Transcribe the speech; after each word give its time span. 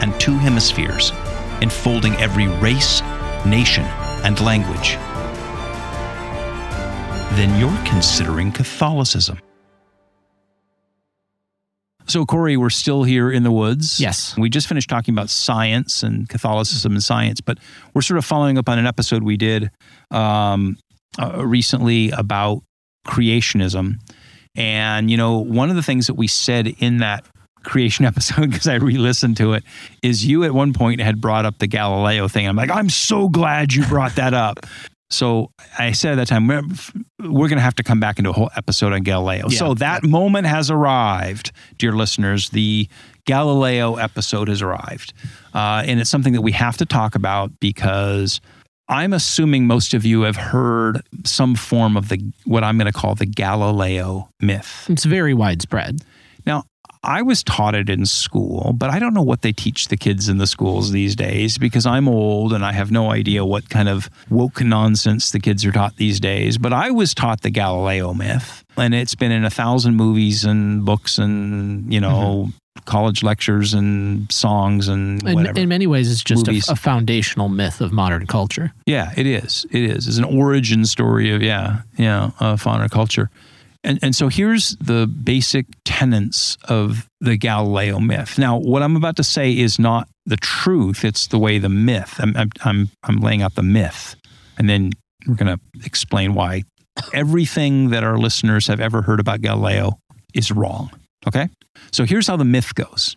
and 0.00 0.18
two 0.20 0.36
hemispheres, 0.36 1.12
enfolding 1.60 2.14
every 2.14 2.48
race, 2.58 3.02
nation, 3.44 3.84
and 4.24 4.40
language, 4.40 4.96
then 7.36 7.58
you're 7.60 7.84
considering 7.84 8.50
Catholicism. 8.50 9.38
So, 12.08 12.24
Cory, 12.24 12.56
we're 12.56 12.70
still 12.70 13.02
here 13.02 13.30
in 13.32 13.42
the 13.42 13.50
woods. 13.50 13.98
Yes. 13.98 14.36
We 14.38 14.48
just 14.48 14.68
finished 14.68 14.88
talking 14.88 15.12
about 15.12 15.28
science 15.28 16.04
and 16.04 16.28
Catholicism 16.28 16.92
and 16.92 17.02
science, 17.02 17.40
but 17.40 17.58
we're 17.94 18.02
sort 18.02 18.18
of 18.18 18.24
following 18.24 18.58
up 18.58 18.68
on 18.68 18.78
an 18.78 18.86
episode 18.86 19.24
we 19.24 19.36
did 19.36 19.70
um, 20.12 20.78
uh, 21.18 21.44
recently 21.44 22.10
about 22.10 22.62
creationism. 23.06 23.94
And, 24.54 25.10
you 25.10 25.16
know, 25.16 25.38
one 25.38 25.68
of 25.68 25.76
the 25.76 25.82
things 25.82 26.06
that 26.06 26.14
we 26.14 26.28
said 26.28 26.68
in 26.78 26.98
that 26.98 27.26
creation 27.66 28.04
episode, 28.06 28.50
because 28.50 28.66
I 28.66 28.76
re 28.76 28.96
listened 28.96 29.36
to 29.38 29.52
it, 29.52 29.64
is 30.02 30.24
you 30.24 30.44
at 30.44 30.52
one 30.52 30.72
point 30.72 31.00
had 31.00 31.20
brought 31.20 31.44
up 31.44 31.58
the 31.58 31.66
Galileo 31.66 32.28
thing. 32.28 32.48
I'm 32.48 32.56
like, 32.56 32.70
I'm 32.70 32.88
so 32.88 33.28
glad 33.28 33.74
you 33.74 33.84
brought 33.86 34.16
that 34.16 34.32
up. 34.32 34.64
So 35.08 35.52
I 35.78 35.92
said 35.92 36.14
at 36.14 36.14
that 36.16 36.26
time, 36.26 36.48
we're, 36.48 36.62
we're 37.20 37.46
going 37.46 37.58
to 37.58 37.62
have 37.62 37.76
to 37.76 37.84
come 37.84 38.00
back 38.00 38.18
into 38.18 38.30
a 38.30 38.32
whole 38.32 38.50
episode 38.56 38.92
on 38.92 39.04
Galileo. 39.04 39.46
Yeah. 39.48 39.56
So 39.56 39.74
that 39.74 40.02
moment 40.02 40.48
has 40.48 40.68
arrived, 40.68 41.52
dear 41.78 41.92
listeners. 41.92 42.50
The 42.50 42.88
Galileo 43.24 43.94
episode 43.94 44.48
has 44.48 44.62
arrived. 44.62 45.12
Uh, 45.54 45.84
and 45.86 46.00
it's 46.00 46.10
something 46.10 46.32
that 46.32 46.42
we 46.42 46.50
have 46.50 46.76
to 46.78 46.84
talk 46.84 47.14
about 47.14 47.52
because 47.60 48.40
I'm 48.88 49.12
assuming 49.12 49.66
most 49.66 49.94
of 49.94 50.04
you 50.04 50.22
have 50.22 50.36
heard 50.36 51.02
some 51.24 51.54
form 51.54 51.96
of 51.96 52.08
the 52.08 52.20
what 52.44 52.64
I'm 52.64 52.78
going 52.78 52.90
to 52.90 52.98
call 52.98 53.14
the 53.14 53.26
Galileo 53.26 54.28
myth. 54.40 54.86
It's 54.88 55.04
very 55.04 55.34
widespread. 55.34 56.02
I 57.06 57.22
was 57.22 57.44
taught 57.44 57.76
it 57.76 57.88
in 57.88 58.04
school, 58.04 58.72
but 58.74 58.90
I 58.90 58.98
don't 58.98 59.14
know 59.14 59.22
what 59.22 59.42
they 59.42 59.52
teach 59.52 59.86
the 59.88 59.96
kids 59.96 60.28
in 60.28 60.38
the 60.38 60.46
schools 60.46 60.90
these 60.90 61.14
days 61.14 61.56
because 61.56 61.86
I'm 61.86 62.08
old 62.08 62.52
and 62.52 62.64
I 62.64 62.72
have 62.72 62.90
no 62.90 63.12
idea 63.12 63.44
what 63.44 63.70
kind 63.70 63.88
of 63.88 64.10
woke 64.28 64.60
nonsense 64.60 65.30
the 65.30 65.38
kids 65.38 65.64
are 65.64 65.70
taught 65.70 65.96
these 65.96 66.18
days. 66.18 66.58
But 66.58 66.72
I 66.72 66.90
was 66.90 67.14
taught 67.14 67.42
the 67.42 67.50
Galileo 67.50 68.12
myth, 68.12 68.64
and 68.76 68.92
it's 68.92 69.14
been 69.14 69.30
in 69.30 69.44
a 69.44 69.50
thousand 69.50 69.94
movies 69.94 70.44
and 70.44 70.84
books 70.84 71.18
and, 71.18 71.92
you 71.94 72.00
know, 72.00 72.48
mm-hmm. 72.48 72.80
college 72.86 73.22
lectures 73.22 73.72
and 73.72 74.30
songs 74.32 74.88
and 74.88 75.22
In, 75.22 75.34
whatever. 75.36 75.60
in 75.60 75.68
many 75.68 75.86
ways, 75.86 76.10
it's 76.10 76.24
just 76.24 76.48
a, 76.48 76.60
a 76.68 76.74
foundational 76.74 77.48
myth 77.48 77.80
of 77.80 77.92
modern 77.92 78.26
culture. 78.26 78.72
Yeah, 78.84 79.12
it 79.16 79.28
is. 79.28 79.64
It 79.70 79.84
is. 79.84 80.08
It's 80.08 80.18
an 80.18 80.24
origin 80.24 80.84
story 80.84 81.30
of 81.30 81.40
yeah, 81.40 81.82
yeah, 81.96 82.32
of 82.40 82.60
fauna 82.60 82.88
culture. 82.88 83.30
And 83.86 84.00
and 84.02 84.14
so 84.16 84.28
here's 84.28 84.76
the 84.80 85.06
basic 85.06 85.66
tenets 85.84 86.58
of 86.68 87.08
the 87.20 87.36
Galileo 87.36 88.00
myth. 88.00 88.36
Now, 88.36 88.58
what 88.58 88.82
I'm 88.82 88.96
about 88.96 89.16
to 89.16 89.24
say 89.24 89.56
is 89.56 89.78
not 89.78 90.08
the 90.26 90.36
truth. 90.36 91.04
It's 91.04 91.28
the 91.28 91.38
way 91.38 91.58
the 91.58 91.68
myth. 91.68 92.16
I'm 92.18 92.36
I'm 92.36 92.50
I'm, 92.64 92.90
I'm 93.04 93.20
laying 93.20 93.42
out 93.42 93.54
the 93.54 93.62
myth, 93.62 94.16
and 94.58 94.68
then 94.68 94.90
we're 95.26 95.36
going 95.36 95.56
to 95.56 95.60
explain 95.84 96.34
why 96.34 96.64
everything 97.14 97.90
that 97.90 98.02
our 98.02 98.18
listeners 98.18 98.66
have 98.66 98.80
ever 98.80 99.02
heard 99.02 99.20
about 99.20 99.40
Galileo 99.40 99.98
is 100.34 100.50
wrong. 100.50 100.90
Okay. 101.26 101.48
So 101.92 102.04
here's 102.04 102.26
how 102.26 102.36
the 102.36 102.44
myth 102.44 102.74
goes. 102.74 103.16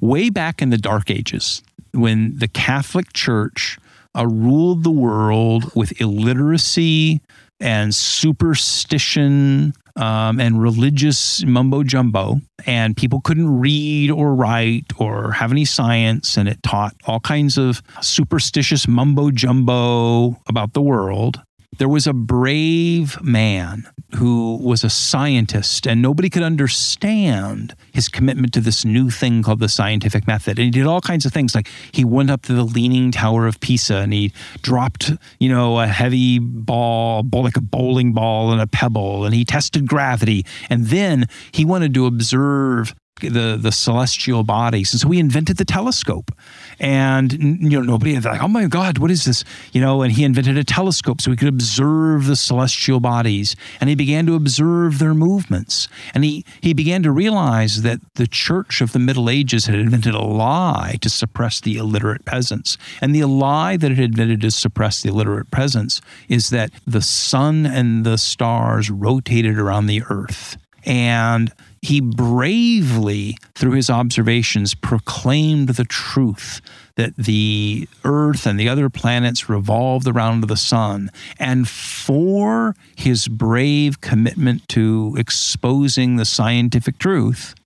Way 0.00 0.30
back 0.30 0.60
in 0.60 0.70
the 0.70 0.78
Dark 0.78 1.10
Ages, 1.10 1.62
when 1.92 2.36
the 2.38 2.48
Catholic 2.48 3.12
Church 3.12 3.78
uh, 4.16 4.26
ruled 4.26 4.82
the 4.82 4.90
world 4.90 5.72
with 5.76 6.00
illiteracy 6.00 7.20
and 7.60 7.94
superstition 7.94 9.74
um, 9.96 10.40
and 10.40 10.60
religious 10.60 11.44
mumbo 11.44 11.82
jumbo, 11.82 12.40
and 12.66 12.96
people 12.96 13.20
couldn't 13.20 13.60
read 13.60 14.10
or 14.10 14.34
write 14.34 14.86
or 14.98 15.32
have 15.32 15.52
any 15.52 15.64
science, 15.64 16.36
and 16.36 16.48
it 16.48 16.62
taught 16.62 16.94
all 17.06 17.20
kinds 17.20 17.58
of 17.58 17.82
superstitious 18.00 18.88
mumbo 18.88 19.30
jumbo 19.30 20.40
about 20.48 20.72
the 20.72 20.82
world. 20.82 21.40
There 21.78 21.88
was 21.88 22.06
a 22.06 22.12
brave 22.12 23.20
man 23.22 23.88
who 24.16 24.56
was 24.56 24.84
a 24.84 24.90
scientist, 24.90 25.86
and 25.86 26.02
nobody 26.02 26.28
could 26.28 26.42
understand 26.42 27.74
his 27.92 28.08
commitment 28.08 28.52
to 28.52 28.60
this 28.60 28.84
new 28.84 29.08
thing 29.08 29.42
called 29.42 29.60
the 29.60 29.70
scientific 29.70 30.26
method. 30.26 30.58
And 30.58 30.66
he 30.66 30.70
did 30.70 30.86
all 30.86 31.00
kinds 31.00 31.24
of 31.24 31.32
things, 31.32 31.54
like 31.54 31.68
he 31.90 32.04
went 32.04 32.30
up 32.30 32.42
to 32.42 32.52
the 32.52 32.62
Leaning 32.62 33.10
Tower 33.10 33.46
of 33.46 33.58
Pisa 33.60 33.96
and 33.96 34.12
he 34.12 34.32
dropped, 34.60 35.12
you 35.40 35.48
know, 35.48 35.80
a 35.80 35.86
heavy 35.86 36.38
ball, 36.38 37.26
like 37.32 37.56
a 37.56 37.62
bowling 37.62 38.12
ball 38.12 38.52
and 38.52 38.60
a 38.60 38.66
pebble, 38.66 39.24
and 39.24 39.34
he 39.34 39.44
tested 39.44 39.88
gravity. 39.88 40.44
And 40.68 40.86
then 40.86 41.26
he 41.52 41.64
wanted 41.64 41.94
to 41.94 42.04
observe 42.04 42.94
the 43.22 43.58
the 43.60 43.72
celestial 43.72 44.44
bodies. 44.44 44.92
And 44.92 45.00
so 45.00 45.08
he 45.08 45.18
invented 45.18 45.56
the 45.56 45.64
telescope. 45.64 46.30
And 46.78 47.32
you 47.32 47.70
know 47.70 47.82
nobody 47.82 48.14
had 48.14 48.24
like 48.24 48.42
oh 48.42 48.48
my 48.48 48.66
god 48.66 48.98
what 48.98 49.10
is 49.10 49.24
this? 49.24 49.44
You 49.72 49.80
know 49.80 50.02
and 50.02 50.12
he 50.12 50.24
invented 50.24 50.56
a 50.58 50.64
telescope 50.64 51.20
so 51.20 51.30
he 51.30 51.36
could 51.36 51.48
observe 51.48 52.26
the 52.26 52.36
celestial 52.36 53.00
bodies. 53.00 53.56
And 53.80 53.88
he 53.88 53.96
began 53.96 54.26
to 54.26 54.34
observe 54.34 54.98
their 54.98 55.14
movements. 55.14 55.88
And 56.14 56.24
he 56.24 56.44
he 56.60 56.74
began 56.74 57.02
to 57.02 57.12
realize 57.12 57.82
that 57.82 58.00
the 58.14 58.26
church 58.26 58.80
of 58.80 58.92
the 58.92 58.98
middle 58.98 59.30
ages 59.30 59.66
had 59.66 59.76
invented 59.76 60.14
a 60.14 60.22
lie 60.22 60.96
to 61.00 61.08
suppress 61.08 61.60
the 61.60 61.76
illiterate 61.76 62.24
peasants. 62.24 62.78
And 63.00 63.14
the 63.14 63.24
lie 63.24 63.76
that 63.76 63.90
it 63.90 63.98
invented 63.98 64.40
to 64.42 64.50
suppress 64.50 65.02
the 65.02 65.08
illiterate 65.08 65.50
peasants 65.50 66.00
is 66.28 66.50
that 66.50 66.70
the 66.86 67.02
sun 67.02 67.66
and 67.66 68.04
the 68.04 68.18
stars 68.18 68.90
rotated 68.90 69.58
around 69.58 69.86
the 69.86 70.02
earth. 70.08 70.56
And 70.84 71.52
he 71.82 72.00
bravely, 72.00 73.36
through 73.56 73.72
his 73.72 73.90
observations, 73.90 74.72
proclaimed 74.72 75.70
the 75.70 75.84
truth 75.84 76.60
that 76.94 77.16
the 77.16 77.88
earth 78.04 78.46
and 78.46 78.58
the 78.58 78.68
other 78.68 78.88
planets 78.88 79.48
revolved 79.48 80.06
around 80.06 80.42
the 80.42 80.56
sun. 80.56 81.10
And 81.40 81.68
for 81.68 82.76
his 82.96 83.26
brave 83.26 84.00
commitment 84.00 84.68
to 84.68 85.16
exposing 85.18 86.16
the 86.16 86.24
scientific 86.24 86.98
truth, 86.98 87.56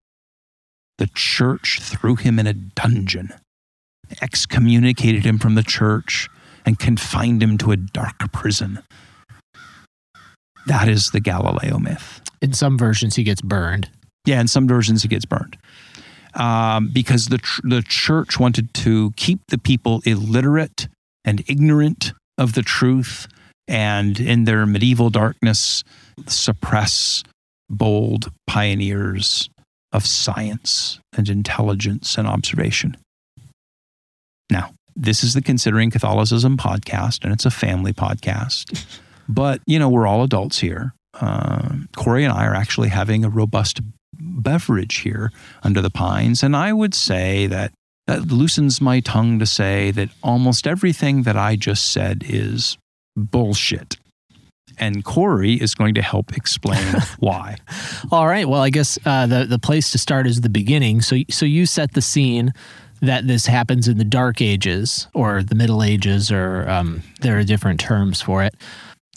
the 0.96 1.08
church 1.08 1.78
threw 1.82 2.16
him 2.16 2.38
in 2.38 2.46
a 2.46 2.54
dungeon, 2.54 3.34
excommunicated 4.22 5.26
him 5.26 5.38
from 5.38 5.56
the 5.56 5.62
church, 5.62 6.30
and 6.64 6.78
confined 6.78 7.42
him 7.42 7.58
to 7.58 7.70
a 7.70 7.76
dark 7.76 8.32
prison. 8.32 8.82
That 10.66 10.88
is 10.88 11.10
the 11.10 11.20
Galileo 11.20 11.78
myth. 11.78 12.22
In 12.40 12.54
some 12.54 12.78
versions, 12.78 13.16
he 13.16 13.22
gets 13.22 13.42
burned. 13.42 13.90
Yeah, 14.26 14.40
in 14.40 14.48
some 14.48 14.68
versions 14.68 15.04
it 15.04 15.08
gets 15.08 15.24
burned. 15.24 15.56
Um, 16.34 16.90
because 16.92 17.26
the 17.26 17.38
tr- 17.38 17.62
the 17.64 17.82
church 17.82 18.38
wanted 18.38 18.74
to 18.74 19.12
keep 19.16 19.40
the 19.48 19.56
people 19.56 20.02
illiterate 20.04 20.88
and 21.24 21.42
ignorant 21.48 22.12
of 22.36 22.52
the 22.52 22.62
truth, 22.62 23.26
and 23.66 24.20
in 24.20 24.44
their 24.44 24.66
medieval 24.66 25.08
darkness, 25.08 25.82
suppress 26.26 27.22
bold 27.70 28.30
pioneers 28.46 29.48
of 29.92 30.04
science 30.04 31.00
and 31.16 31.28
intelligence 31.28 32.18
and 32.18 32.28
observation. 32.28 32.96
Now, 34.50 34.72
this 34.94 35.24
is 35.24 35.34
the 35.34 35.42
Considering 35.42 35.90
Catholicism 35.90 36.56
podcast, 36.56 37.24
and 37.24 37.32
it's 37.32 37.46
a 37.46 37.50
family 37.50 37.92
podcast. 37.92 38.86
but 39.28 39.60
you 39.66 39.78
know, 39.78 39.88
we're 39.88 40.06
all 40.06 40.22
adults 40.22 40.58
here. 40.58 40.92
Uh, 41.14 41.70
Cory 41.96 42.24
and 42.24 42.32
I 42.32 42.44
are 42.44 42.54
actually 42.54 42.90
having 42.90 43.24
a 43.24 43.30
robust 43.30 43.80
beverage 44.18 44.98
here 44.98 45.32
under 45.62 45.80
the 45.80 45.90
pines. 45.90 46.42
And 46.42 46.56
I 46.56 46.72
would 46.72 46.94
say 46.94 47.46
that 47.46 47.72
that 48.06 48.28
loosens 48.28 48.80
my 48.80 49.00
tongue 49.00 49.38
to 49.40 49.46
say 49.46 49.90
that 49.90 50.10
almost 50.22 50.66
everything 50.66 51.24
that 51.24 51.36
I 51.36 51.56
just 51.56 51.92
said 51.92 52.22
is 52.26 52.78
bullshit. 53.16 53.96
And 54.78 55.04
Cory 55.04 55.54
is 55.54 55.74
going 55.74 55.94
to 55.94 56.02
help 56.02 56.36
explain 56.36 56.94
why. 57.18 57.56
All 58.12 58.26
right. 58.26 58.48
Well, 58.48 58.60
I 58.60 58.70
guess 58.70 58.98
uh, 59.06 59.26
the 59.26 59.44
the 59.44 59.58
place 59.58 59.90
to 59.92 59.98
start 59.98 60.26
is 60.26 60.42
the 60.42 60.50
beginning. 60.50 61.00
So 61.00 61.16
so 61.30 61.46
you 61.46 61.66
set 61.66 61.94
the 61.94 62.02
scene 62.02 62.52
that 63.00 63.26
this 63.26 63.46
happens 63.46 63.88
in 63.88 63.98
the 63.98 64.04
Dark 64.04 64.40
Ages 64.40 65.08
or 65.14 65.42
the 65.42 65.54
Middle 65.54 65.82
Ages, 65.82 66.30
or 66.30 66.68
um, 66.68 67.02
there 67.20 67.38
are 67.38 67.44
different 67.44 67.80
terms 67.80 68.20
for 68.20 68.42
it. 68.42 68.54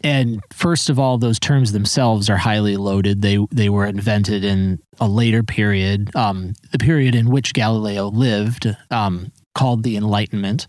And 0.04 0.42
first 0.52 0.90
of 0.90 0.98
all, 1.00 1.18
those 1.18 1.40
terms 1.40 1.72
themselves 1.72 2.30
are 2.30 2.38
highly 2.38 2.78
loaded. 2.78 3.22
They 3.22 3.38
they 3.52 3.70
were 3.70 3.86
invented 3.86 4.44
in 4.44 4.80
a 5.00 5.08
later 5.08 5.44
period, 5.44 6.16
um, 6.16 6.54
the 6.72 6.78
period 6.80 7.16
in 7.16 7.30
which 7.30 7.54
Galileo 7.54 8.08
lived. 8.10 8.68
Um, 8.92 9.32
called 9.56 9.84
the 9.84 9.98
Enlightenment 9.98 10.68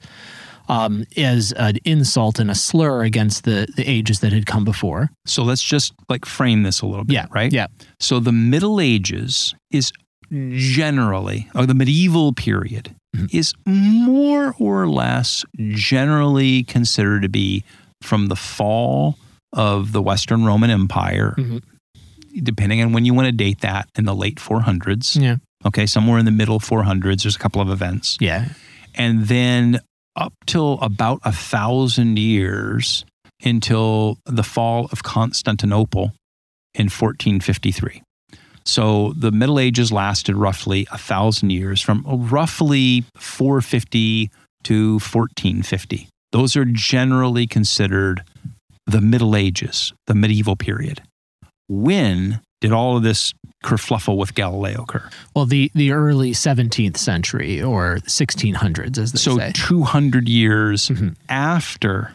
um, 0.69 1.05
as 1.17 1.53
an 1.53 1.77
insult 1.85 2.41
and 2.41 2.50
a 2.50 2.55
slur 2.56 3.05
against 3.05 3.44
the, 3.44 3.69
the 3.77 3.85
ages 3.88 4.19
that 4.21 4.32
had 4.32 4.47
come 4.47 4.65
before. 4.65 5.11
So 5.27 5.44
let's 5.44 5.62
just 5.62 5.93
like 6.09 6.25
frame 6.25 6.65
this 6.65 6.81
a 6.81 6.87
little 6.87 7.05
bit, 7.05 7.12
Yeah. 7.15 7.26
right? 7.31 7.53
Yeah. 7.53 7.67
So 8.00 8.19
the 8.19 8.33
Middle 8.33 8.81
Ages 8.81 9.55
is 9.71 9.93
generally, 10.33 11.49
or 11.55 11.67
the 11.67 11.75
medieval 11.75 12.33
period 12.33 12.94
Mhm. 13.17 13.33
is 13.35 13.55
more 13.67 14.55
or 14.59 14.88
less 14.88 15.44
generally 15.71 16.62
considered 16.65 17.23
to 17.23 17.29
be 17.29 17.62
from 18.02 18.26
the 18.26 18.37
fall 18.37 19.19
of 19.52 19.93
the 19.93 20.02
Western 20.02 20.44
Roman 20.44 20.70
Empire, 20.70 21.35
Mhm. 21.38 21.62
depending 22.43 22.82
on 22.82 22.93
when 22.93 23.05
you 23.05 23.14
want 23.14 23.26
to 23.26 23.32
date 23.32 23.61
that, 23.61 23.88
in 23.97 24.05
the 24.05 24.14
late 24.14 24.38
400s. 24.41 25.17
Yeah. 25.17 25.37
Okay, 25.67 25.87
somewhere 25.87 26.19
in 26.19 26.25
the 26.25 26.31
middle 26.31 26.61
400s, 26.61 27.23
there's 27.25 27.37
a 27.37 27.38
couple 27.38 27.61
of 27.61 27.69
events. 27.70 28.17
Yeah. 28.20 28.49
And 28.94 29.26
then 29.26 29.81
up 30.17 30.32
till 30.47 30.79
about 30.81 31.20
a 31.25 31.32
thousand 31.32 32.19
years 32.19 33.05
until 33.44 34.19
the 34.25 34.43
fall 34.43 34.88
of 34.93 35.02
Constantinople 35.02 36.12
in 36.75 36.88
1453. 36.88 38.02
So 38.64 39.12
the 39.17 39.31
Middle 39.32 39.58
Ages 39.58 39.91
lasted 39.91 40.37
roughly 40.37 40.87
a 40.93 40.99
thousand 40.99 41.50
years, 41.50 41.81
from 41.81 42.05
roughly 42.06 43.05
450 43.17 44.31
to 44.64 44.99
1450. 45.00 46.08
Those 46.32 46.56
are 46.56 46.65
generally 46.65 47.47
considered 47.47 48.23
the 48.87 49.00
Middle 49.00 49.35
Ages, 49.37 49.93
the 50.06 50.15
medieval 50.15 50.56
period. 50.56 51.03
When 51.69 52.41
did 52.61 52.73
all 52.73 52.97
of 52.97 53.03
this 53.03 53.32
kerfluffle 53.65 54.17
with 54.17 54.35
Galileo 54.35 54.82
occur? 54.82 55.09
Well, 55.35 55.47
the, 55.47 55.71
the 55.75 55.93
early 55.93 56.32
17th 56.32 56.97
century 56.97 57.62
or 57.62 57.97
1600s, 58.06 58.99
as 58.99 59.12
they 59.12 59.19
So 59.19 59.37
say. 59.38 59.53
200 59.55 60.29
years 60.29 60.88
Mhm. 60.88 61.15
after 61.29 62.12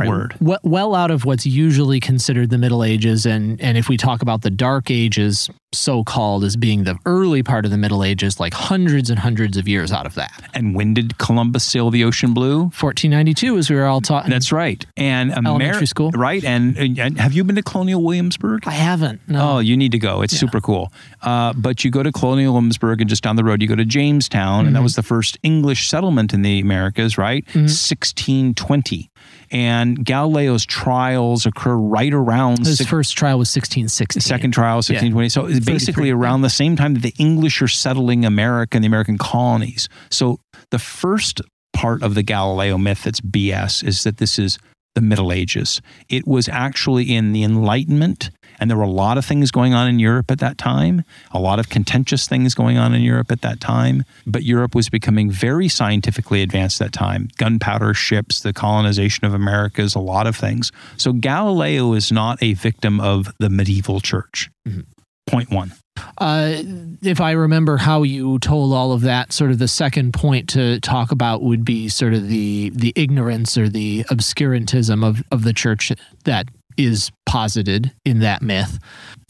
Right. 0.00 0.08
word. 0.08 0.34
We- 0.40 0.56
Well 0.62 0.94
out 0.94 1.10
of 1.10 1.24
what's 1.24 1.46
usually 1.46 2.00
considered 2.00 2.50
the 2.50 2.58
Middle 2.58 2.82
Ages, 2.84 3.26
and 3.26 3.60
and 3.60 3.76
if 3.78 3.88
we 3.88 3.96
talk 3.96 4.22
about 4.22 4.42
the 4.42 4.50
Dark 4.50 4.90
Ages, 4.90 5.48
so 5.72 6.02
called 6.02 6.42
as 6.44 6.56
being 6.56 6.82
the 6.84 6.96
early 7.06 7.42
part 7.44 7.64
of 7.64 7.70
the 7.70 7.76
Middle 7.78 8.02
Ages, 8.02 8.40
like 8.40 8.52
hundreds 8.54 9.08
and 9.10 9.18
hundreds 9.20 9.56
of 9.56 9.68
years 9.68 9.92
out 9.92 10.04
of 10.06 10.14
that. 10.16 10.32
And 10.54 10.74
when 10.74 10.94
did 10.94 11.18
Columbus 11.18 11.62
sail 11.64 11.90
the 11.90 12.02
ocean 12.02 12.34
blue? 12.34 12.62
1492, 12.72 13.56
as 13.58 13.70
we 13.70 13.76
were 13.76 13.86
all 13.86 14.00
taught. 14.00 14.26
That's 14.28 14.50
right. 14.50 14.84
And 14.96 15.30
elementary 15.32 15.86
school. 15.86 16.10
Right. 16.10 16.42
And, 16.44 16.76
and 16.76 17.18
have 17.20 17.32
you 17.34 17.44
been 17.44 17.54
to 17.56 17.62
Colonial 17.62 18.02
Williamsburg? 18.02 18.64
I 18.66 18.72
haven't. 18.72 19.20
No. 19.28 19.40
Oh, 19.52 19.58
you 19.60 19.76
need 19.76 19.92
to 19.92 19.98
go. 19.98 20.22
It's 20.22 20.32
Yeah. 20.34 20.40
super 20.40 20.60
cool. 20.60 20.92
Uh, 21.22 21.52
but 21.56 21.84
you 21.84 21.90
go 21.92 22.02
to 22.02 22.10
Colonial 22.10 22.52
Williamsburg, 22.54 23.00
and 23.00 23.08
just 23.08 23.22
down 23.22 23.36
the 23.36 23.44
road, 23.44 23.62
you 23.62 23.68
go 23.68 23.76
to 23.76 23.84
Jamestown, 23.84 24.66
and 24.66 24.74
that 24.74 24.80
Mhm. 24.80 24.84
was 24.84 24.96
the 24.96 25.02
first 25.04 25.38
English 25.44 25.88
settlement 25.88 26.34
in 26.34 26.42
the 26.42 26.58
Americas, 26.58 27.16
right? 27.16 27.44
Mhm. 27.54 27.68
1620. 27.70 29.08
And 29.50 30.04
Galileo's 30.04 30.64
trials 30.64 31.44
occur 31.46 31.74
right 31.74 32.12
around 32.12 32.64
His 32.66 32.78
six- 32.78 32.88
first 32.90 33.16
trial 33.16 33.38
was 33.38 33.48
1616. 33.48 34.20
second 34.20 34.52
trial, 34.52 34.76
1620. 34.76 35.28
So 35.28 35.46
it's 35.46 35.54
33, 35.58 35.72
basically 35.74 36.10
around 36.10 36.42
the 36.42 36.50
same 36.50 36.76
time 36.76 36.94
that 36.94 37.02
the 37.02 37.14
English 37.18 37.60
are 37.60 37.68
settling 37.68 38.24
America 38.24 38.76
and 38.76 38.84
the 38.84 38.86
American 38.86 39.18
colonies. 39.18 39.88
So 40.10 40.38
the 40.70 40.78
first 40.78 41.40
part 41.72 42.02
of 42.02 42.14
the 42.14 42.22
Galileo 42.22 42.78
myth 42.78 43.02
that's 43.04 43.20
BS 43.20 43.82
is 43.82 44.04
that 44.04 44.18
this 44.18 44.38
is 44.38 44.58
the 44.94 45.00
Middle 45.00 45.32
Ages. 45.32 45.80
It 46.08 46.26
was 46.26 46.48
actually 46.48 47.14
in 47.14 47.32
the 47.32 47.42
Enlightenment, 47.44 48.30
and 48.60 48.70
there 48.70 48.76
were 48.76 48.84
a 48.84 48.90
lot 48.90 49.18
of 49.18 49.24
things 49.24 49.50
going 49.50 49.74
on 49.74 49.88
in 49.88 49.98
Europe 49.98 50.30
at 50.30 50.38
that 50.38 50.58
time, 50.58 51.02
a 51.32 51.40
lot 51.40 51.58
of 51.58 51.68
contentious 51.68 52.28
things 52.28 52.54
going 52.54 52.76
on 52.78 52.94
in 52.94 53.02
Europe 53.02 53.32
at 53.32 53.40
that 53.40 53.60
time. 53.60 54.04
But 54.26 54.42
Europe 54.42 54.74
was 54.74 54.88
becoming 54.88 55.30
very 55.30 55.68
scientifically 55.68 56.42
advanced 56.42 56.80
at 56.80 56.92
that 56.92 56.98
time 56.98 57.28
gunpowder 57.38 57.94
ships, 57.94 58.40
the 58.40 58.52
colonization 58.52 59.24
of 59.24 59.34
Americas, 59.34 59.94
a 59.94 60.00
lot 60.00 60.26
of 60.26 60.36
things. 60.36 60.70
So 60.96 61.12
Galileo 61.12 61.94
is 61.94 62.12
not 62.12 62.42
a 62.42 62.54
victim 62.54 63.00
of 63.00 63.32
the 63.38 63.50
medieval 63.50 64.00
church. 64.00 64.50
Mhm. 64.68 64.84
Point 65.26 65.50
one. 65.50 65.72
Uh, 66.18 66.54
if 67.02 67.20
I 67.20 67.32
remember 67.32 67.76
how 67.76 68.02
you 68.02 68.38
told 68.38 68.72
all 68.72 68.92
of 68.92 69.02
that, 69.02 69.32
sort 69.32 69.50
of 69.50 69.58
the 69.58 69.68
second 69.68 70.12
point 70.12 70.48
to 70.50 70.80
talk 70.80 71.12
about 71.12 71.42
would 71.42 71.64
be 71.64 71.88
sort 71.88 72.14
of 72.14 72.28
the 72.28 72.70
the 72.74 72.92
ignorance 72.96 73.56
or 73.58 73.68
the 73.68 74.04
obscurantism 74.04 75.04
of, 75.04 75.22
of 75.30 75.44
the 75.44 75.52
church 75.52 75.92
that 76.24 76.48
is 76.76 77.10
posited 77.26 77.92
in 78.04 78.20
that 78.20 78.42
myth. 78.42 78.78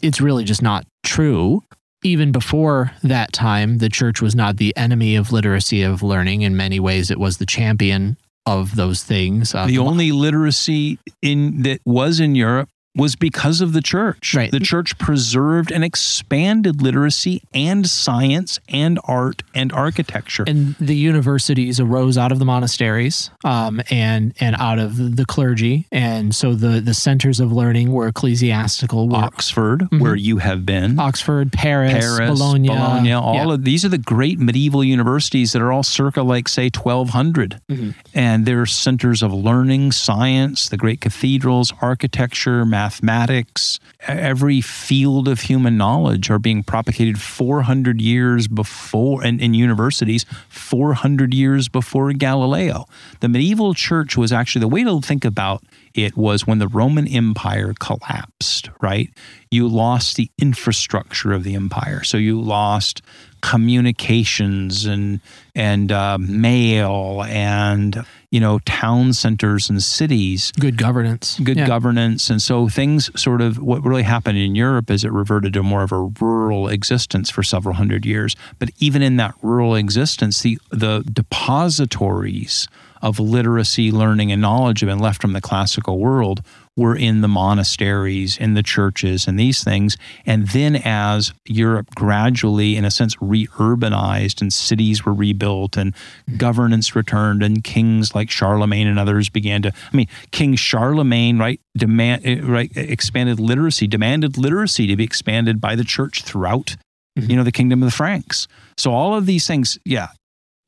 It's 0.02 0.20
really 0.20 0.44
just 0.44 0.62
not 0.62 0.86
true. 1.02 1.62
Even 2.02 2.32
before 2.32 2.92
that 3.02 3.32
time, 3.32 3.78
the 3.78 3.90
church 3.90 4.22
was 4.22 4.34
not 4.34 4.56
the 4.56 4.74
enemy 4.76 5.16
of 5.16 5.32
literacy 5.32 5.82
of 5.82 6.02
learning. 6.02 6.42
In 6.42 6.56
many 6.56 6.80
ways, 6.80 7.10
it 7.10 7.20
was 7.20 7.36
the 7.36 7.46
champion 7.46 8.16
of 8.46 8.74
those 8.74 9.02
things. 9.02 9.54
Uh, 9.54 9.66
the 9.66 9.78
only 9.78 10.12
literacy 10.12 10.98
in 11.20 11.62
that 11.62 11.80
was 11.84 12.20
in 12.20 12.34
Europe 12.34 12.70
was 12.96 13.14
because 13.14 13.60
of 13.60 13.72
the 13.72 13.80
church. 13.80 14.34
Right. 14.34 14.50
The 14.50 14.58
church 14.60 14.98
preserved 14.98 15.70
and 15.70 15.84
expanded 15.84 16.82
literacy 16.82 17.42
and 17.54 17.88
science 17.88 18.58
and 18.68 18.98
art 19.04 19.42
and 19.54 19.72
architecture. 19.72 20.44
and 20.46 20.74
the 20.80 20.96
universities 20.96 21.78
arose 21.78 22.18
out 22.18 22.32
of 22.32 22.38
the 22.40 22.44
monasteries 22.44 23.30
um, 23.44 23.80
and 23.90 24.34
and 24.40 24.56
out 24.56 24.78
of 24.78 25.16
the 25.16 25.24
clergy, 25.24 25.86
and 25.92 26.34
so 26.34 26.54
the 26.54 26.80
the 26.80 26.94
centers 26.94 27.38
of 27.40 27.52
learning 27.52 27.92
were 27.92 28.08
ecclesiastical. 28.08 29.08
Were 29.08 29.16
Oxford, 29.16 29.82
Mhm. 29.90 30.00
where 30.00 30.16
you 30.16 30.38
have 30.38 30.66
been. 30.66 30.98
Oxford, 30.98 31.52
Paris, 31.52 31.92
Paris, 31.92 32.28
Bologna, 32.38 32.70
all 33.12 33.34
yeah. 33.34 33.52
of 33.52 33.64
these 33.64 33.84
are 33.84 33.88
the 33.88 33.98
great 33.98 34.38
medieval 34.40 34.82
universities 34.82 35.52
that 35.52 35.62
are 35.62 35.70
all 35.72 35.82
circa 35.82 36.22
like 36.22 36.48
say 36.48 36.70
1200. 36.70 37.60
Mhm. 37.70 37.94
And 38.14 38.46
they're 38.46 38.66
centers 38.66 39.22
of 39.22 39.32
learning, 39.32 39.92
science, 39.92 40.68
the 40.68 40.76
great 40.76 41.00
cathedrals, 41.00 41.72
architecture, 41.80 42.64
mathematics, 42.80 43.78
every 44.08 44.62
field 44.62 45.28
of 45.28 45.42
human 45.42 45.76
knowledge 45.76 46.30
are 46.30 46.38
being 46.38 46.62
propagated 46.62 47.20
400 47.20 48.00
years 48.00 48.48
before 48.48 49.22
and 49.22 49.38
in 49.38 49.52
universities 49.52 50.24
400 50.48 51.34
years 51.34 51.68
before 51.68 52.10
Galileo. 52.14 52.86
The 53.20 53.28
medieval 53.28 53.74
church 53.74 54.16
was 54.16 54.32
actually 54.32 54.60
the 54.60 54.68
way 54.68 54.82
to 54.84 55.02
think 55.02 55.26
about 55.26 55.62
it 55.92 56.16
was 56.16 56.46
when 56.46 56.58
the 56.58 56.68
Roman 56.68 57.06
Empire 57.06 57.74
collapsed, 57.78 58.70
right? 58.80 59.10
You 59.50 59.68
lost 59.68 60.16
the 60.16 60.30
infrastructure 60.38 61.32
of 61.32 61.44
the 61.44 61.54
empire. 61.54 62.02
So 62.02 62.16
you 62.16 62.40
lost 62.40 63.02
communications 63.40 64.84
and 64.86 65.20
and 65.54 65.90
uh, 65.92 66.16
mail 66.18 67.24
and 67.26 68.04
you 68.30 68.40
know 68.40 68.58
town 68.60 69.12
centers 69.12 69.68
and 69.70 69.82
cities. 69.82 70.52
Good 70.58 70.76
governance, 70.76 71.38
good 71.40 71.56
Yeah. 71.56 71.66
governance. 71.66 72.30
And 72.30 72.40
so 72.40 72.68
things 72.68 73.10
sort 73.20 73.40
of 73.40 73.58
what 73.58 73.84
really 73.84 74.04
happened 74.04 74.38
in 74.38 74.54
Europe 74.54 74.90
is 74.90 75.04
it 75.04 75.12
reverted 75.12 75.52
to 75.54 75.62
more 75.62 75.82
of 75.82 75.92
a 75.92 76.00
rural 76.20 76.68
existence 76.68 77.30
for 77.30 77.42
several 77.42 77.74
hundred 77.74 78.06
years. 78.06 78.36
But 78.58 78.70
even 78.78 79.02
in 79.02 79.16
that 79.16 79.34
rural 79.42 79.74
existence 79.74 80.40
the 80.42 80.58
the 80.70 81.02
depositories 81.12 82.68
of 83.02 83.18
literacy 83.18 83.90
learning 83.90 84.30
and 84.30 84.42
knowledge 84.42 84.80
have 84.80 84.88
been 84.88 84.98
left 84.98 85.20
from 85.22 85.32
the 85.32 85.40
classical 85.40 85.98
world 85.98 86.42
were 86.80 86.96
in 86.96 87.20
the 87.20 87.28
monasteries 87.28 88.36
in 88.38 88.54
the 88.54 88.62
churches 88.62 89.26
and 89.28 89.38
these 89.38 89.62
things 89.62 89.96
and 90.26 90.48
then 90.48 90.74
as 90.76 91.32
Europe 91.46 91.88
gradually 91.94 92.70
in 92.78 92.84
a 92.84 92.90
sense 92.90 93.14
re-urbanized 93.20 94.40
and 94.40 94.52
cities 94.52 95.04
were 95.04 95.14
rebuilt 95.14 95.76
and 95.76 95.94
governance 96.36 96.96
returned 96.96 97.42
and 97.42 97.62
kings 97.64 98.14
like 98.14 98.30
Charlemagne 98.30 98.86
and 98.86 98.98
others 98.98 99.28
began 99.28 99.62
to 99.62 99.72
I 99.92 99.96
mean 99.96 100.08
King 100.32 100.56
Charlemagne 100.56 101.38
right 101.38 101.60
demand 101.76 102.22
eh, 102.24 102.40
right 102.42 102.70
expanded 102.74 103.38
literacy 103.38 103.86
demanded 103.86 104.38
literacy 104.38 104.86
to 104.86 104.96
be 104.96 105.04
expanded 105.04 105.60
by 105.60 105.76
the 105.76 105.84
church 105.84 106.22
throughout 106.22 106.76
Mhm. 107.18 107.28
you 107.30 107.36
know 107.36 107.42
the 107.44 107.50
kingdom 107.60 107.82
of 107.82 107.86
the 107.90 107.96
Franks 107.96 108.46
so 108.76 108.92
all 108.92 109.16
of 109.16 109.26
these 109.26 109.44
things 109.46 109.78
yeah 109.84 110.08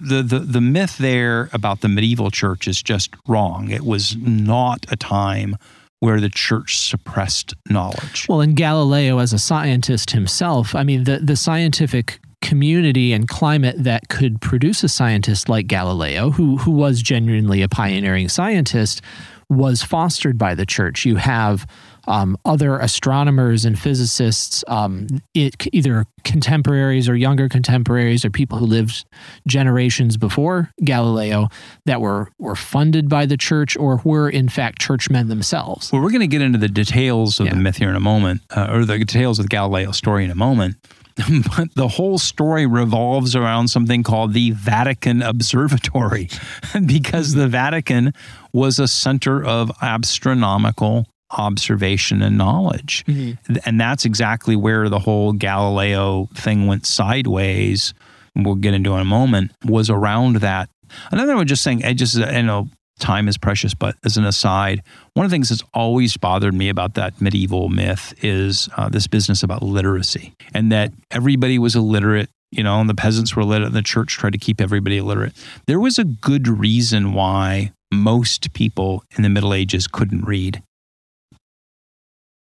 the, 0.00 0.20
the 0.22 0.40
the 0.40 0.60
myth 0.60 0.98
there 0.98 1.48
about 1.52 1.80
the 1.80 1.88
medieval 1.88 2.30
church 2.32 2.66
is 2.66 2.82
just 2.82 3.10
wrong 3.28 3.70
it 3.70 3.84
was 3.84 4.16
not 4.16 4.84
a 4.90 4.96
time 4.96 5.54
where 6.02 6.18
the 6.18 6.28
church 6.28 6.78
suppressed 6.78 7.54
knowledge 7.70 8.26
Well, 8.28 8.40
and 8.40 8.56
Galileo, 8.56 9.18
as 9.18 9.32
a 9.32 9.38
scientist 9.38 10.10
himself, 10.10 10.74
I 10.74 10.82
mean, 10.82 11.04
the, 11.04 11.20
the 11.20 11.36
scientific 11.36 12.18
community 12.40 13.12
and 13.12 13.28
climate 13.28 13.76
that 13.78 14.08
could 14.08 14.40
produce 14.40 14.82
a 14.82 14.88
scientist 14.88 15.48
like 15.48 15.68
Galileo, 15.68 16.32
who, 16.32 16.56
who 16.56 16.72
was 16.72 17.02
genuinely 17.02 17.62
a 17.62 17.68
pioneering 17.68 18.28
scientist, 18.28 19.00
was 19.48 19.84
fostered 19.84 20.36
by 20.36 20.56
the 20.56 20.66
church. 20.66 21.04
You 21.04 21.16
have 21.16 21.68
um, 22.06 22.36
other 22.44 22.78
astronomers 22.78 23.64
and 23.64 23.78
physicists, 23.78 24.64
um, 24.68 25.06
it, 25.34 25.66
either 25.72 26.04
contemporaries 26.24 27.08
or 27.08 27.16
younger 27.16 27.48
contemporaries 27.48 28.24
or 28.24 28.30
people 28.30 28.58
who 28.58 28.66
lived 28.66 29.04
generations 29.46 30.16
before 30.16 30.70
Galileo 30.84 31.48
that 31.86 32.00
were, 32.00 32.28
were 32.38 32.56
funded 32.56 33.08
by 33.08 33.26
the 33.26 33.36
church 33.36 33.76
or 33.76 34.00
were, 34.04 34.28
in 34.28 34.48
fact, 34.48 34.80
churchmen 34.80 35.28
themselves. 35.28 35.92
Well, 35.92 36.02
we're 36.02 36.10
going 36.10 36.20
to 36.20 36.26
get 36.26 36.42
into 36.42 36.58
the 36.58 36.68
details 36.68 37.40
of 37.40 37.46
Yeah. 37.46 37.54
the 37.54 37.60
myth 37.60 37.76
here 37.76 37.90
in 37.90 37.96
a 37.96 38.00
moment, 38.00 38.42
uh, 38.50 38.68
or 38.70 38.84
the 38.84 38.98
details 38.98 39.38
of 39.38 39.44
the 39.46 39.48
Galileo 39.50 39.92
story 39.92 40.24
in 40.24 40.30
a 40.30 40.34
moment. 40.36 40.76
but 41.56 41.68
the 41.74 41.88
whole 41.88 42.18
story 42.18 42.64
revolves 42.64 43.36
around 43.36 43.68
something 43.68 44.02
called 44.02 44.32
the 44.32 44.52
Vatican 44.52 45.20
Observatory, 45.20 46.30
because 46.86 47.34
the 47.34 47.48
Vatican 47.48 48.14
was 48.54 48.78
a 48.78 48.88
center 48.88 49.44
of 49.44 49.70
astronomical 49.82 51.06
observation 51.32 52.22
and 52.22 52.36
knowledge. 52.38 53.04
Mm-hmm. 53.06 53.56
And 53.64 53.80
that's 53.80 54.04
exactly 54.04 54.56
where 54.56 54.88
the 54.88 54.98
whole 54.98 55.32
Galileo 55.32 56.28
thing 56.34 56.66
went 56.66 56.86
sideways. 56.86 57.94
We'll 58.34 58.54
get 58.54 58.74
into 58.74 58.94
in 58.94 59.00
a 59.00 59.04
moment, 59.04 59.52
was 59.64 59.90
around 59.90 60.36
that. 60.36 60.68
Another 61.10 61.36
one 61.36 61.46
just 61.46 61.62
saying, 61.62 61.84
I 61.84 61.92
just, 61.94 62.16
you 62.16 62.42
know, 62.42 62.68
time 62.98 63.28
is 63.28 63.36
precious, 63.36 63.74
but 63.74 63.96
as 64.04 64.16
an 64.16 64.24
aside, 64.24 64.82
one 65.14 65.24
of 65.24 65.30
the 65.30 65.34
things 65.34 65.48
that's 65.48 65.62
always 65.74 66.16
bothered 66.16 66.54
me 66.54 66.68
about 66.68 66.94
that 66.94 67.20
medieval 67.20 67.68
myth 67.68 68.14
is 68.22 68.68
uh, 68.76 68.88
this 68.88 69.06
business 69.06 69.42
about 69.42 69.62
literacy 69.62 70.34
and 70.54 70.70
that 70.70 70.92
everybody 71.10 71.58
was 71.58 71.74
illiterate. 71.74 72.28
You 72.54 72.62
know, 72.62 72.82
and 72.82 72.90
the 72.90 72.94
peasants 72.94 73.34
were 73.34 73.40
illiterate, 73.40 73.68
and 73.68 73.76
the 73.76 73.80
church 73.80 74.18
tried 74.18 74.34
to 74.34 74.38
keep 74.38 74.60
everybody 74.60 74.98
illiterate. 74.98 75.32
There 75.66 75.80
was 75.80 75.98
a 75.98 76.04
good 76.04 76.46
reason 76.46 77.14
why 77.14 77.72
most 77.90 78.52
people 78.52 79.04
in 79.16 79.22
the 79.22 79.30
Middle 79.30 79.54
Ages 79.54 79.86
couldn't 79.86 80.26
read 80.26 80.62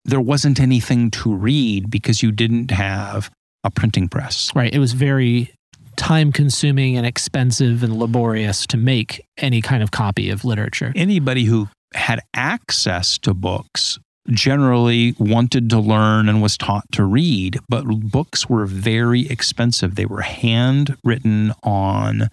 there 0.04 0.20
wasn't 0.20 0.60
anything 0.60 1.10
to 1.10 1.34
read 1.34 1.90
because 1.90 2.22
you 2.22 2.32
didn't 2.32 2.70
have 2.70 3.30
a 3.62 3.70
printing 3.70 4.08
press. 4.08 4.52
Right. 4.54 4.72
It 4.72 4.78
was 4.78 4.92
very 4.92 5.52
time 5.96 6.32
consuming 6.32 6.96
and 6.96 7.06
expensive 7.06 7.82
and 7.82 7.96
laborious 7.96 8.66
to 8.66 8.76
make 8.76 9.24
any 9.38 9.62
kind 9.62 9.82
of 9.82 9.90
copy 9.90 10.30
of 10.30 10.44
literature. 10.44 10.92
Anybody 10.94 11.44
who 11.44 11.68
had 11.94 12.20
access 12.34 13.18
to 13.18 13.32
books 13.32 13.98
generally 14.30 15.14
wanted 15.18 15.70
to 15.70 15.78
learn 15.78 16.28
and 16.28 16.42
was 16.42 16.56
taught 16.56 16.90
to 16.92 17.04
read, 17.04 17.60
but 17.68 17.84
books 17.84 18.48
were 18.48 18.66
very 18.66 19.28
expensive. 19.28 19.94
They 19.94 20.06
were 20.06 20.22
handwritten 20.22 21.52
on 21.62 22.28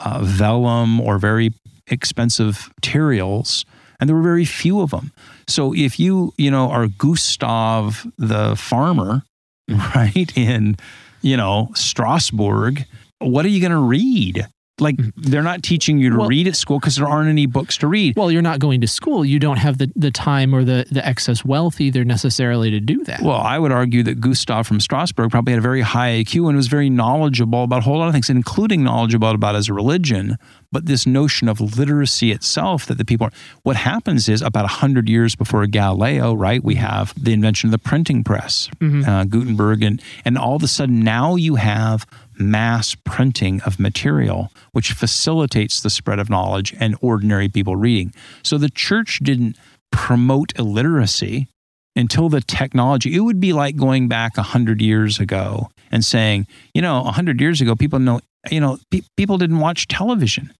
uh, 0.00 0.20
vellum 0.22 1.00
or 1.00 1.18
very 1.18 1.52
expensive 1.86 2.70
materials 2.76 3.64
and 3.98 4.08
there 4.08 4.16
were 4.16 4.22
very 4.22 4.44
few 4.44 4.80
of 4.80 4.90
them. 4.90 5.12
So 5.48 5.74
if 5.74 5.98
you, 5.98 6.32
you 6.36 6.50
know, 6.50 6.70
are 6.70 6.86
Gustav 6.86 8.06
the 8.18 8.56
farmer, 8.56 9.22
right, 9.68 10.30
in, 10.36 10.76
you 11.22 11.36
know, 11.36 11.70
Strasbourg, 11.74 12.84
what 13.18 13.44
are 13.44 13.48
you 13.48 13.60
going 13.60 13.72
to 13.72 13.78
read? 13.78 14.46
Like 14.80 14.96
mm-hmm. 14.96 15.10
they're 15.16 15.42
not 15.42 15.62
teaching 15.62 15.98
you 15.98 16.10
to 16.10 16.18
well, 16.18 16.28
read 16.28 16.46
at 16.46 16.56
school 16.56 16.78
because 16.78 16.96
there 16.96 17.06
aren't 17.06 17.28
any 17.28 17.46
books 17.46 17.78
to 17.78 17.86
read. 17.86 18.16
Well, 18.16 18.30
you're 18.30 18.42
not 18.42 18.58
going 18.58 18.80
to 18.82 18.86
school. 18.86 19.24
You 19.24 19.38
don't 19.38 19.56
have 19.56 19.78
the, 19.78 19.90
the 19.96 20.10
time 20.10 20.54
or 20.54 20.64
the, 20.64 20.86
the 20.90 21.06
excess 21.06 21.44
wealth 21.44 21.80
either 21.80 22.04
necessarily 22.04 22.70
to 22.70 22.80
do 22.80 23.02
that. 23.04 23.22
Well, 23.22 23.40
I 23.40 23.58
would 23.58 23.72
argue 23.72 24.02
that 24.02 24.20
Gustav 24.20 24.66
from 24.66 24.80
Strasbourg 24.80 25.30
probably 25.30 25.52
had 25.52 25.58
a 25.58 25.62
very 25.62 25.80
high 25.80 26.22
IQ 26.22 26.48
and 26.48 26.56
was 26.56 26.68
very 26.68 26.90
knowledgeable 26.90 27.64
about 27.64 27.78
a 27.78 27.82
whole 27.82 27.98
lot 27.98 28.08
of 28.08 28.12
things, 28.12 28.28
including 28.28 28.84
knowledgeable 28.84 29.30
about 29.30 29.54
a 29.56 29.72
religion. 29.72 30.36
But 30.70 30.86
this 30.86 31.06
notion 31.06 31.48
of 31.48 31.60
literacy 31.78 32.32
itself 32.32 32.86
that 32.86 32.98
the 32.98 33.04
people 33.04 33.28
are, 33.28 33.32
what 33.62 33.76
happens 33.76 34.28
is 34.28 34.42
about 34.42 34.64
100 34.64 35.08
years 35.08 35.34
before 35.34 35.66
Galileo, 35.66 36.34
right, 36.34 36.62
we 36.62 36.74
have 36.74 37.14
the 37.22 37.32
invention 37.32 37.68
of 37.68 37.70
the 37.70 37.78
printing 37.78 38.22
press, 38.22 38.68
mm-hmm. 38.78 39.08
uh, 39.08 39.24
Gutenberg, 39.24 39.82
and, 39.82 40.02
and 40.24 40.36
all 40.36 40.56
of 40.56 40.62
a 40.62 40.68
sudden 40.68 41.00
now 41.00 41.36
you 41.36 41.54
have 41.54 42.06
mass 42.38 42.94
printing 43.04 43.60
of 43.62 43.80
material, 43.80 44.52
which 44.72 44.92
facilitates 44.92 45.80
the 45.80 45.90
spread 45.90 46.18
of 46.18 46.30
knowledge 46.30 46.74
and 46.78 46.96
ordinary 47.00 47.48
people 47.48 47.76
reading. 47.76 48.12
So 48.42 48.58
the 48.58 48.70
church 48.70 49.20
didn't 49.22 49.56
promote 49.90 50.58
illiteracy 50.58 51.48
until 51.94 52.28
the 52.28 52.40
technology. 52.40 53.14
It 53.14 53.20
would 53.20 53.40
be 53.40 53.52
like 53.52 53.76
going 53.76 54.08
back 54.08 54.36
100 54.36 54.82
years 54.82 55.18
ago 55.18 55.70
and 55.90 56.04
saying, 56.04 56.46
you 56.74 56.82
know, 56.82 57.02
100 57.02 57.40
years 57.40 57.60
ago, 57.60 57.74
people 57.74 57.98
know, 57.98 58.20
you 58.50 58.60
know, 58.60 58.78
pe- 58.90 59.02
people 59.16 59.38
didn't 59.38 59.60
watch 59.60 59.88
television. 59.88 60.52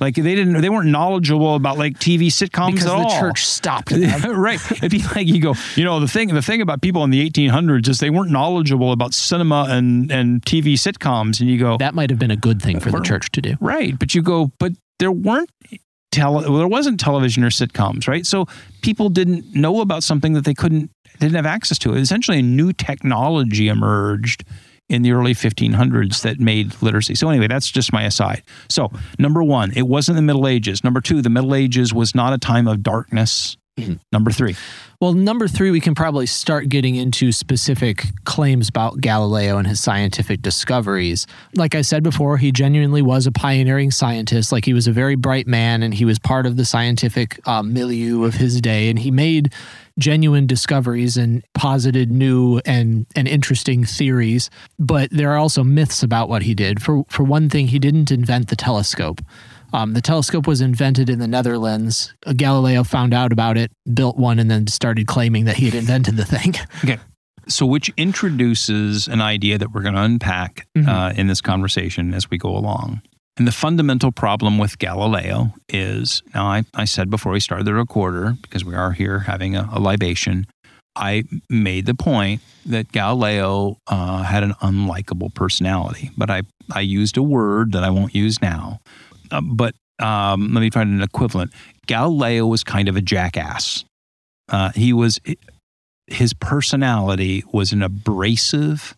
Like 0.00 0.14
they 0.14 0.34
didn't, 0.34 0.60
they 0.62 0.70
weren't 0.70 0.88
knowledgeable 0.88 1.54
about 1.54 1.76
like 1.76 1.98
TV 1.98 2.28
sitcoms 2.28 2.72
because 2.72 2.86
at 2.86 2.96
the 2.96 3.04
all. 3.04 3.20
church 3.20 3.44
stopped. 3.44 3.90
right. 4.28 4.60
It'd 4.72 4.90
be 4.90 5.02
like 5.14 5.26
you 5.26 5.40
go, 5.40 5.54
you 5.76 5.84
know, 5.84 6.00
the 6.00 6.08
thing, 6.08 6.28
the 6.28 6.42
thing 6.42 6.62
about 6.62 6.80
people 6.80 7.04
in 7.04 7.10
the 7.10 7.28
1800s 7.28 7.88
is 7.88 7.98
they 7.98 8.10
weren't 8.10 8.30
knowledgeable 8.30 8.92
about 8.92 9.12
cinema 9.12 9.66
and 9.68 10.10
and 10.10 10.42
TV 10.42 10.74
sitcoms, 10.74 11.40
and 11.40 11.50
you 11.50 11.58
go, 11.58 11.76
that 11.76 11.94
might 11.94 12.10
have 12.10 12.18
been 12.18 12.30
a 12.30 12.36
good 12.36 12.62
thing 12.62 12.80
for 12.80 12.90
the 12.90 13.00
church 13.00 13.30
to 13.32 13.42
do. 13.42 13.56
Right. 13.60 13.98
But 13.98 14.14
you 14.14 14.22
go, 14.22 14.50
but 14.58 14.72
there 14.98 15.12
weren't 15.12 15.50
tele, 16.10 16.48
well, 16.48 16.58
there 16.58 16.68
wasn't 16.68 16.98
television 16.98 17.44
or 17.44 17.50
sitcoms, 17.50 18.08
right? 18.08 18.26
So 18.26 18.46
people 18.82 19.08
didn't 19.08 19.54
know 19.54 19.80
about 19.80 20.02
something 20.02 20.32
that 20.32 20.44
they 20.44 20.54
couldn't, 20.54 20.90
didn't 21.18 21.36
have 21.36 21.46
access 21.46 21.78
to. 21.80 21.94
Essentially, 21.94 22.38
a 22.38 22.42
new 22.42 22.72
technology 22.72 23.68
emerged 23.68 24.44
in 24.90 25.02
the 25.02 25.12
early 25.12 25.34
1500s 25.34 26.22
that 26.22 26.40
made 26.40 26.74
literacy. 26.82 27.14
So, 27.14 27.30
anyway, 27.30 27.46
that's 27.46 27.70
just 27.70 27.92
my 27.92 28.02
aside. 28.02 28.42
So, 28.68 28.90
number 29.18 29.42
one, 29.42 29.72
it 29.74 29.86
wasn't 29.86 30.16
the 30.16 30.22
Middle 30.22 30.46
Ages. 30.46 30.84
Number 30.84 31.00
two, 31.00 31.22
the 31.22 31.30
Middle 31.30 31.54
Ages 31.54 31.94
was 31.94 32.14
not 32.14 32.32
a 32.32 32.38
time 32.38 32.66
of 32.66 32.82
darkness. 32.82 33.56
Mm-hmm. 33.78 33.94
Number 34.12 34.30
three. 34.30 34.56
Well, 35.00 35.14
number 35.14 35.48
three, 35.48 35.70
we 35.70 35.80
can 35.80 35.94
probably 35.94 36.26
start 36.26 36.68
getting 36.68 36.96
into 36.96 37.32
specific 37.32 38.04
claims 38.24 38.68
about 38.68 39.00
Galileo 39.00 39.56
and 39.56 39.66
his 39.66 39.80
scientific 39.80 40.42
discoveries. 40.42 41.26
Like 41.54 41.74
I 41.74 41.80
said 41.80 42.02
before, 42.02 42.36
he 42.36 42.52
genuinely 42.52 43.00
was 43.00 43.26
a 43.26 43.32
pioneering 43.32 43.90
scientist. 43.92 44.52
Like 44.52 44.66
he 44.66 44.74
was 44.74 44.86
a 44.86 44.92
very 44.92 45.14
bright 45.14 45.46
man 45.46 45.82
and 45.82 45.94
he 45.94 46.04
was 46.04 46.18
part 46.18 46.44
of 46.44 46.56
the 46.56 46.66
scientific 46.66 47.40
uh, 47.48 47.62
milieu 47.62 48.24
of 48.24 48.34
his 48.34 48.60
day. 48.60 48.90
And 48.90 48.98
he 48.98 49.10
made 49.10 49.54
genuine 50.00 50.46
discoveries 50.46 51.16
and 51.16 51.44
posited 51.54 52.10
new 52.10 52.60
and, 52.64 53.06
and 53.14 53.28
interesting 53.28 53.84
theories. 53.84 54.50
But 54.78 55.10
there 55.10 55.30
are 55.30 55.36
also 55.36 55.62
myths 55.62 56.02
about 56.02 56.28
what 56.28 56.42
he 56.42 56.54
did. 56.54 56.82
For, 56.82 57.04
for 57.08 57.22
one 57.22 57.48
thing, 57.48 57.68
he 57.68 57.78
didn't 57.78 58.10
invent 58.10 58.48
the 58.48 58.56
telescope. 58.56 59.20
Um, 59.72 59.92
the 59.92 60.00
telescope 60.00 60.46
was 60.46 60.60
invented 60.60 61.08
in 61.08 61.20
the 61.20 61.28
Netherlands. 61.28 62.12
Galileo 62.36 62.82
found 62.82 63.14
out 63.14 63.32
about 63.32 63.56
it, 63.56 63.70
built 63.94 64.16
one, 64.16 64.38
and 64.38 64.50
then 64.50 64.66
started 64.66 65.06
claiming 65.06 65.44
that 65.44 65.56
he 65.56 65.66
had 65.66 65.74
invented 65.74 66.16
the 66.16 66.24
thing. 66.24 66.54
Okay. 66.84 66.98
So, 67.48 67.66
which 67.66 67.90
introduces 67.96 69.08
an 69.08 69.20
idea 69.20 69.58
that 69.58 69.72
we're 69.72 69.82
going 69.82 69.94
to 69.94 70.02
unpack 70.02 70.68
mm-hmm. 70.76 70.88
uh, 70.88 71.10
in 71.16 71.26
this 71.26 71.40
conversation 71.40 72.14
as 72.14 72.30
we 72.30 72.38
go 72.38 72.50
along. 72.56 73.02
And 73.36 73.46
the 73.46 73.52
fundamental 73.52 74.12
problem 74.12 74.58
with 74.58 74.78
Galileo 74.78 75.54
is 75.68 76.22
now, 76.34 76.46
I, 76.46 76.64
I 76.74 76.84
said 76.84 77.10
before 77.10 77.32
we 77.32 77.40
started 77.40 77.66
the 77.66 77.74
recorder, 77.74 78.36
because 78.42 78.64
we 78.64 78.74
are 78.74 78.92
here 78.92 79.20
having 79.20 79.56
a, 79.56 79.68
a 79.72 79.80
libation, 79.80 80.46
I 80.96 81.24
made 81.48 81.86
the 81.86 81.94
point 81.94 82.42
that 82.66 82.92
Galileo 82.92 83.78
uh, 83.86 84.22
had 84.24 84.42
an 84.42 84.54
unlikable 84.60 85.32
personality, 85.34 86.10
but 86.16 86.30
I, 86.30 86.42
I 86.72 86.80
used 86.80 87.16
a 87.16 87.22
word 87.22 87.72
that 87.72 87.84
I 87.84 87.90
won't 87.90 88.14
use 88.14 88.42
now. 88.42 88.80
Uh, 89.30 89.40
but 89.40 89.74
um, 90.00 90.52
let 90.52 90.60
me 90.60 90.70
find 90.70 90.90
an 90.90 91.02
equivalent. 91.02 91.52
Galileo 91.86 92.46
was 92.46 92.64
kind 92.64 92.88
of 92.88 92.96
a 92.96 93.00
jackass. 93.00 93.84
Uh, 94.48 94.70
he 94.74 94.92
was, 94.92 95.20
his 96.08 96.34
personality 96.34 97.44
was 97.52 97.72
an 97.72 97.82
abrasive, 97.82 98.96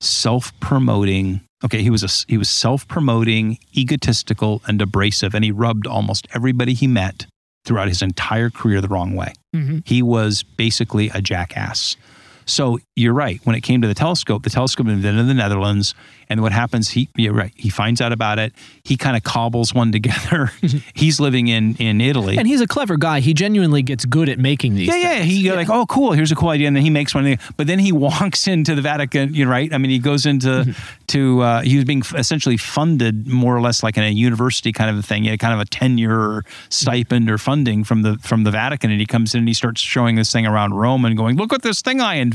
self 0.00 0.58
promoting, 0.60 1.40
okay, 1.64 1.82
he 1.82 1.90
was, 1.90 2.02
a, 2.02 2.08
he 2.28 2.38
was 2.38 2.48
self 2.48 2.86
promoting, 2.88 3.58
egotistical, 3.74 4.62
and 4.66 4.80
abrasive, 4.80 5.34
and 5.34 5.44
he 5.44 5.50
rubbed 5.50 5.86
almost 5.86 6.26
everybody 6.34 6.74
he 6.74 6.86
met 6.86 7.26
throughout 7.64 7.88
his 7.88 8.02
entire 8.02 8.50
career 8.50 8.80
the 8.80 8.88
wrong 8.88 9.14
way. 9.14 9.32
Mm-hmm. 9.54 9.78
He 9.84 10.02
was 10.02 10.42
basically 10.42 11.10
a 11.10 11.22
jackass. 11.22 11.96
So 12.46 12.78
you're 12.96 13.12
right. 13.14 13.40
When 13.44 13.56
it 13.56 13.60
came 13.62 13.80
to 13.82 13.88
the 13.88 13.94
telescope, 13.94 14.42
the 14.42 14.50
telescope 14.50 14.86
invented 14.88 15.20
in 15.20 15.28
the 15.28 15.34
Netherlands. 15.34 15.94
And 16.28 16.40
what 16.40 16.52
happens, 16.52 16.88
he, 16.90 17.08
you're 17.14 17.34
right, 17.34 17.52
he 17.56 17.68
finds 17.68 18.00
out 18.00 18.10
about 18.10 18.38
it. 18.38 18.54
He 18.84 18.96
kind 18.96 19.16
of 19.16 19.22
cobbles 19.22 19.74
one 19.74 19.92
together. 19.98 20.50
he's 20.94 21.20
living 21.20 21.48
in, 21.48 21.76
in 21.76 22.00
Italy. 22.00 22.38
And 22.38 22.46
he's 22.48 22.60
a 22.62 22.66
clever 22.66 22.96
guy. 22.96 23.20
He 23.20 23.34
genuinely 23.34 23.82
gets 23.82 24.04
good 24.06 24.28
at 24.28 24.38
making 24.38 24.74
these 24.74 24.88
Yeah, 24.88 24.94
things. 24.94 25.04
yeah. 25.04 25.22
He 25.22 25.40
yeah. 25.42 25.52
like, 25.54 25.68
oh, 25.68 25.84
cool, 25.86 26.12
here's 26.12 26.32
a 26.32 26.34
cool 26.34 26.48
idea. 26.48 26.68
And 26.68 26.76
then 26.76 26.82
he 26.84 26.90
makes 26.90 27.14
one. 27.14 27.36
But 27.56 27.66
then 27.66 27.78
he 27.78 27.92
walks 28.06 28.48
into 28.48 28.74
the 28.74 28.82
Vatican, 28.82 29.34
you're 29.34 29.48
right. 29.48 29.72
I 29.72 29.78
mean, 29.78 29.90
he 29.90 29.98
goes 29.98 30.24
into, 30.26 30.48
mm-hmm. 30.48 30.72
to, 31.08 31.40
uh, 31.42 31.60
he 31.62 31.76
was 31.76 31.84
being 31.84 32.02
essentially 32.16 32.56
funded 32.56 33.26
more 33.26 33.54
or 33.54 33.60
less 33.60 33.82
like 33.82 33.96
in 33.98 34.04
a 34.04 34.08
university 34.10 34.72
kind 34.72 34.88
of 34.90 34.96
a 34.98 35.02
thing, 35.02 35.24
you 35.24 35.30
know, 35.32 35.36
kind 35.36 35.52
of 35.54 35.60
a 35.60 35.66
tenure 35.66 36.44
stipend 36.70 37.30
or 37.30 37.36
funding 37.38 37.84
from 37.84 38.02
the, 38.02 38.16
from 38.18 38.44
the 38.44 38.50
Vatican. 38.50 38.90
And 38.90 39.00
he 39.00 39.06
comes 39.06 39.34
in 39.34 39.40
and 39.40 39.48
he 39.48 39.54
starts 39.54 39.80
showing 39.82 40.16
this 40.16 40.32
thing 40.32 40.46
around 40.46 40.74
Rome 40.74 41.04
and 41.04 41.14
going, 41.16 41.36
look 41.36 41.52
at 41.52 41.62
this 41.62 41.82
thing 41.82 42.00
I 42.00 42.14
invented. 42.14 42.31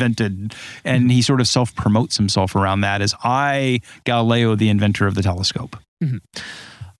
And 0.83 1.11
he 1.11 1.21
sort 1.21 1.41
of 1.41 1.47
self 1.47 1.75
promotes 1.75 2.17
himself 2.17 2.55
around 2.55 2.81
that 2.81 3.01
as 3.01 3.13
I, 3.23 3.81
Galileo, 4.03 4.55
the 4.55 4.69
inventor 4.69 5.07
of 5.07 5.15
the 5.15 5.21
telescope. 5.21 5.77
Mm-hmm. 6.03 6.17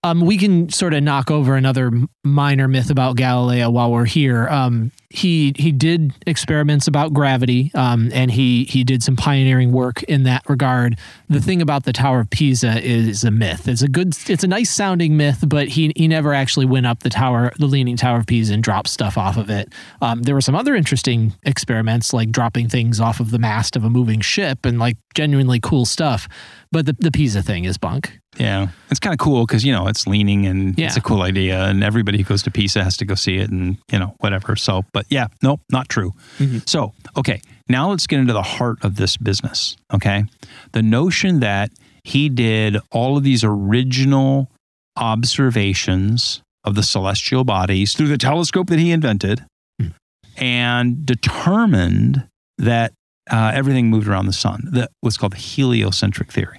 Um, 0.03 0.21
we 0.21 0.37
can 0.37 0.69
sort 0.69 0.93
of 0.93 1.03
knock 1.03 1.31
over 1.31 1.55
another 1.55 1.91
minor 2.23 2.67
myth 2.67 2.89
about 2.89 3.17
Galileo 3.17 3.69
while 3.69 3.91
we're 3.91 4.05
here. 4.05 4.47
Um, 4.47 4.91
he 5.09 5.53
he 5.57 5.71
did 5.71 6.13
experiments 6.27 6.87
about 6.87 7.13
gravity, 7.13 7.71
um, 7.75 8.09
and 8.13 8.29
he 8.29 8.65
he 8.65 8.83
did 8.83 9.01
some 9.01 9.15
pioneering 9.15 9.71
work 9.71 10.03
in 10.03 10.23
that 10.23 10.43
regard. 10.49 10.97
The 11.29 11.39
thing 11.39 11.61
about 11.61 11.83
the 11.85 11.93
Tower 11.93 12.19
of 12.19 12.29
Pisa 12.29 12.81
is 12.83 13.23
a 13.23 13.31
myth. 13.31 13.67
It's 13.69 13.81
a 13.81 13.87
good, 13.87 14.09
it's 14.29 14.43
a 14.43 14.47
nice 14.47 14.69
sounding 14.69 15.15
myth, 15.15 15.43
but 15.47 15.69
he 15.69 15.93
he 15.95 16.07
never 16.09 16.33
actually 16.33 16.65
went 16.65 16.85
up 16.87 17.03
the 17.03 17.09
tower, 17.09 17.53
the 17.57 17.67
Leaning 17.67 17.95
Tower 17.95 18.17
of 18.19 18.25
Pisa, 18.27 18.53
and 18.53 18.61
dropped 18.63 18.89
stuff 18.89 19.17
off 19.17 19.37
of 19.37 19.49
it. 19.49 19.71
Um, 20.01 20.23
there 20.23 20.35
were 20.35 20.41
some 20.41 20.55
other 20.55 20.75
interesting 20.75 21.33
experiments, 21.43 22.11
like 22.11 22.31
dropping 22.31 22.67
things 22.67 22.99
off 22.99 23.19
of 23.21 23.31
the 23.31 23.39
mast 23.39 23.75
of 23.77 23.83
a 23.85 23.89
moving 23.89 24.19
ship, 24.21 24.65
and 24.65 24.77
like 24.77 24.97
genuinely 25.15 25.59
cool 25.61 25.85
stuff. 25.85 26.27
But 26.71 26.85
the 26.85 26.95
the 26.99 27.11
Pisa 27.11 27.41
thing 27.41 27.63
is 27.63 27.77
bunk. 27.77 28.19
Yeah, 28.37 28.67
it's 28.91 28.99
kind 28.99 29.13
of 29.15 29.19
cool 29.19 29.47
because 29.47 29.63
you 29.65 29.71
know 29.73 29.87
it's 29.87 30.05
leaning 30.05 30.45
and 30.45 30.77
Yeah. 30.77 30.87
it's 30.87 30.97
a 30.97 31.01
cool 31.01 31.23
idea, 31.23 31.63
and 31.65 31.83
everybody 31.83 32.19
who 32.19 32.23
goes 32.23 32.43
to 32.43 32.51
Pisa 32.51 32.83
has 32.83 32.95
to 32.97 33.05
go 33.05 33.15
see 33.15 33.37
it, 33.37 33.49
and 33.49 33.77
you 33.91 33.97
know 33.97 34.15
whatever. 34.19 34.55
So, 34.55 34.83
but 34.97 35.05
yeah, 35.09 35.27
nope, 35.43 35.61
not 35.71 35.87
true. 35.89 36.13
So, 36.65 36.93
okay, 37.15 37.39
now 37.69 37.91
let's 37.91 38.07
get 38.07 38.19
into 38.19 38.33
the 38.33 38.41
heart 38.41 38.79
of 38.83 38.95
this 38.95 39.15
business. 39.15 39.77
Okay, 39.93 40.23
the 40.71 40.81
notion 40.81 41.39
that 41.41 41.69
he 42.03 42.29
did 42.29 42.77
all 42.91 43.15
of 43.15 43.23
these 43.23 43.43
original 43.43 44.49
observations 44.95 46.41
of 46.63 46.73
the 46.73 46.81
celestial 46.81 47.43
bodies 47.43 47.93
through 47.93 48.07
the 48.07 48.17
telescope 48.17 48.67
that 48.69 48.79
he 48.79 48.91
invented, 48.91 49.45
Hmm. 49.79 49.89
and 50.35 51.05
determined 51.05 52.27
that 52.57 52.93
uh, 53.29 53.51
everything 53.53 53.91
moved 53.91 54.07
around 54.07 54.25
the 54.25 54.33
sun. 54.33 54.67
That 54.71 54.89
what's 55.01 55.17
called 55.17 55.33
the 55.33 55.37
heliocentric 55.37 56.31
theory. 56.31 56.57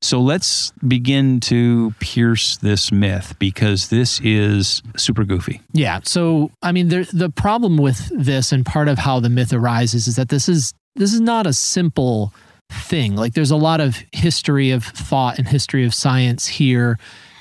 So 0.00 0.20
let's 0.20 0.72
begin 0.86 1.40
to 1.40 1.92
pierce 1.98 2.56
this 2.58 2.92
myth 2.92 3.34
because 3.38 3.88
this 3.88 4.20
is 4.22 4.80
super 4.96 5.24
goofy. 5.24 5.60
Yeah. 5.72 6.00
So, 6.04 6.52
I 6.62 6.70
mean, 6.72 6.88
the 6.88 7.08
the 7.12 7.30
problem 7.30 7.76
with 7.78 8.08
this, 8.14 8.52
and 8.52 8.64
part 8.64 8.88
of 8.88 8.98
how 8.98 9.18
the 9.18 9.28
myth 9.28 9.52
arises, 9.52 10.06
is 10.06 10.16
that 10.16 10.28
this 10.28 10.48
is 10.48 10.72
this 10.94 11.12
is 11.12 11.20
not 11.20 11.46
a 11.46 11.52
simple 11.52 12.32
thing. 12.70 13.16
Like, 13.16 13.34
there's 13.34 13.50
a 13.50 13.56
lot 13.56 13.80
of 13.80 14.02
history 14.12 14.70
of 14.70 14.84
thought 14.84 15.38
and 15.38 15.48
history 15.48 15.84
of 15.84 15.94
science 15.94 16.46
here, 16.46 16.98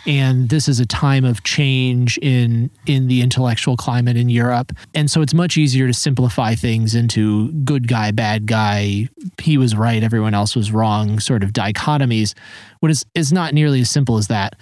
and 0.08 0.50
this 0.50 0.68
is 0.68 0.80
a 0.80 0.86
time 0.86 1.26
of 1.26 1.44
change 1.44 2.18
in 2.20 2.72
in 2.86 3.08
the 3.08 3.22
intellectual 3.22 3.78
climate 3.78 4.18
in 4.18 4.30
Europe, 4.30 4.72
and 4.96 5.12
so 5.12 5.22
it's 5.22 5.34
much 5.34 5.58
easier 5.58 5.86
to 5.86 5.94
simplify 5.94 6.56
things 6.56 6.96
into 6.96 7.52
good 7.64 7.88
guy, 7.88 8.12
bad 8.12 8.48
guy. 8.48 9.10
He 9.40 9.58
was 9.58 9.76
right, 9.76 10.02
everyone 10.02 10.34
else 10.34 10.56
was 10.56 10.72
wrong. 10.72 11.20
Sort 11.20 11.44
of 11.44 11.52
dichotomies. 11.52 12.34
What 12.80 12.90
is 12.90 13.06
is 13.14 13.32
not 13.32 13.54
nearly 13.54 13.82
as 13.82 13.92
simple 13.92 14.18
as 14.18 14.28
that 14.28 14.56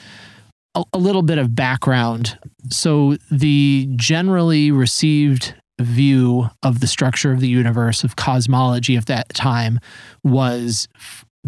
a, 0.75 0.83
a 0.93 0.97
little 0.97 1.23
bit 1.23 1.37
of 1.37 1.55
background. 1.55 2.37
So, 2.69 3.17
the 3.31 3.89
generally 3.95 4.71
received 4.71 5.55
view 5.79 6.49
of 6.63 6.79
the 6.79 6.87
structure 6.87 7.31
of 7.31 7.39
the 7.39 7.47
universe, 7.47 8.03
of 8.03 8.15
cosmology 8.15 8.95
of 8.95 9.05
that 9.05 9.29
time, 9.29 9.79
was 10.23 10.87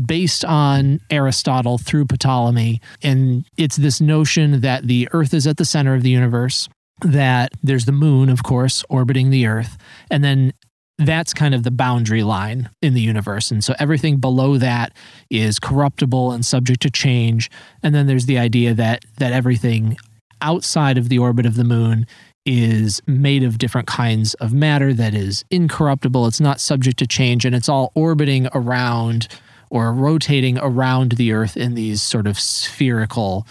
based 0.05 0.45
on 0.45 0.99
Aristotle 1.09 1.77
through 1.77 2.05
Ptolemy. 2.05 2.81
And 3.03 3.45
it's 3.57 3.77
this 3.77 3.99
notion 4.01 4.61
that 4.61 4.87
the 4.87 5.07
Earth 5.11 5.33
is 5.33 5.47
at 5.47 5.57
the 5.57 5.65
center 5.65 5.93
of 5.93 6.03
the 6.03 6.09
universe, 6.09 6.69
that 7.01 7.51
there's 7.63 7.85
the 7.85 7.91
moon, 7.91 8.29
of 8.29 8.43
course, 8.43 8.83
orbiting 8.89 9.29
the 9.29 9.47
Earth, 9.47 9.77
and 10.09 10.23
then 10.23 10.53
that's 10.97 11.33
kind 11.33 11.53
of 11.53 11.63
the 11.63 11.71
boundary 11.71 12.23
line 12.23 12.69
in 12.81 12.93
the 12.93 13.01
universe. 13.01 13.51
And 13.51 13.63
so 13.63 13.75
everything 13.79 14.17
below 14.17 14.57
that 14.57 14.93
is 15.29 15.59
corruptible 15.59 16.31
and 16.31 16.43
subject 16.43 16.81
to 16.81 16.89
change. 16.89 17.51
And 17.83 17.93
then 17.93 18.07
there's 18.07 18.25
the 18.25 18.39
idea 18.39 18.73
that 18.73 19.05
that 19.17 19.31
everything 19.31 19.97
outside 20.41 20.97
of 20.97 21.09
the 21.09 21.19
orbit 21.19 21.45
of 21.45 21.55
the 21.55 21.63
moon 21.63 22.07
is 22.45 23.01
made 23.05 23.43
of 23.43 23.57
different 23.57 23.87
kinds 23.87 24.33
of 24.35 24.53
matter 24.53 24.93
that 24.93 25.13
is 25.13 25.43
incorruptible. 25.51 26.25
It's 26.25 26.39
not 26.39 26.59
subject 26.59 26.97
to 26.99 27.07
change 27.07 27.45
and 27.45 27.53
it's 27.53 27.69
all 27.69 27.91
orbiting 27.93 28.47
around 28.53 29.27
or 29.69 29.93
rotating 29.93 30.57
around 30.59 31.13
the 31.13 31.31
earth 31.31 31.57
in 31.57 31.73
these 31.73 32.01
sort 32.01 32.27
of 32.27 32.39
spherical 32.39 33.45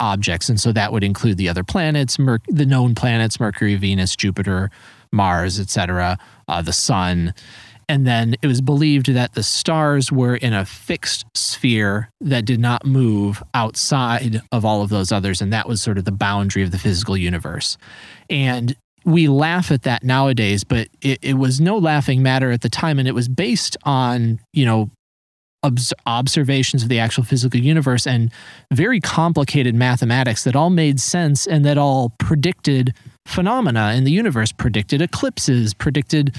objects. 0.00 0.48
And 0.48 0.60
so 0.60 0.72
that 0.72 0.92
would 0.92 1.04
include 1.04 1.38
the 1.38 1.48
other 1.48 1.64
planets, 1.64 2.18
Merc- 2.18 2.46
the 2.48 2.66
known 2.66 2.94
planets, 2.94 3.38
Mercury, 3.38 3.76
Venus, 3.76 4.16
Jupiter, 4.16 4.70
Mars, 5.12 5.60
etc., 5.60 6.18
uh, 6.48 6.62
the 6.62 6.72
sun. 6.72 7.34
And 7.88 8.06
then 8.06 8.34
it 8.42 8.46
was 8.46 8.60
believed 8.60 9.12
that 9.12 9.34
the 9.34 9.42
stars 9.42 10.10
were 10.10 10.36
in 10.36 10.52
a 10.54 10.64
fixed 10.64 11.26
sphere 11.34 12.08
that 12.20 12.44
did 12.44 12.60
not 12.60 12.86
move 12.86 13.42
outside 13.54 14.40
of 14.50 14.64
all 14.64 14.82
of 14.82 14.88
those 14.88 15.12
others. 15.12 15.42
And 15.42 15.52
that 15.52 15.68
was 15.68 15.82
sort 15.82 15.98
of 15.98 16.04
the 16.04 16.12
boundary 16.12 16.62
of 16.62 16.70
the 16.70 16.78
physical 16.78 17.16
universe. 17.16 17.76
And 18.30 18.74
we 19.04 19.28
laugh 19.28 19.70
at 19.70 19.82
that 19.82 20.04
nowadays, 20.04 20.64
but 20.64 20.88
it, 21.00 21.18
it 21.22 21.34
was 21.34 21.60
no 21.60 21.76
laughing 21.76 22.22
matter 22.22 22.50
at 22.50 22.62
the 22.62 22.68
time. 22.68 22.98
And 22.98 23.08
it 23.08 23.14
was 23.14 23.28
based 23.28 23.76
on, 23.82 24.40
you 24.52 24.64
know, 24.64 24.90
obs- 25.62 25.92
observations 26.06 26.82
of 26.82 26.88
the 26.88 26.98
actual 26.98 27.24
physical 27.24 27.60
universe 27.60 28.06
and 28.06 28.30
very 28.72 29.00
complicated 29.00 29.74
mathematics 29.74 30.44
that 30.44 30.56
all 30.56 30.70
made 30.70 31.00
sense 31.00 31.46
and 31.46 31.64
that 31.64 31.78
all 31.78 32.10
predicted 32.18 32.94
phenomena 33.26 33.92
in 33.94 34.04
the 34.04 34.12
universe, 34.12 34.52
predicted 34.52 35.00
eclipses, 35.00 35.74
predicted 35.74 36.36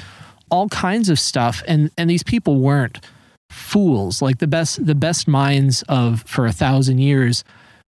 all 0.51 0.67
kinds 0.69 1.09
of 1.09 1.19
stuff. 1.19 1.63
And 1.67 1.89
and 1.97 2.09
these 2.09 2.23
people 2.23 2.59
weren't 2.59 2.99
fools. 3.49 4.21
Like 4.21 4.39
the 4.39 4.47
best 4.47 4.86
the 4.86 4.95
best 4.95 5.27
minds 5.27 5.83
of 5.89 6.23
for 6.27 6.45
a 6.45 6.51
thousand 6.51 6.99
years 6.99 7.43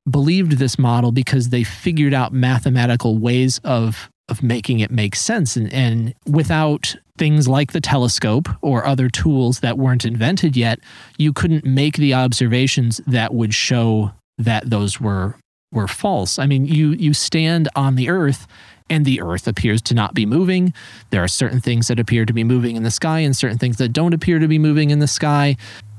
believed 0.08 0.52
this 0.52 0.78
model 0.78 1.12
because 1.12 1.48
they 1.48 1.64
figured 1.64 2.12
out 2.12 2.32
mathematical 2.32 3.18
ways 3.18 3.58
of 3.64 4.10
of 4.28 4.42
making 4.42 4.80
it 4.80 4.90
make 4.90 5.14
sense. 5.14 5.56
And, 5.56 5.72
and 5.72 6.14
without 6.26 6.96
things 7.16 7.46
like 7.46 7.72
the 7.72 7.80
telescope 7.80 8.48
or 8.60 8.84
other 8.86 9.08
tools 9.08 9.60
that 9.60 9.78
weren't 9.78 10.04
invented 10.04 10.56
yet 10.56 10.80
you 11.16 11.32
couldn't 11.32 11.64
make 11.64 11.96
the 11.96 12.12
observations 12.12 13.00
that 13.06 13.32
would 13.32 13.54
show 13.54 14.10
that 14.36 14.68
those 14.68 15.00
were 15.00 15.36
were 15.70 15.86
false. 15.86 16.38
I 16.38 16.46
mean 16.46 16.66
you 16.66 16.90
you 16.92 17.14
stand 17.14 17.68
on 17.76 17.94
the 17.94 18.08
earth 18.08 18.48
and 18.90 19.04
the 19.04 19.20
earth 19.20 19.46
appears 19.46 19.80
to 19.82 19.94
not 19.94 20.12
be 20.12 20.26
moving. 20.26 20.74
There 21.10 21.22
are 21.22 21.28
certain 21.28 21.60
things 21.60 21.88
that 21.88 22.00
appear 22.00 22.26
to 22.26 22.32
be 22.32 22.44
moving 22.44 22.76
in 22.76 22.82
the 22.82 22.90
sky 22.90 23.20
and 23.20 23.36
certain 23.36 23.58
things 23.58 23.78
that 23.78 23.92
don't 23.92 24.12
appear 24.12 24.38
to 24.38 24.48
be 24.48 24.58
moving 24.58 24.90
in 24.90 24.98
the 24.98 25.06
sky. 25.06 25.56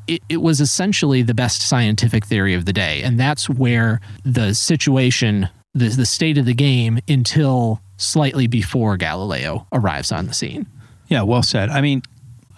It, 0.07 0.21
it 0.29 0.37
was 0.37 0.61
essentially 0.61 1.23
the 1.23 1.33
best 1.33 1.61
scientific 1.61 2.25
theory 2.25 2.53
of 2.53 2.65
the 2.65 2.73
day. 2.73 3.01
And 3.01 3.19
that's 3.19 3.49
where 3.49 4.01
the 4.23 4.53
situation 4.53 5.49
the, 5.73 5.89
the 5.89 6.05
state 6.05 6.37
of 6.37 6.45
the 6.45 6.53
game 6.53 6.99
until 7.07 7.81
slightly 7.97 8.47
before 8.47 8.97
galileo 8.97 9.65
arrives 9.71 10.11
on 10.11 10.27
the 10.27 10.33
scene 10.33 10.65
Yeah, 11.07 11.21
well 11.21 11.43
said. 11.43 11.69
I 11.69 11.81
mean, 11.81 12.01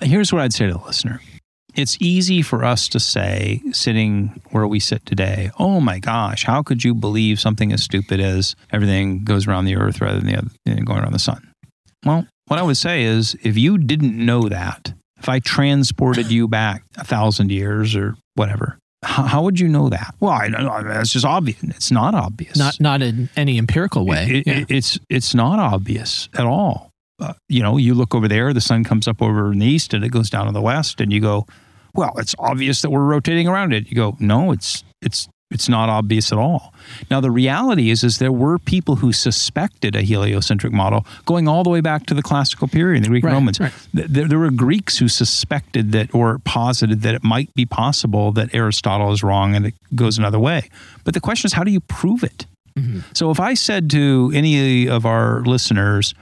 here's 0.02 0.32
what 0.32 0.41
I'd 0.41 0.54
say 0.54 0.67
to 0.67 0.73
the 0.73 0.86
listener. 0.86 1.19
It's 1.76 1.97
easy 2.00 2.41
for 2.41 2.63
us 2.65 2.88
to 2.89 3.00
say, 3.00 3.62
sitting 3.71 4.41
where 4.50 4.65
we 4.65 4.80
sit 4.80 5.06
today, 5.06 5.52
oh 5.60 5.80
my 5.80 6.00
gosh, 6.00 6.43
how 6.45 6.63
could 6.63 6.84
you 6.84 6.95
believe 6.95 7.39
something 7.39 7.71
as 7.71 7.84
stupid 7.84 8.19
as 8.19 8.56
everything 8.71 9.23
goes 9.23 9.45
around 9.47 9.65
the 9.65 9.76
earth 9.76 10.02
rather 10.02 10.19
than 10.19 10.28
the 10.28 10.38
other, 10.38 10.84
going 10.84 11.02
around 11.02 11.13
the 11.13 11.19
sun? 11.19 11.52
Well, 12.04 12.26
what 12.47 12.58
I 12.60 12.63
would 12.63 12.78
say 12.78 13.04
is 13.04 13.36
if 13.43 13.58
you 13.58 13.78
didn't 13.78 14.15
know 14.17 14.50
that, 14.50 14.93
if 15.19 15.30
I 15.30 15.39
transported 15.39 16.32
you 16.32 16.47
back 16.47 16.84
a 16.95 17.04
thousand 17.04 17.52
years 17.52 17.95
or 17.95 18.15
whatever, 18.36 18.80
how, 19.03 19.23
how 19.23 19.43
would 19.43 19.60
you 19.60 19.67
know 19.67 19.89
that? 19.89 20.15
Well, 20.19 20.31
I 20.31 20.49
don't 20.49 20.63
know. 20.65 20.83
That's 20.83 21.12
just 21.13 21.25
obvious. 21.25 21.57
It's 21.63 21.91
not 21.91 22.15
obvious. 22.15 22.57
not 22.57 22.79
not 22.79 23.01
in 23.01 23.29
any 23.36 23.57
empirical 23.57 24.05
way 24.05 24.27
It- 24.27 24.47
Yeah. 24.47 24.53
it- 24.60 24.71
it's 24.71 24.99
it's 25.10 25.36
not 25.36 25.60
obvious 25.60 26.29
at 26.38 26.45
all. 26.45 26.91
Uh, 27.19 27.33
you 27.49 27.62
know, 27.63 27.77
you 27.77 27.93
look 27.95 28.13
over 28.13 28.27
there, 28.27 28.53
the 28.53 28.62
sun 28.62 28.83
comes 28.83 29.07
up 29.07 29.21
over 29.21 29.51
in 29.51 29.60
the 29.60 29.65
east, 29.65 29.93
and 29.93 30.03
it 30.03 30.10
goes 30.10 30.29
down 30.29 30.45
to 30.45 30.51
the 30.51 30.62
west, 30.62 31.01
and 31.01 31.12
you 31.12 31.19
go, 31.19 31.47
"Well, 31.95 32.13
it's 32.17 32.36
obvious 32.38 32.81
that 32.81 32.91
we're 32.91 33.03
rotating 33.05 33.47
around 33.47 33.73
it." 33.73 33.88
You 33.89 33.95
go, 33.95 34.15
"No, 34.19 34.51
it's 34.51 34.83
it's 35.01 35.27
it's 35.51 35.69
not 35.69 35.89
obvious 35.89 36.31
at 36.31 36.38
all." 36.38 36.73
Now, 37.12 37.19
the 37.21 37.31
reality 37.31 37.89
is, 37.89 38.03
is 38.03 38.17
there 38.17 38.31
were 38.31 38.57
people 38.60 38.97
who 38.97 39.12
suspected 39.13 39.95
a 39.95 40.01
heliocentric 40.01 40.73
model 40.73 41.05
going 41.25 41.47
all 41.47 41.63
the 41.63 41.69
way 41.69 41.81
back 41.81 42.05
to 42.07 42.13
the 42.13 42.21
classical 42.23 42.67
period, 42.67 43.03
the 43.03 43.10
Greek 43.10 43.23
Right, 43.23 43.33
Romans. 43.33 43.60
right. 43.60 43.71
There, 43.93 44.27
there 44.27 44.39
were 44.39 44.51
Greeks 44.51 44.97
who 44.97 45.07
suspected 45.07 45.91
that 45.91 46.13
or 46.13 46.39
posited 46.39 47.01
that 47.01 47.15
it 47.15 47.23
might 47.23 47.53
be 47.55 47.65
possible 47.65 48.31
that 48.33 48.53
Aristotle 48.53 49.12
is 49.12 49.23
wrong 49.23 49.55
and 49.55 49.65
it 49.65 49.73
goes 49.95 50.17
another 50.17 50.39
way. 50.39 50.69
But 51.03 51.13
the 51.13 51.19
question 51.21 51.47
is, 51.47 51.53
how 51.53 51.63
do 51.63 51.71
you 51.71 51.81
prove 51.81 52.23
it? 52.23 52.45
Mhm. 52.77 53.03
So 53.13 53.31
if 53.31 53.39
I 53.39 53.53
said 53.55 53.89
to 53.91 54.31
any 54.36 54.88
of 54.88 55.05
our 55.05 55.41
listeners, 55.43 56.13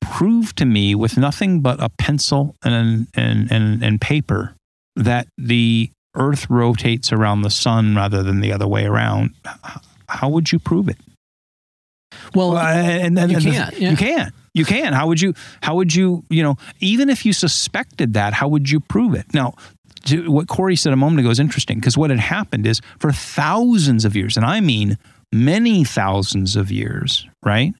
prove 0.00 0.54
to 0.54 0.64
me 0.64 0.94
with 0.94 1.16
nothing 1.18 1.60
but 1.60 1.82
a 1.82 1.88
pencil 1.88 2.54
and, 2.64 3.08
and, 3.14 3.50
and, 3.50 3.82
and 3.82 4.00
paper 4.00 4.54
that 4.96 5.26
the 5.36 5.90
earth 6.18 6.48
rotates 6.50 7.12
around 7.12 7.42
the 7.42 7.50
sun 7.50 7.94
rather 7.94 8.22
than 8.22 8.40
the 8.40 8.52
other 8.52 8.66
way 8.66 8.84
around, 8.84 9.34
how 10.08 10.28
would 10.28 10.52
you 10.52 10.58
prove 10.58 10.88
it? 10.88 10.98
well 12.34 12.52
Well, 12.52 12.58
and, 12.58 13.18
and, 13.18 13.30
you 13.30 13.38
the- 13.40 13.50
can't, 13.50 13.78
yeah. 13.78 13.90
You 13.90 13.96
can't. 13.96 14.34
You 14.54 14.64
can. 14.64 14.92
How 14.92 15.06
would 15.06 15.20
you? 15.20 15.34
How 15.62 15.76
would 15.76 15.94
you? 15.94 16.24
You 16.30 16.42
know, 16.42 16.56
even 16.80 17.10
if 17.10 17.24
you 17.24 17.32
suspected 17.32 18.14
that, 18.14 18.32
how 18.32 18.48
would 18.48 18.68
you 18.68 18.80
prove 18.80 19.14
it? 19.14 19.32
Now, 19.32 19.54
to, 20.06 20.30
what 20.30 20.48
Cory 20.48 20.74
said 20.74 20.92
a 20.92 20.96
moment 20.96 21.20
ago 21.20 21.30
is 21.30 21.38
interesting 21.38 21.78
because 21.78 21.96
what 21.96 22.10
had 22.10 22.18
happened 22.18 22.66
is 22.66 22.80
for 22.98 23.12
thousands 23.12 24.04
of 24.04 24.16
years, 24.16 24.36
and 24.36 24.44
I 24.44 24.60
mean 24.60 24.98
many 25.32 25.84
thousands 25.84 26.56
of 26.56 26.72
years, 26.72 27.26
right? 27.44 27.72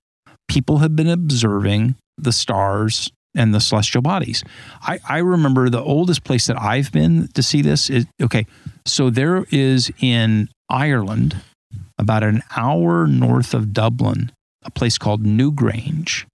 People 0.46 0.78
have 0.78 0.94
been 0.94 1.08
observing 1.08 1.96
the 2.16 2.32
stars 2.32 3.10
and 3.34 3.54
the 3.54 3.60
celestial 3.60 4.02
bodies. 4.02 4.42
I, 4.82 4.98
I 5.08 5.18
remember 5.18 5.68
the 5.70 5.82
oldest 5.82 6.24
place 6.24 6.46
that 6.46 6.60
I've 6.60 6.90
been 6.92 7.28
to 7.28 7.42
see 7.42 7.62
this 7.62 7.90
is 7.90 8.06
okay. 8.22 8.46
So 8.86 9.10
there 9.10 9.44
is 9.50 9.90
in 10.00 10.48
Ireland, 10.68 11.36
about 11.98 12.22
an 12.22 12.42
hour 12.56 13.06
north 13.06 13.54
of 13.54 13.72
Dublin, 13.72 14.32
a 14.64 14.70
place 14.70 14.98
called 14.98 15.24
Newgrange. 15.24 16.24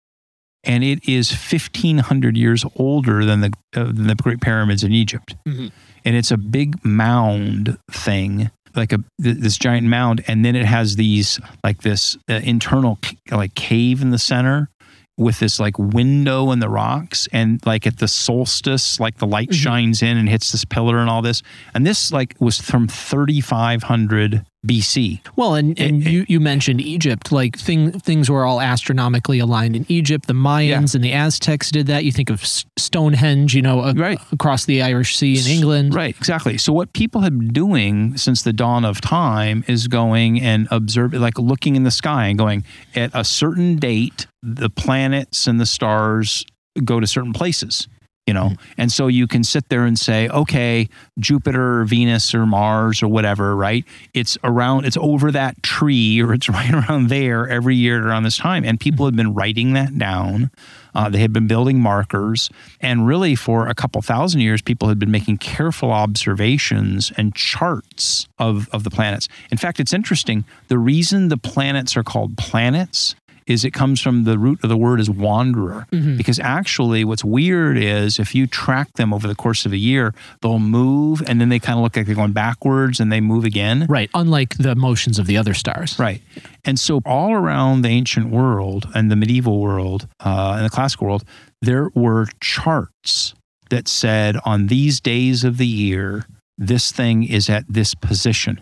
And 0.62 0.83
it 0.83 1.07
is 1.09 1.30
1,500 1.30 2.37
years 2.37 2.64
older 2.76 3.24
than 3.24 3.40
the, 3.40 3.52
uh, 3.76 3.85
than 3.85 4.07
the 4.07 4.14
Great 4.14 4.40
Pyramids 4.40 4.83
in 4.83 4.92
Egypt. 4.92 5.37
Mhm. 5.46 5.72
And 6.07 6.16
it's 6.16 6.30
a 6.30 6.37
big 6.38 6.83
mound 6.85 7.76
thing, 7.90 8.50
like 8.74 8.92
a 8.92 8.98
th- 9.22 9.37
this 9.38 9.59
giant 9.59 9.87
mound. 9.88 10.22
And 10.26 10.44
then 10.44 10.57
it 10.57 10.64
has 10.64 10.96
these, 10.96 11.38
like 11.62 11.83
this 11.83 12.16
uh, 12.30 12.35
internal 12.44 12.98
c- 13.04 13.18
like 13.30 13.54
cave 13.54 14.00
in 14.00 14.11
the 14.11 14.18
center 14.18 14.68
with 15.16 15.38
this 15.38 15.61
like 15.61 15.79
window 15.79 16.50
in 16.50 16.59
the 16.59 16.68
rocks 16.68 17.29
and 17.33 17.64
like 17.64 17.87
at 17.87 17.98
the 17.98 18.09
solstice 18.09 18.98
like 18.98 19.18
the 19.18 19.27
light 19.27 19.50
Mhm. 19.50 19.55
shines 19.55 20.03
in 20.03 20.16
and 20.16 20.29
hits 20.29 20.50
this 20.53 20.64
pillar 20.64 20.98
and 20.98 21.09
all 21.09 21.22
this 21.22 21.40
and 21.72 21.87
this 21.87 22.11
like 22.11 22.35
was 22.40 22.61
from 22.61 22.88
3500 22.88 24.44
BC 24.64 25.20
Well, 25.37 25.55
and, 25.55 25.79
and 25.79 26.03
It- 26.03 26.11
you, 26.11 26.24
you 26.29 26.40
mentioned 26.40 26.81
Egypt. 26.81 27.31
Like 27.33 27.59
thing, 27.59 27.92
things 27.92 28.31
were 28.31 28.44
all 28.44 28.61
astronomically 28.61 29.38
aligned 29.38 29.77
in 29.77 29.85
Egypt. 29.88 30.27
The 30.27 30.33
Mayans 30.35 30.94
and 30.94 31.05
the 31.05 31.12
Aztecs 31.12 31.70
did 31.70 31.87
that. 31.88 32.05
You 32.05 32.12
think 32.12 32.31
of 32.31 32.44
Stonehenge, 32.79 33.55
you 33.55 33.62
know, 33.62 33.81
a- 33.83 33.92
Right. 33.94 34.18
across 34.33 34.64
the 34.64 34.83
Irish 34.83 35.16
Sea 35.16 35.38
in 35.38 35.46
England. 35.46 35.94
Right, 35.94 36.16
exactly. 36.16 36.59
So 36.59 36.72
what 36.72 36.92
people 36.92 37.20
have 37.22 37.38
been 37.38 37.48
doing 37.53 38.16
since 38.16 38.42
the 38.42 38.53
dawn 38.53 38.85
of 38.85 39.00
time 39.00 39.64
is 39.66 39.88
going 39.88 40.40
and 40.40 40.68
observing, 40.70 41.20
like 41.20 41.38
looking 41.38 41.77
in 41.77 41.85
the 41.85 41.90
sky 41.90 42.27
and 42.29 42.38
going 42.38 42.64
at 42.94 43.11
a 43.14 43.24
certain 43.24 43.77
date, 43.77 44.27
the 44.42 44.70
planets 44.70 45.46
and 45.46 45.61
the 45.61 45.66
stars 45.66 46.44
go 46.85 47.00
to 47.00 47.07
certain 47.07 47.33
places. 47.33 47.87
You 48.27 48.33
know, 48.33 48.53
and 48.79 48.91
so 48.91 49.07
you 49.07 49.27
can 49.27 49.45
sit 49.45 49.69
there 49.69 49.85
and 49.85 49.99
say, 49.99 50.29
okay, 50.29 50.89
Jupiter, 51.19 51.81
or 51.81 51.85
Venus, 51.85 52.35
or 52.35 52.47
Mars, 52.47 53.03
or 53.03 53.09
whatever, 53.09 53.55
right? 53.55 53.85
It's 54.15 54.39
around, 54.43 54.87
it's 54.87 54.97
over 54.97 55.31
that 55.33 55.63
tree, 55.63 56.23
or 56.23 56.33
it's 56.33 56.49
right 56.49 56.73
around 56.73 57.09
there 57.11 57.47
every 57.47 57.77
year 57.77 58.07
around 58.07 58.23
this 58.23 58.39
time. 58.39 58.65
And 58.65 58.81
people 58.81 59.05
have 59.05 59.15
been 59.15 59.35
writing 59.35 59.75
that 59.75 59.99
down. 59.99 60.51
Uh, 60.95 61.09
they 61.09 61.19
had 61.19 61.33
been 61.33 61.47
building 61.47 61.81
markers. 61.81 62.51
And 62.81 63.07
really, 63.07 63.35
for 63.35 63.67
a 63.69 63.75
couple 63.75 64.01
thousand 64.01 64.41
years, 64.41 64.63
people 64.63 64.89
had 64.89 64.99
been 64.99 65.11
making 65.11 65.39
careful 65.39 65.91
observations 65.91 67.13
and 67.17 67.35
charts 67.35 68.29
of, 68.39 68.69
of 68.73 68.85
the 68.85 68.91
planets. 68.91 69.29
In 69.51 69.59
fact, 69.59 69.81
it's 69.81 69.93
interesting. 69.93 70.45
The 70.69 70.79
reason 70.79 71.29
the 71.29 71.37
planets 71.37 71.97
are 71.97 72.05
called 72.05 72.37
planets 72.39 73.17
is 73.46 73.64
it 73.64 73.72
comes 73.72 74.00
from 74.00 74.24
the 74.24 74.38
root 74.38 74.62
of 74.62 74.68
the 74.68 74.76
word 74.76 75.00
is 75.00 75.11
wanderer. 75.11 75.87
Because 76.16 76.38
actually, 76.38 77.04
what's 77.04 77.24
weird 77.24 77.76
is 77.76 78.18
if 78.18 78.35
you 78.35 78.46
track 78.46 78.92
them 78.94 79.12
over 79.12 79.28
the 79.28 79.35
course 79.35 79.66
of 79.66 79.72
a 79.72 79.76
year, 79.76 80.14
they'll 80.40 80.59
move 80.59 81.22
and 81.26 81.40
then 81.40 81.48
they 81.48 81.59
kind 81.59 81.78
of 81.78 81.83
look 81.83 81.96
like 81.96 82.07
they're 82.07 82.14
going 82.14 82.33
backwards 82.33 83.00
and 83.00 83.12
they 83.12 83.20
move 83.20 83.44
again. 83.44 83.87
Right. 83.88 84.11
Unlike 84.14 84.59
the 84.59 84.74
motions 84.74 85.18
of 85.18 85.26
the 85.26 85.37
other 85.37 85.54
stars. 85.54 85.98
Right. 85.98 86.22
And 86.64 86.78
so, 86.78 87.00
all 87.04 87.33
around 87.33 87.83
the 87.83 87.88
ancient 87.88 88.30
world 88.30 88.88
and 88.94 89.11
the 89.11 89.16
medieval 89.16 89.61
world 89.61 90.09
uh, 90.24 90.54
and 90.57 90.64
the 90.64 90.70
classical 90.70 91.07
world, 91.07 91.24
there 91.61 91.90
were 91.94 92.26
charts 92.40 93.35
that 93.70 93.88
said 93.88 94.37
on 94.44 94.68
these 94.68 95.00
days 95.00 95.44
of 95.44 95.59
the 95.59 95.66
year, 95.66 96.26
this 96.57 96.92
thing 96.92 97.24
is 97.24 97.50
at 97.50 97.64
this 97.68 97.94
position. 97.94 98.61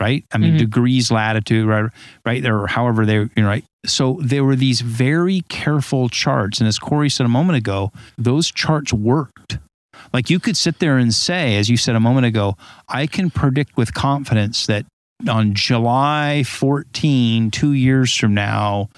Right. 0.00 0.24
I 0.32 0.38
mean, 0.38 0.54
Mhm. 0.54 0.58
degrees, 0.58 1.10
latitude, 1.10 1.66
right? 1.66 1.84
Right. 2.26 2.42
There, 2.42 2.58
or 2.58 2.66
however 2.66 3.06
they, 3.06 3.14
you 3.14 3.30
know, 3.36 3.46
right. 3.46 3.64
So 3.86 4.18
there 4.22 4.44
were 4.44 4.56
these 4.56 4.80
very 4.80 5.42
careful 5.48 6.08
charts. 6.08 6.58
And 6.58 6.66
as 6.66 6.78
Cory 6.78 7.08
said 7.08 7.26
a 7.26 7.28
moment 7.28 7.56
ago, 7.58 7.92
those 8.18 8.50
charts 8.50 8.92
worked. 8.92 9.58
Like 10.12 10.30
you 10.30 10.40
could 10.40 10.56
sit 10.56 10.80
there 10.80 10.98
and 10.98 11.14
say, 11.14 11.56
as 11.56 11.68
you 11.70 11.76
said 11.76 11.94
a 11.94 12.00
moment 12.00 12.26
ago, 12.26 12.56
I 12.88 13.06
can 13.06 13.30
predict 13.30 13.76
with 13.76 13.94
confidence 13.94 14.66
that 14.66 14.84
on 15.28 15.54
July 15.54 16.42
14, 16.44 17.50
two 17.50 17.72
years 17.72 18.14
from 18.14 18.34
now, 18.34 18.88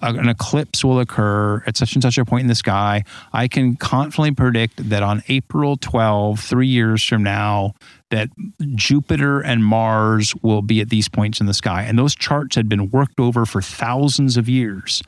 an 0.00 0.28
eclipse 0.28 0.84
will 0.84 1.00
occur 1.00 1.62
at 1.66 1.76
such 1.76 1.94
and 1.94 2.02
such 2.02 2.18
a 2.18 2.24
point 2.24 2.42
in 2.42 2.48
the 2.48 2.54
sky. 2.54 3.02
I 3.32 3.48
can 3.48 3.76
confidently 3.76 4.32
predict 4.32 4.90
that 4.90 5.02
on 5.02 5.22
April 5.28 5.76
12, 5.76 6.38
three 6.38 6.68
years 6.68 7.02
from 7.02 7.22
now, 7.22 7.72
that 8.10 8.28
Jupiter 8.74 9.40
and 9.40 9.64
Mars 9.64 10.34
will 10.42 10.62
be 10.62 10.80
at 10.80 10.90
these 10.90 11.08
points 11.08 11.40
in 11.40 11.46
the 11.46 11.54
sky. 11.54 11.82
And 11.82 11.98
those 11.98 12.14
charts 12.14 12.56
had 12.56 12.68
been 12.68 12.90
worked 12.90 13.18
over 13.18 13.44
for 13.46 13.60
thousands 13.60 14.36
of 14.36 14.48
years. 14.48 15.02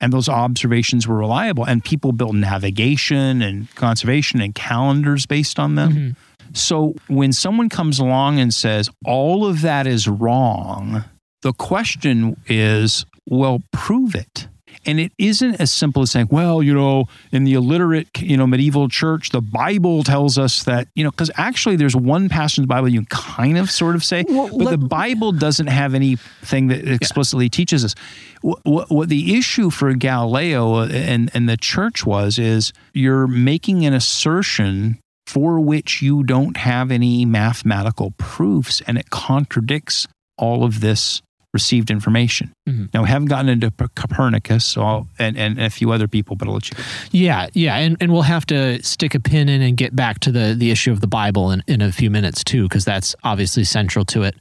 And 0.00 0.12
those 0.12 0.28
observations 0.28 1.08
were 1.08 1.16
reliable. 1.16 1.64
And 1.64 1.82
people 1.84 2.12
built 2.12 2.34
navigation 2.34 3.42
and 3.42 3.74
conservation 3.74 4.40
and 4.40 4.54
calendars 4.54 5.26
based 5.26 5.58
on 5.58 5.74
them. 5.74 5.92
Mhm. 5.92 6.16
So 6.56 6.94
when 7.08 7.32
someone 7.32 7.68
comes 7.68 7.98
along 7.98 8.38
and 8.38 8.52
says 8.54 8.88
all 9.04 9.44
of 9.46 9.62
that 9.62 9.86
is 9.86 10.06
wrong, 10.06 11.04
the 11.42 11.52
question 11.52 12.36
is, 12.46 13.04
well, 13.28 13.62
prove 13.72 14.14
it. 14.14 14.48
And 14.86 15.00
it 15.00 15.12
isn't 15.18 15.56
as 15.56 15.72
simple 15.72 16.02
as 16.02 16.12
saying, 16.12 16.28
well, 16.30 16.62
you 16.62 16.72
know, 16.72 17.06
in 17.32 17.44
the 17.44 17.54
illiterate, 17.54 18.08
you 18.20 18.36
know, 18.36 18.46
medieval 18.46 18.88
church, 18.88 19.30
the 19.30 19.40
Bible 19.40 20.04
tells 20.04 20.38
us 20.38 20.62
that, 20.64 20.88
you 20.94 21.02
know, 21.02 21.10
because 21.10 21.30
actually 21.36 21.76
there's 21.76 21.96
one 21.96 22.28
passage 22.28 22.58
in 22.58 22.62
the 22.62 22.68
Bible 22.68 22.88
you 22.88 23.00
can 23.00 23.06
kind 23.06 23.58
of 23.58 23.70
sort 23.70 23.94
of 23.94 24.04
say, 24.04 24.24
Well, 24.28 24.56
but 24.56 24.70
the 24.70 24.78
Bible 24.78 25.32
doesn't 25.32 25.66
have 25.66 25.94
anything 25.94 26.68
that 26.68 26.86
explicitly 26.86 27.48
teaches 27.48 27.84
us. 27.84 27.94
What, 28.42 28.60
what, 28.64 28.90
what 28.90 29.08
the 29.08 29.36
issue 29.36 29.70
for 29.70 29.92
Galileo 29.94 30.76
uh, 30.76 30.88
and, 30.88 31.30
and 31.34 31.48
the 31.48 31.56
church 31.56 32.06
was 32.06 32.38
is 32.38 32.72
you're 32.92 33.26
making 33.26 33.84
an 33.84 33.92
assertion 33.92 34.98
for 35.26 35.58
which 35.58 36.00
you 36.00 36.22
don't 36.22 36.56
have 36.56 36.90
any 36.90 37.24
mathematical 37.24 38.12
proofs 38.16 38.80
and 38.86 38.96
it 38.96 39.10
contradicts 39.10 40.06
all 40.38 40.62
of 40.62 40.80
this 40.80 41.22
received 41.54 41.90
information. 41.90 42.52
Mhm. 42.68 42.92
Now, 42.92 43.02
we 43.02 43.08
haven't 43.08 43.28
gotten 43.28 43.48
into 43.48 43.70
P- 43.70 43.86
Copernicus 43.94 44.64
so 44.64 44.82
I'll, 44.82 45.08
and, 45.18 45.36
and 45.38 45.58
a 45.60 45.70
few 45.70 45.90
other 45.92 46.06
people, 46.08 46.36
but 46.36 46.48
I'll 46.48 46.54
let 46.54 46.68
you 46.70 46.76
go. 46.76 46.82
Yeah, 47.12 47.46
yeah, 47.54 47.76
and, 47.76 47.96
and 48.00 48.12
we'll 48.12 48.22
have 48.22 48.44
to 48.46 48.82
stick 48.82 49.14
a 49.14 49.20
pin 49.20 49.48
in 49.48 49.62
and 49.62 49.76
get 49.76 49.94
back 49.96 50.20
to 50.20 50.32
the 50.32 50.54
the 50.56 50.70
issue 50.70 50.92
of 50.92 51.00
the 51.00 51.06
Bible 51.06 51.50
in, 51.50 51.62
in 51.66 51.80
a 51.80 51.92
few 51.92 52.10
minutes 52.10 52.44
too, 52.44 52.64
because 52.64 52.84
that's 52.84 53.14
obviously 53.24 53.64
central 53.64 54.04
to 54.06 54.22
it. 54.22 54.34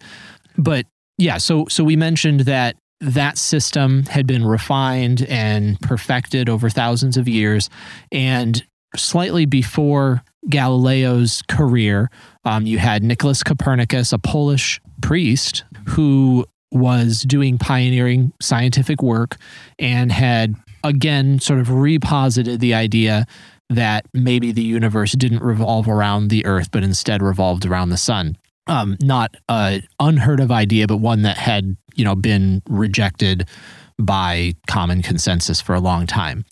But 0.58 0.86
yeah, 1.18 1.38
so 1.38 1.66
so 1.70 1.84
we 1.84 1.96
mentioned 1.96 2.42
that 2.42 2.76
that 3.02 3.38
system 3.38 4.04
had 4.04 4.26
been 4.26 4.46
refined 4.46 5.22
and 5.30 5.80
perfected 5.82 6.50
over 6.50 6.70
thousands 6.70 7.18
of 7.18 7.28
years, 7.28 7.70
and 8.12 8.64
slightly 8.96 9.46
before 9.46 10.24
Galileo's 10.50 11.42
career, 11.48 12.10
um, 12.46 12.66
you 12.66 12.78
had 12.78 13.04
Nicholas 13.04 13.44
Copernicus, 13.44 14.14
a 14.14 14.18
Polish 14.20 14.80
priest 15.02 15.64
who 15.90 16.46
was 16.72 17.22
doing 17.22 17.58
pioneering 17.58 18.34
scientific 18.42 19.02
work 19.02 19.38
and 19.80 20.12
had 20.12 20.56
again 20.84 21.40
sort 21.40 21.60
of 21.60 21.68
reposited 21.68 22.60
the 22.60 22.74
idea 22.74 23.26
that 23.70 24.06
maybe 24.14 24.52
the 24.52 24.62
universe 24.64 25.14
didn't 25.14 25.42
revolve 25.42 25.88
around 25.88 26.28
the 26.30 26.46
earth 26.46 26.70
but 26.72 26.84
instead 26.84 27.22
revolved 27.22 27.66
around 27.66 27.90
the 27.90 27.98
sun 27.98 28.38
um, 28.68 28.98
not 29.02 29.36
a 29.50 29.82
unheard 30.00 30.40
of 30.40 30.52
idea 30.52 30.86
but 30.88 30.98
one 30.98 31.22
that 31.22 31.38
had 31.38 31.76
you 31.96 32.04
know 32.04 32.16
been 32.16 32.62
rejected 32.70 33.48
by 33.98 34.54
common 34.68 35.02
consensus 35.02 35.62
for 35.62 35.74
a 35.76 35.80
long 35.80 36.06
time 36.06 36.44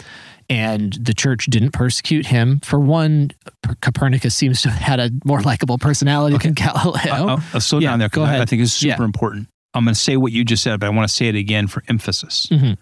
and 0.49 0.93
the 1.02 1.13
church 1.13 1.45
didn't 1.47 1.71
persecute 1.71 2.26
him 2.28 2.60
for 2.63 2.80
one 2.80 3.30
copernicus 3.82 4.34
seems 4.36 4.62
to 4.62 4.69
have 4.69 4.82
had 4.82 4.99
a 4.99 5.10
more 5.26 5.41
likable 5.41 5.78
personality 5.78 6.38
than 6.38 6.54
galileo 6.54 7.38
I'll 7.54 7.60
slow 7.62 7.80
Yeah, 7.80 7.89
down 7.91 7.99
there 7.99 8.10
go 8.10 8.23
ahead. 8.23 8.41
I 8.41 8.45
think 8.45 8.62
it's 8.62 8.73
super 8.73 9.02
Yeah. 9.02 9.06
important. 9.06 9.47
I'm 9.73 9.83
going 9.86 9.93
to 9.93 9.99
say 9.99 10.17
what 10.17 10.31
you 10.31 10.43
just 10.45 10.63
said, 10.63 10.79
but 10.79 10.86
I 10.88 10.89
want 10.89 11.07
to 11.07 11.13
say 11.13 11.27
it 11.27 11.36
again 11.36 11.67
for 11.67 11.83
emphasis. 11.88 12.47
Mhm. 12.51 12.77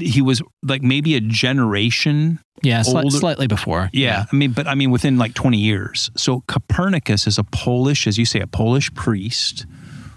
He 0.00 0.20
was 0.20 0.42
like 0.62 0.82
maybe 0.82 1.14
a 1.14 1.20
generation 1.20 2.40
yeah 2.62 2.80
sli- 2.80 3.10
slightly 3.10 3.46
before 3.46 3.88
Yeah, 3.92 4.26
I 4.30 4.36
mean, 4.36 4.50
but 4.52 4.66
I 4.66 4.74
mean, 4.74 4.90
within 4.90 5.16
like 5.16 5.32
20 5.34 5.56
years. 5.58 6.10
So 6.16 6.42
Copernicus 6.46 7.26
is 7.26 7.38
a 7.38 7.44
Polish, 7.44 8.06
as 8.06 8.18
you 8.18 8.24
say, 8.26 8.40
a 8.40 8.46
Polish 8.46 8.92
priest 8.94 9.64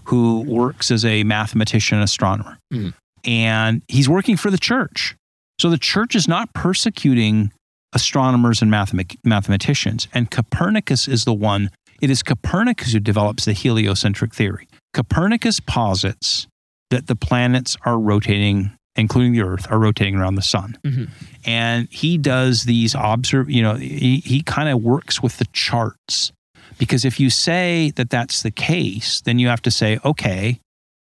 who 0.05 0.41
works 0.41 0.91
as 0.91 1.05
a 1.05 1.23
mathematician 1.23 1.97
and 1.99 2.03
astronomer. 2.03 2.57
Mhm. 2.73 2.93
And 3.23 3.81
he's 3.87 4.09
working 4.09 4.35
for 4.35 4.51
the 4.51 4.57
church. 4.57 5.15
So 5.59 5.69
the 5.69 5.77
church 5.77 6.15
is 6.15 6.27
not 6.27 6.53
persecuting 6.53 7.51
astronomers 7.93 8.61
and 8.61 8.71
mathemat- 8.71 9.17
mathematicians. 9.23 10.07
And 10.13 10.29
Copernicus 10.31 11.07
is 11.07 11.23
the 11.23 11.33
one, 11.33 11.69
it 12.01 12.09
is 12.09 12.23
Copernicus 12.23 12.93
who 12.93 12.99
develops 12.99 13.45
the 13.45 13.53
heliocentric 13.53 14.33
theory. 14.33 14.67
Copernicus 14.93 15.59
posits 15.59 16.47
that 16.89 17.07
the 17.07 17.15
planets 17.15 17.77
are 17.85 17.97
rotating, 17.97 18.71
including 18.95 19.31
the 19.33 19.41
Earth, 19.41 19.67
are 19.71 19.79
rotating 19.79 20.15
around 20.15 20.35
the 20.35 20.41
sun 20.41 20.77
Mhm. 20.85 21.09
and 21.45 21.87
he 21.91 22.17
does 22.17 22.63
these 22.65 22.95
observe 22.97 23.49
you 23.49 23.61
know 23.61 23.75
he, 23.75 24.17
he 24.25 24.41
kind 24.41 24.67
of 24.69 24.81
works 24.81 25.21
with 25.23 25.37
the 25.37 25.45
charts 25.53 26.31
because 26.77 27.05
if 27.05 27.19
you 27.19 27.29
say 27.29 27.91
that 27.95 28.09
that's 28.09 28.41
the 28.43 28.51
case 28.51 29.21
then 29.21 29.39
you 29.39 29.47
have 29.47 29.61
to 29.61 29.71
say 29.71 29.97
okay 30.03 30.59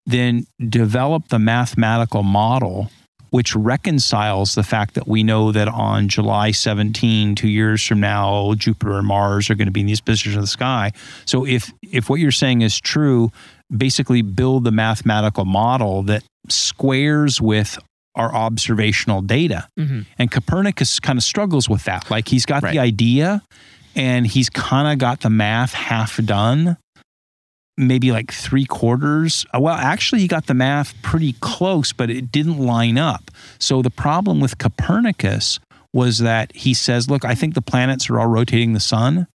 then 0.05 0.45
develop 0.69 1.27
the 1.29 1.39
mathematical 1.39 2.23
model 2.23 2.89
which 3.31 3.55
reconciles 3.55 4.53
the 4.53 4.61
fact 4.63 4.93
that 4.93 5.07
we 5.07 5.23
know 5.23 5.51
that 5.51 5.67
on 5.67 6.07
July 6.07 6.51
17, 6.51 7.33
two 7.33 7.47
years 7.47 7.83
from 7.83 7.99
now, 7.99 8.53
Jupiter 8.53 8.99
and 8.99 9.07
Mars 9.07 9.49
are 9.49 9.55
going 9.55 9.65
to 9.65 9.71
be 9.71 9.79
in 9.79 9.87
these 9.87 10.01
positions 10.01 10.35
of 10.35 10.41
the 10.41 10.47
sky. 10.47 10.91
So 11.25 11.43
if 11.43 11.73
if 11.81 12.11
what 12.11 12.19
you're 12.19 12.29
saying 12.29 12.61
is 12.61 12.79
true, 12.79 13.31
basically 13.75 14.21
build 14.21 14.63
the 14.63 14.71
mathematical 14.71 15.45
model 15.45 16.03
that 16.03 16.23
squares 16.49 17.41
with 17.41 17.77
our 18.15 18.33
observational 18.33 19.21
data. 19.21 19.67
Mm-hmm. 19.79 20.01
And 20.19 20.29
Copernicus 20.31 20.99
kind 20.99 21.17
of 21.17 21.23
struggles 21.23 21.67
with 21.67 21.83
that. 21.85 22.09
Like 22.11 22.27
he's 22.27 22.45
got 22.45 22.61
Right. 22.63 22.73
the 22.73 22.79
idea 22.79 23.41
and 23.95 24.27
he's 24.27 24.49
kind 24.49 24.91
of 24.91 24.99
got 24.99 25.21
the 25.21 25.29
math 25.29 25.73
half 25.73 26.17
done, 26.23 26.77
maybe 27.77 28.11
like 28.11 28.31
three 28.31 28.65
quarters. 28.65 29.45
Uh, 29.53 29.59
Well, 29.61 29.75
actually, 29.75 30.21
he 30.21 30.27
got 30.27 30.45
the 30.45 30.53
math 30.53 30.93
pretty 31.01 31.33
close, 31.39 31.91
but 31.93 32.09
it 32.09 32.31
didn't 32.31 32.59
line 32.59 32.97
up. 32.97 33.31
So 33.59 33.81
the 33.81 33.89
problem 33.89 34.39
with 34.39 34.57
Copernicus 34.59 35.59
was 35.91 36.19
that 36.19 36.55
he 36.55 36.73
says, 36.73 37.09
look, 37.09 37.23
I 37.25 37.35
think 37.35 37.53
the 37.55 37.61
planets 37.61 38.09
are 38.09 38.19
all 38.19 38.27
rotating 38.27 38.73
the 38.73 38.79
sun. 38.79 39.27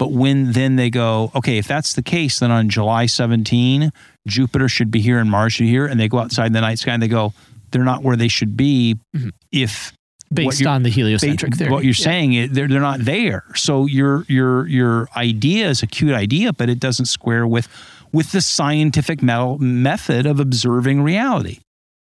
But 0.00 0.12
when 0.12 0.52
then 0.52 0.76
they 0.76 0.88
go, 0.88 1.30
okay, 1.34 1.58
if 1.58 1.68
that's 1.68 1.92
the 1.92 2.00
case, 2.02 2.38
then 2.38 2.50
on 2.50 2.70
July 2.70 3.04
17, 3.04 3.92
Jupiter 4.26 4.66
should 4.66 4.90
be 4.90 5.02
here 5.02 5.18
and 5.18 5.30
Mars 5.30 5.52
should 5.52 5.64
be 5.64 5.68
here. 5.68 5.84
And 5.84 6.00
they 6.00 6.08
go 6.08 6.18
outside 6.20 6.46
in 6.46 6.54
the 6.54 6.62
night 6.62 6.78
sky 6.78 6.94
and 6.94 7.02
they 7.02 7.06
go, 7.08 7.34
they're 7.70 7.84
not 7.84 8.02
where 8.02 8.16
they 8.16 8.28
should 8.28 8.56
be 8.56 8.96
Mhm. 9.14 9.30
if 9.52 9.92
Based 10.32 10.64
on 10.64 10.84
the 10.84 10.88
heliocentric 10.88 11.50
ba- 11.50 11.56
theory. 11.58 11.70
What 11.70 11.84
you're 11.84 11.92
Yeah. 11.92 12.04
saying 12.04 12.32
is 12.32 12.50
they're 12.52 12.66
they're 12.66 12.80
not 12.80 13.00
there. 13.04 13.44
So 13.56 13.84
your 13.86 14.24
your 14.26 14.66
your 14.68 15.08
idea 15.16 15.68
is 15.68 15.82
a 15.82 15.86
cute 15.86 16.14
idea, 16.14 16.52
but 16.54 16.70
it 16.70 16.80
doesn't 16.80 17.06
square 17.06 17.46
with 17.46 17.68
with 18.12 18.32
the 18.32 18.40
scientific 18.40 19.22
metal 19.22 19.58
method 19.58 20.24
of 20.26 20.40
observing 20.40 21.02
reality. 21.02 21.58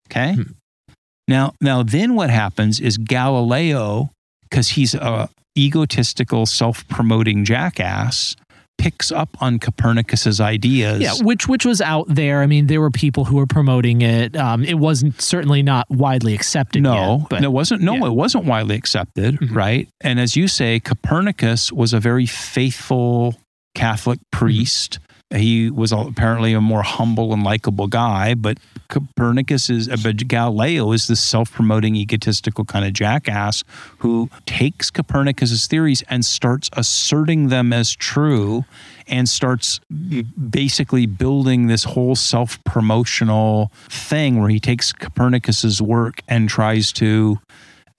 Okay. 0.10 0.34
Hmm. 0.34 0.42
Now 1.28 1.54
now 1.62 1.84
then 1.84 2.16
what 2.16 2.30
happens 2.32 2.80
is 2.80 2.98
Galileo, 2.98 4.10
because 4.50 4.70
he's 4.70 4.96
a 4.96 5.30
egotistical, 5.58 6.46
self-promoting 6.46 7.46
jackass, 7.46 8.36
picks 8.78 9.12
up 9.12 9.30
on 9.39 9.60
Copernicus's 9.60 10.42
ideas. 10.42 11.00
Yeah, 11.02 11.13
which 11.22 11.48
which 11.48 11.66
was 11.66 11.80
out 11.80 12.06
there. 12.10 12.42
I 12.42 12.48
mean, 12.48 12.68
there 12.68 12.82
were 12.82 12.89
people 12.92 13.26
who 13.26 13.36
were 13.38 13.46
promoting 13.46 14.02
it. 14.02 14.36
Um, 14.36 14.63
it 14.63 14.74
wasn't 14.80 15.22
certainly 15.22 15.62
not 15.62 15.89
widely 15.89 16.34
accepted. 16.34 16.82
No, 16.82 17.18
yet, 17.20 17.30
but 17.30 17.42
no, 17.42 17.50
it 17.50 17.52
wasn't. 17.52 17.82
No, 17.82 17.94
yeah. 17.96 18.08
it 18.08 18.13
wasn't 18.13 18.46
widely 18.46 18.76
accepted, 18.76 19.39
Mhm. 19.39 19.56
right? 19.56 19.88
And 20.02 20.20
as 20.20 20.36
you 20.36 20.48
say, 20.48 20.80
Copernicus 20.80 21.72
was 21.72 21.94
a 21.94 22.00
very 22.00 22.26
faithful 22.26 23.36
Catholic 23.76 24.20
priest. 24.32 25.00
He 25.34 25.69
was 25.69 25.91
apparently 25.91 26.54
a 26.54 26.62
more 26.62 26.84
humble 26.84 27.34
and 27.34 27.43
likable 27.43 27.88
guy, 27.88 28.36
but 28.36 28.60
Copernicus 28.88 29.69
is, 29.69 29.89
uh, 29.89 29.98
but 30.04 30.28
Galileo 30.28 30.91
is 30.91 31.08
this 31.08 31.19
self-promoting, 31.22 31.96
egotistical 31.96 32.65
kind 32.65 32.86
of 32.86 32.93
jackass 32.93 33.63
who 34.00 34.30
takes 34.46 34.91
Copernicus's 34.91 35.65
theories 35.65 36.04
and 36.10 36.24
starts 36.24 36.69
asserting 36.74 37.48
them 37.48 37.74
as 37.74 37.96
true, 37.96 38.65
and 39.08 39.28
starts 39.28 39.80
basically 40.50 41.06
building 41.06 41.67
this 41.67 41.84
whole 41.84 42.15
self-promotional 42.15 43.72
thing 43.89 44.39
where 44.39 44.50
he 44.50 44.60
takes 44.60 44.93
Copernicus's 44.93 45.82
work 45.82 46.22
and 46.28 46.48
tries 46.48 46.91
to 46.93 47.39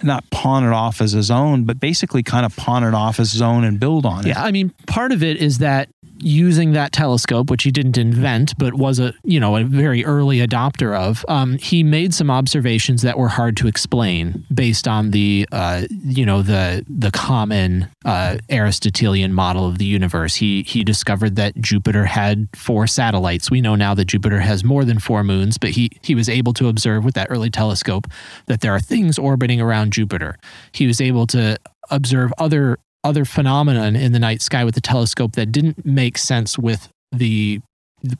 not 0.02 0.28
pawn 0.30 0.64
it 0.64 0.72
off 0.72 1.00
as 1.00 1.12
his 1.12 1.30
own, 1.30 1.64
but 1.64 1.80
basically 1.80 2.22
kind 2.22 2.44
of 2.44 2.54
pawn 2.56 2.84
it 2.84 2.94
off 2.94 3.20
as 3.20 3.32
his 3.32 3.42
own 3.42 3.64
and 3.64 3.78
build 3.78 4.06
on 4.06 4.26
it. 4.26 4.28
Yeah, 4.28 4.42
I 4.42 4.50
mean, 4.50 4.70
part 4.86 5.12
of 5.12 5.22
it 5.22 5.38
is 5.38 5.58
that 5.58 5.88
using 6.18 6.72
that 6.72 6.92
telescope, 6.92 7.50
which 7.50 7.62
he 7.64 7.70
didn't 7.70 7.98
invent, 7.98 8.56
but 8.58 8.74
was 8.74 8.98
a 8.98 9.14
you 9.24 9.38
know 9.38 9.56
a 9.56 9.64
very 9.64 10.04
early 10.04 10.38
adopter 10.38 10.96
of, 10.96 11.24
um, 11.28 11.58
he 11.58 11.82
made 11.82 12.14
some 12.14 12.30
observations 12.30 13.02
that 13.02 13.18
were 13.18 13.28
hard 13.28 13.56
to 13.58 13.68
explain 13.68 14.44
based 14.52 14.88
on 14.88 15.10
the 15.10 15.46
uh, 15.52 15.82
you 16.04 16.24
know 16.24 16.42
the 16.42 16.84
the 16.88 17.10
common 17.10 17.88
uh, 18.04 18.38
Aristotelian 18.50 19.32
model 19.32 19.66
of 19.66 19.78
the 19.78 19.84
universe. 19.84 20.36
He 20.36 20.62
he 20.62 20.84
discovered 20.84 21.36
that 21.36 21.56
Jupiter 21.60 22.06
had 22.06 22.48
four 22.54 22.86
satellites. 22.86 23.50
We 23.50 23.60
know 23.60 23.74
now 23.74 23.94
that 23.94 24.06
Jupiter 24.06 24.40
has 24.40 24.64
more 24.64 24.84
than 24.84 24.98
four 24.98 25.24
moons, 25.24 25.58
but 25.58 25.70
he 25.70 25.90
he 26.02 26.14
was 26.14 26.28
able 26.28 26.54
to 26.54 26.68
observe 26.68 27.04
with 27.04 27.14
that 27.14 27.28
early 27.30 27.50
telescope 27.50 28.06
that 28.46 28.60
there 28.60 28.72
are 28.72 28.80
things 28.80 29.18
orbiting 29.18 29.60
around 29.60 29.83
Jupiter. 29.90 30.36
He 30.72 30.86
was 30.86 31.00
able 31.00 31.26
to 31.28 31.58
observe 31.90 32.32
other 32.38 32.78
other 33.02 33.24
phenomenon 33.26 33.96
in 33.96 34.12
the 34.12 34.18
night 34.18 34.40
sky 34.40 34.64
with 34.64 34.74
the 34.74 34.80
telescope 34.80 35.32
that 35.32 35.52
didn't 35.52 35.84
make 35.84 36.16
sense 36.16 36.58
with 36.58 36.88
the 37.12 37.60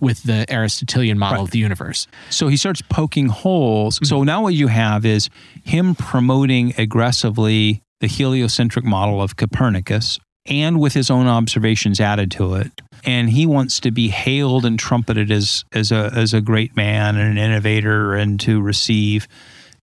with 0.01 0.23
the 0.25 0.47
Aristotelian 0.51 1.19
model 1.19 1.39
Right. 1.39 1.45
of 1.45 1.51
the 1.51 1.59
universe. 1.59 2.07
So 2.31 2.49
he 2.49 2.57
starts 2.57 2.83
poking 2.83 3.29
holes. 3.29 3.99
So 4.07 4.17
Mm-hmm. 4.17 4.25
now 4.27 4.43
what 4.43 4.55
you 4.55 4.69
have 4.69 5.05
is 5.07 5.29
him 5.65 5.95
promoting 5.95 6.73
aggressively 6.79 7.83
the 8.01 8.07
heliocentric 8.07 8.85
model 8.85 9.21
of 9.23 9.37
Copernicus 9.37 10.19
and 10.47 10.79
with 10.81 10.93
his 10.95 11.11
own 11.11 11.27
observations 11.27 12.01
added 12.01 12.31
to 12.33 12.55
it. 12.55 12.71
And 13.05 13.31
he 13.31 13.47
wants 13.47 13.81
to 13.81 13.91
be 13.91 14.09
hailed 14.09 14.65
and 14.65 14.79
trumpeted 14.79 15.31
as 15.31 15.65
as 15.73 15.93
a 15.93 16.11
as 16.15 16.33
a 16.35 16.41
great 16.41 16.75
man 16.77 17.17
and 17.17 17.31
an 17.31 17.39
innovator 17.39 18.15
and 18.15 18.39
to 18.41 18.61
receive 18.63 19.27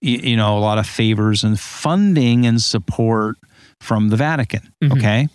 you 0.02 0.36
know 0.36 0.58
a 0.58 0.60
lot 0.60 0.78
of 0.78 0.88
favors 0.88 1.44
and 1.44 1.60
funding 1.60 2.46
and 2.46 2.62
support 2.62 3.38
from 3.80 4.10
the 4.10 4.16
Vatican. 4.18 4.72
Mhm. 4.84 4.92
Okay. 4.98 5.28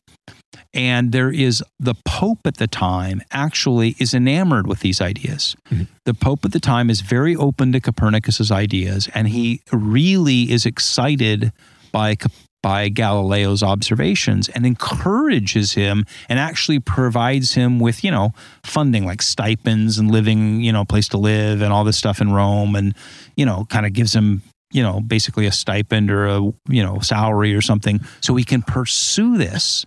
And 0.74 1.12
there 1.12 1.30
is 1.30 1.62
the 1.80 1.94
Pope 2.04 2.40
at 2.44 2.56
the 2.56 2.66
time 2.66 3.22
actually 3.30 3.94
is 3.98 4.12
enamored 4.14 4.66
with 4.66 4.80
these 4.80 5.00
ideas. 5.00 5.56
Mhm. 5.72 5.86
The 6.04 6.14
Pope 6.14 6.44
at 6.44 6.52
the 6.52 6.60
time 6.60 6.90
is 6.90 7.00
very 7.00 7.34
open 7.36 7.72
to 7.72 7.80
Copernicus's 7.80 8.50
ideas, 8.50 9.08
and 9.14 9.28
he 9.28 9.60
really 9.72 10.50
is 10.50 10.66
excited 10.66 11.52
by 11.92 12.16
by 12.62 12.88
Galileo's 12.88 13.62
observations 13.62 14.48
and 14.48 14.66
encourages 14.66 15.74
him 15.74 16.04
and 16.28 16.40
actually 16.40 16.80
provides 16.80 17.54
him 17.54 17.78
with, 17.78 18.02
you 18.02 18.10
know, 18.10 18.32
funding 18.64 19.04
like 19.06 19.22
stipends 19.22 19.98
and 19.98 20.10
living, 20.10 20.60
you 20.62 20.72
know, 20.72 20.84
place 20.84 21.06
to 21.08 21.16
live 21.16 21.62
and 21.62 21.72
all 21.72 21.84
this 21.84 21.96
stuff 21.96 22.20
in 22.20 22.32
Rome 22.32 22.74
and, 22.74 22.92
you 23.36 23.46
know, 23.46 23.66
kind 23.70 23.86
of 23.86 23.92
gives 23.92 24.16
him, 24.16 24.42
you 24.76 24.82
know, 24.82 25.00
basically 25.00 25.46
a 25.46 25.52
stipend 25.52 26.10
or 26.10 26.26
a, 26.26 26.40
you 26.68 26.82
know, 26.84 26.98
salary 27.00 27.54
or 27.54 27.62
something 27.62 28.00
so 28.20 28.36
he 28.36 28.44
can 28.44 28.62
pursue 28.62 29.36
this. 29.38 29.84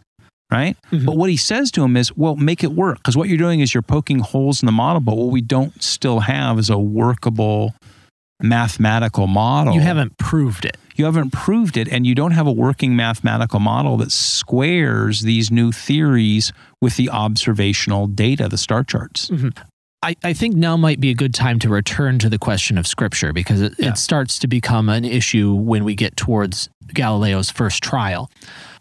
Right. 0.51 0.75
Mhm. 0.91 1.05
But 1.05 1.15
what 1.15 1.29
he 1.29 1.37
says 1.37 1.69
to 1.71 1.83
him 1.83 1.95
is, 1.95 2.11
well, 2.17 2.35
make 2.35 2.63
it 2.63 2.71
work. 2.73 2.97
Because 2.97 3.15
what 3.15 3.29
you're 3.29 3.37
doing 3.37 3.59
is 3.59 3.71
you're 3.73 3.83
poking 3.83 4.17
holes 4.19 4.63
in 4.63 4.65
the 4.65 4.71
model. 4.71 4.99
But 4.99 5.15
what 5.15 5.29
we 5.29 5.41
don't 5.41 5.79
still 5.83 6.21
have 6.21 6.57
is 6.57 6.71
a 6.71 6.77
workable 6.79 7.75
mathematical 8.41 9.27
model 9.27 9.73
You 9.75 9.81
haven't 9.81 10.17
proved 10.17 10.65
it. 10.65 10.77
you 10.95 11.05
haven't 11.05 11.31
proved 11.31 11.75
it 11.77 11.87
and 11.89 12.07
you 12.07 12.15
don't 12.15 12.31
have 12.31 12.47
a 12.47 12.51
working 12.51 12.95
mathematical 12.95 13.59
model 13.59 13.97
that 13.97 14.11
squares 14.11 15.21
these 15.21 15.51
new 15.51 15.71
theories 15.71 16.51
with 16.81 16.95
the 16.95 17.09
observational 17.09 18.07
data 18.07 18.47
the 18.49 18.57
star 18.57 18.83
charts 18.83 19.29
I, 20.01 20.15
I 20.23 20.33
think 20.33 20.55
now 20.55 20.77
might 20.77 20.99
be 20.99 21.09
a 21.09 21.13
good 21.13 21.33
time 21.33 21.59
to 21.59 21.69
return 21.69 22.19
to 22.19 22.29
the 22.29 22.37
question 22.37 22.77
of 22.77 22.87
scripture 22.87 23.33
because 23.33 23.61
it, 23.61 23.73
Yeah. 23.77 23.89
it 23.89 23.97
starts 23.97 24.39
to 24.39 24.47
become 24.47 24.87
an 24.89 25.03
issue 25.03 25.53
when 25.53 25.83
we 25.83 25.93
get 25.95 26.15
towards 26.15 26.69
Galileo's 26.93 27.49
first 27.49 27.83
trial. 27.83 28.31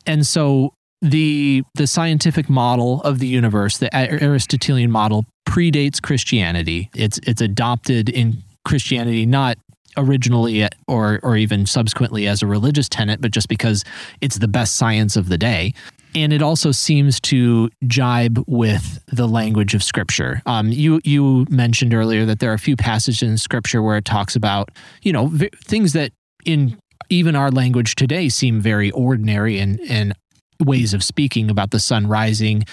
And 0.06 0.26
so 0.26 0.74
the 1.02 1.62
the 1.74 1.86
scientific 1.86 2.48
model 2.48 3.02
of 3.02 3.18
the 3.18 3.26
universe, 3.26 3.78
the 3.78 3.94
Aristotelian 3.94 4.90
model, 4.90 5.24
predates 5.48 6.00
Christianity. 6.02 6.90
It's 6.94 7.18
it's 7.24 7.40
adopted 7.40 8.08
in 8.08 8.42
Christianity 8.64 9.26
not 9.26 9.58
originally 9.96 10.66
or 10.86 11.20
or 11.22 11.36
even 11.36 11.66
subsequently 11.66 12.26
as 12.28 12.42
a 12.42 12.46
religious 12.46 12.88
tenet, 12.88 13.20
but 13.20 13.30
just 13.32 13.48
because 13.48 13.84
it's 14.20 14.38
the 14.38 14.48
best 14.48 14.76
science 14.76 15.16
of 15.16 15.28
the 15.28 15.38
day. 15.38 15.74
And 16.14 16.32
it 16.32 16.42
also 16.42 16.72
seems 16.72 17.20
to 17.20 17.70
jibe 17.86 18.42
with 18.46 19.02
the 19.08 19.28
language 19.28 19.74
of 19.74 19.82
Scripture. 19.82 20.42
Um, 20.46 20.72
you 20.72 21.00
you 21.04 21.46
mentioned 21.50 21.94
earlier 21.94 22.24
that 22.24 22.40
there 22.40 22.50
are 22.50 22.54
a 22.54 22.58
few 22.58 22.76
passages 22.76 23.28
in 23.28 23.38
Scripture 23.38 23.82
where 23.82 23.96
it 23.96 24.04
talks 24.04 24.34
about 24.34 24.70
you 25.02 25.12
know 25.12 25.26
v- 25.26 25.50
things 25.64 25.92
that 25.92 26.12
in 26.44 26.78
even 27.10 27.36
our 27.36 27.50
language 27.50 27.94
today 27.94 28.28
seem 28.28 28.60
very 28.60 28.90
ordinary 28.92 29.58
and 29.58 29.80
and 29.88 30.14
ways 30.60 30.92
of 30.92 31.04
speaking 31.04 31.50
about 31.50 31.70
the 31.70 31.78
sun 31.78 32.06
rising, 32.06 32.64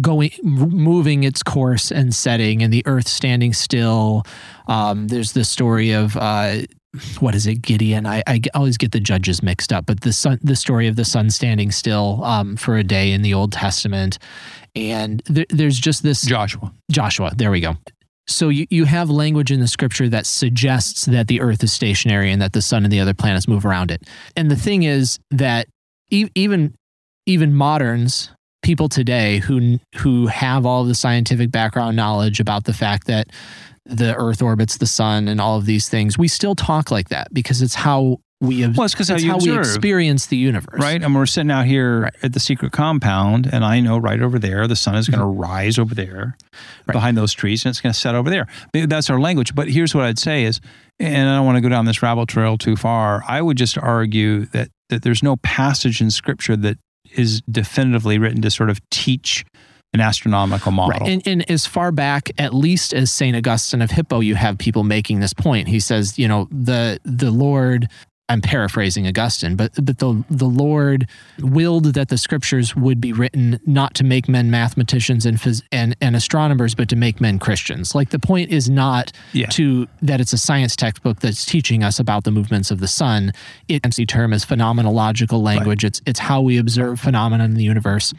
going, 0.00 0.30
moving 0.42 1.24
its 1.24 1.42
course 1.42 1.90
and 1.90 2.14
setting, 2.14 2.62
and 2.62 2.72
the 2.72 2.82
earth 2.86 3.08
standing 3.08 3.52
still. 3.52 4.24
Um, 4.68 5.08
there's 5.08 5.32
the 5.32 5.44
story 5.44 5.90
of 5.92 6.16
uh, 6.16 6.58
what 7.20 7.34
is 7.34 7.46
it, 7.46 7.62
Gideon? 7.62 8.06
I, 8.06 8.22
I 8.26 8.40
always 8.54 8.76
get 8.76 8.92
the 8.92 9.00
judges 9.00 9.42
mixed 9.42 9.72
up, 9.72 9.86
but 9.86 10.02
the 10.02 10.12
sun, 10.12 10.38
the 10.42 10.56
story 10.56 10.88
of 10.88 10.96
the 10.96 11.04
sun 11.04 11.30
standing 11.30 11.70
still 11.70 12.22
um, 12.24 12.56
for 12.56 12.76
a 12.76 12.84
day 12.84 13.12
in 13.12 13.22
the 13.22 13.32
Old 13.32 13.52
Testament, 13.52 14.18
and 14.74 15.22
there, 15.26 15.46
there's 15.48 15.78
just 15.78 16.02
this 16.02 16.22
joshua 16.22 16.72
Joshua. 16.90 17.32
There 17.34 17.50
we 17.50 17.60
go. 17.60 17.76
So 18.26 18.50
you, 18.50 18.66
you 18.70 18.84
have 18.84 19.10
language 19.10 19.50
in 19.50 19.60
the 19.60 19.68
scripture 19.68 20.08
that 20.08 20.26
suggests 20.26 21.06
that 21.06 21.26
the 21.28 21.40
earth 21.40 21.62
is 21.64 21.72
stationary 21.72 22.30
and 22.30 22.40
that 22.40 22.52
the 22.52 22.62
sun 22.62 22.84
and 22.84 22.92
the 22.92 23.00
other 23.00 23.14
planets 23.14 23.48
move 23.48 23.66
around 23.66 23.90
it. 23.90 24.02
And 24.36 24.50
the 24.50 24.56
thing 24.56 24.84
is 24.84 25.18
that 25.30 25.66
e- 26.10 26.30
even 26.34 26.74
even 27.26 27.54
moderns, 27.54 28.30
people 28.62 28.88
today 28.88 29.38
who 29.38 29.78
who 29.96 30.26
have 30.28 30.66
all 30.66 30.84
the 30.84 30.94
scientific 30.94 31.50
background 31.50 31.96
knowledge 31.96 32.38
about 32.38 32.64
the 32.64 32.72
fact 32.72 33.06
that 33.06 33.28
the 33.86 34.14
Earth 34.16 34.42
orbits 34.42 34.76
the 34.78 34.86
sun 34.86 35.28
and 35.28 35.40
all 35.40 35.56
of 35.58 35.66
these 35.66 35.88
things, 35.88 36.16
we 36.18 36.28
still 36.28 36.54
talk 36.54 36.90
like 36.90 37.08
that 37.08 37.32
because 37.34 37.62
it's 37.62 37.74
how 37.74 38.20
we 38.40 38.66
well, 38.66 38.84
it's 38.86 38.94
because 38.94 39.08
how, 39.08 39.20
how 39.20 39.38
we 39.38 39.56
experience 39.56 40.26
the 40.26 40.36
universe. 40.36 40.80
right? 40.80 41.00
And 41.00 41.14
we're 41.14 41.26
sitting 41.26 41.50
out 41.52 41.64
here 41.66 42.00
Right. 42.02 42.14
at 42.24 42.32
the 42.32 42.40
secret 42.40 42.72
compound, 42.72 43.48
and 43.52 43.64
I 43.64 43.78
know 43.80 43.98
right 43.98 44.20
over 44.20 44.36
there 44.38 44.66
the 44.66 44.74
sun 44.74 44.96
is 44.96 45.08
going 45.08 45.20
to 45.20 45.26
Mm-hmm. 45.26 45.40
rise 45.40 45.78
over 45.78 45.94
there, 45.94 46.36
Right. 46.86 46.92
behind 46.92 47.16
those 47.16 47.32
trees, 47.32 47.64
and 47.64 47.70
it's 47.70 47.80
going 47.80 47.92
to 47.92 47.98
set 47.98 48.16
over 48.16 48.28
there. 48.30 48.48
That's 48.72 49.10
our 49.10 49.20
language. 49.20 49.54
But 49.54 49.68
here's 49.68 49.94
what 49.94 50.04
I'd 50.04 50.18
say 50.18 50.42
is, 50.42 50.60
and 50.98 51.28
I 51.28 51.36
don't 51.36 51.46
want 51.46 51.56
to 51.56 51.60
go 51.60 51.68
down 51.68 51.84
this 51.84 52.02
rabbit 52.02 52.28
trail 52.28 52.58
too 52.58 52.74
far. 52.76 53.22
I 53.28 53.40
would 53.42 53.56
just 53.56 53.78
argue 53.78 54.46
that 54.46 54.68
that 54.88 55.02
there's 55.02 55.22
no 55.22 55.36
passage 55.36 56.00
in 56.00 56.10
Scripture 56.10 56.56
that 56.56 56.78
is 57.12 57.42
definitively 57.50 58.18
written 58.18 58.42
to 58.42 58.50
sort 58.50 58.70
of 58.70 58.80
teach 58.90 59.44
an 59.94 60.00
astronomical 60.00 60.72
model. 60.72 61.00
Right. 61.00 61.10
And, 61.10 61.26
and 61.26 61.50
as 61.50 61.66
far 61.66 61.92
back, 61.92 62.30
at 62.38 62.54
least 62.54 62.94
as 62.94 63.10
St. 63.10 63.36
Augustine 63.36 63.82
of 63.82 63.90
Hippo, 63.90 64.20
you 64.20 64.34
have 64.34 64.58
people 64.58 64.84
making 64.84 65.20
this 65.20 65.32
point. 65.34 65.68
He 65.68 65.80
says, 65.80 66.18
you 66.18 66.28
know, 66.28 66.48
the 66.50 67.00
the 67.04 67.30
Lord 67.30 67.88
I'm 68.28 68.40
paraphrasing 68.40 69.06
Augustine, 69.06 69.56
but 69.56 69.72
but 69.84 69.98
the 69.98 70.24
the 70.30 70.46
Lord 70.46 71.06
willed 71.40 71.92
that 71.92 72.08
the 72.08 72.16
scriptures 72.16 72.74
would 72.74 72.98
be 72.98 73.12
written 73.12 73.60
not 73.66 73.92
to 73.96 74.04
make 74.04 74.26
men 74.26 74.50
mathematicians 74.50 75.26
and 75.26 75.36
phys- 75.36 75.62
and, 75.70 75.94
and 76.00 76.16
astronomers, 76.16 76.74
but 76.74 76.88
to 76.88 76.96
make 76.96 77.20
men 77.20 77.38
Christians. 77.38 77.94
Like 77.94 78.08
the 78.08 78.18
point 78.18 78.50
is 78.50 78.70
not 78.70 79.12
Yeah. 79.34 79.48
to 79.48 79.86
that 80.00 80.20
it's 80.20 80.32
a 80.32 80.38
science 80.38 80.76
textbook 80.76 81.20
that's 81.20 81.44
teaching 81.44 81.84
us 81.84 81.98
about 81.98 82.24
the 82.24 82.30
movements 82.30 82.70
of 82.70 82.80
the 82.80 82.88
sun. 82.88 83.32
It's 83.68 83.96
the 83.96 84.06
term 84.06 84.32
is 84.32 84.46
phenomenological 84.46 85.42
language. 85.42 85.84
It's 85.84 86.00
it's 86.06 86.20
how 86.20 86.40
we 86.40 86.56
observe 86.56 87.00
phenomena 87.00 87.44
in 87.44 87.54
the 87.54 87.64
universe. 87.64 88.14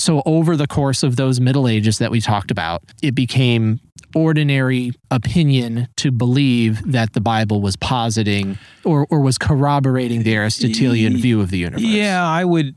So 0.00 0.22
over 0.24 0.56
the 0.56 0.66
course 0.66 1.02
of 1.02 1.16
those 1.16 1.40
Middle 1.40 1.68
Ages 1.68 1.98
that 1.98 2.10
we 2.10 2.20
talked 2.20 2.50
about, 2.50 2.82
it 3.02 3.14
became 3.14 3.80
ordinary 4.14 4.92
opinion 5.10 5.88
to 5.98 6.10
believe 6.10 6.92
that 6.92 7.12
the 7.12 7.20
Bible 7.20 7.60
was 7.60 7.76
positing 7.76 8.58
or, 8.84 9.06
or 9.10 9.20
was 9.20 9.38
corroborating 9.38 10.22
the 10.22 10.34
Aristotelian 10.34 11.16
view 11.18 11.40
of 11.40 11.50
the 11.50 11.58
universe. 11.58 11.82
Yeah, 11.82 12.26
I 12.26 12.44
would 12.44 12.74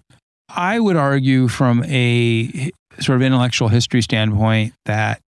I 0.50 0.80
would 0.80 0.98
argue 0.98 1.48
from 1.48 1.84
a 1.86 2.72
sort 3.00 3.16
of 3.16 3.22
intellectual 3.22 3.70
history 3.70 4.02
standpoint 4.02 4.74
that 4.86 5.20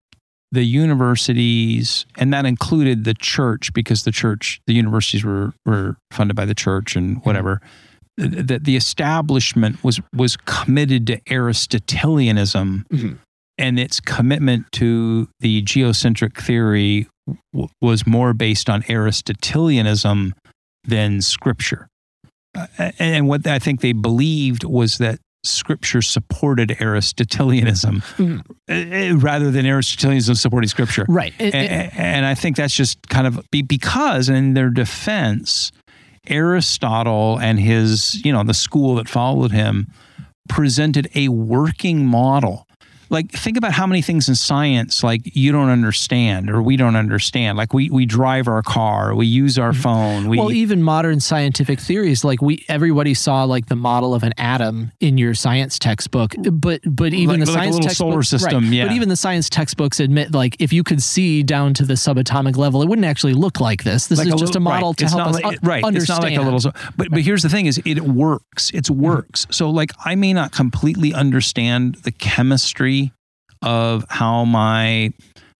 the 0.52 0.62
universities 0.62 2.06
and 2.16 2.32
that 2.32 2.46
included 2.46 3.04
the 3.04 3.14
church 3.14 3.72
because 3.72 4.04
the 4.04 4.12
church 4.12 4.60
the 4.66 4.74
universities 4.74 5.24
were 5.24 5.52
were 5.64 5.96
funded 6.12 6.36
by 6.36 6.44
the 6.44 6.54
church 6.54 6.94
and 6.94 7.24
whatever 7.24 7.60
that 8.16 8.64
the 8.64 8.76
establishment 8.76 9.82
was 9.84 10.00
was 10.14 10.36
committed 10.46 11.06
to 11.06 11.20
Aristotelianism 11.30 12.86
Mhm. 12.92 13.18
and 13.58 13.78
its 13.78 14.00
commitment 14.00 14.70
to 14.72 15.28
the 15.40 15.62
geocentric 15.62 16.40
theory 16.40 17.08
w- 17.52 17.68
was 17.80 18.06
more 18.06 18.32
based 18.32 18.70
on 18.70 18.82
Aristotelianism 18.88 20.34
than 20.84 21.20
scripture. 21.20 21.88
Uh, 22.56 22.66
and 22.98 23.28
what 23.28 23.46
I 23.46 23.58
think 23.58 23.80
they 23.80 23.92
believed 23.92 24.64
was 24.64 24.98
that 24.98 25.18
scripture 25.44 26.02
supported 26.02 26.76
Aristotelianism 26.80 28.00
Mhm. 28.16 28.40
uh, 28.68 29.16
rather 29.18 29.50
than 29.50 29.66
Aristotelianism 29.66 30.34
supporting 30.36 30.68
scripture. 30.68 31.04
Right. 31.08 31.34
It- 31.38 31.54
And, 31.54 31.64
it- 31.70 31.90
and 31.96 32.26
I 32.26 32.34
think 32.34 32.56
that's 32.56 32.74
just 32.74 32.98
kind 33.08 33.26
of 33.26 33.40
because, 33.50 34.28
in 34.28 34.54
their 34.54 34.70
defense, 34.70 35.70
Aristotle 36.26 37.38
and 37.38 37.58
his, 37.58 38.24
you 38.24 38.32
know, 38.32 38.42
the 38.42 38.54
school 38.54 38.96
that 38.96 39.08
followed 39.08 39.52
him 39.52 39.88
presented 40.48 41.08
a 41.14 41.28
working 41.28 42.06
model. 42.06 42.65
Like, 43.08 43.30
think 43.30 43.56
about 43.56 43.72
how 43.72 43.86
many 43.86 44.02
things 44.02 44.28
in 44.28 44.34
science, 44.34 45.02
like 45.02 45.22
you 45.24 45.52
don't 45.52 45.68
understand 45.68 46.50
or 46.50 46.62
we 46.62 46.76
don't 46.76 46.96
understand. 46.96 47.56
Like, 47.58 47.72
we 47.72 47.90
we 47.90 48.06
drive 48.06 48.48
our 48.48 48.62
car, 48.62 49.14
we 49.14 49.26
use 49.26 49.58
our 49.58 49.72
mm-hmm. 49.72 49.82
phone. 49.82 50.28
We, 50.28 50.38
well, 50.38 50.52
even 50.52 50.82
modern 50.82 51.20
scientific 51.20 51.80
theories, 51.80 52.24
like 52.24 52.42
we, 52.42 52.64
everybody 52.68 53.14
saw 53.14 53.44
like 53.44 53.66
the 53.66 53.76
model 53.76 54.14
of 54.14 54.22
an 54.22 54.32
atom 54.38 54.92
in 55.00 55.18
your 55.18 55.34
science 55.34 55.78
textbook, 55.78 56.34
but 56.52 56.80
but 56.84 57.12
even 57.12 57.40
Like- 57.40 57.46
the 57.46 57.52
like 57.52 57.60
science 57.60 57.74
little 57.74 57.88
textbook, 57.88 58.10
solar 58.10 58.22
system, 58.22 58.64
right. 58.64 58.72
yeah. 58.72 58.86
But 58.86 58.94
even 58.94 59.08
the 59.08 59.16
science 59.16 59.48
textbooks 59.48 60.00
admit, 60.00 60.32
like 60.32 60.56
if 60.58 60.72
you 60.72 60.82
could 60.82 61.02
see 61.02 61.42
down 61.42 61.74
to 61.74 61.84
the 61.84 61.94
subatomic 61.94 62.56
level, 62.56 62.82
it 62.82 62.88
wouldn't 62.88 63.06
actually 63.06 63.34
look 63.34 63.60
like 63.60 63.84
this. 63.84 64.06
This 64.06 64.18
like 64.18 64.28
is 64.28 64.34
a 64.34 64.36
just 64.36 64.56
a 64.56 64.60
model 64.60 64.90
right. 64.90 64.96
to 64.98 65.04
It's 65.04 65.14
help 65.14 65.28
us 65.28 65.42
like, 65.42 65.58
right. 65.62 65.84
understand. 65.84 65.96
It's 65.96 66.08
not 66.08 66.22
like 66.22 66.36
a 66.36 66.50
little. 66.50 66.72
But 66.96 67.10
but 67.10 67.22
here's 67.22 67.42
the 67.42 67.48
thing: 67.48 67.66
is 67.66 67.80
it 67.84 68.00
works. 68.00 68.70
It 68.70 68.84
mm-hmm. 68.84 69.00
works. 69.00 69.46
So 69.50 69.70
like 69.70 69.92
I 70.04 70.14
may 70.14 70.32
not 70.32 70.52
completely 70.52 71.12
understand 71.14 71.96
the 71.96 72.12
chemistry 72.12 73.05
of 73.62 74.04
how 74.08 74.44
my 74.44 75.12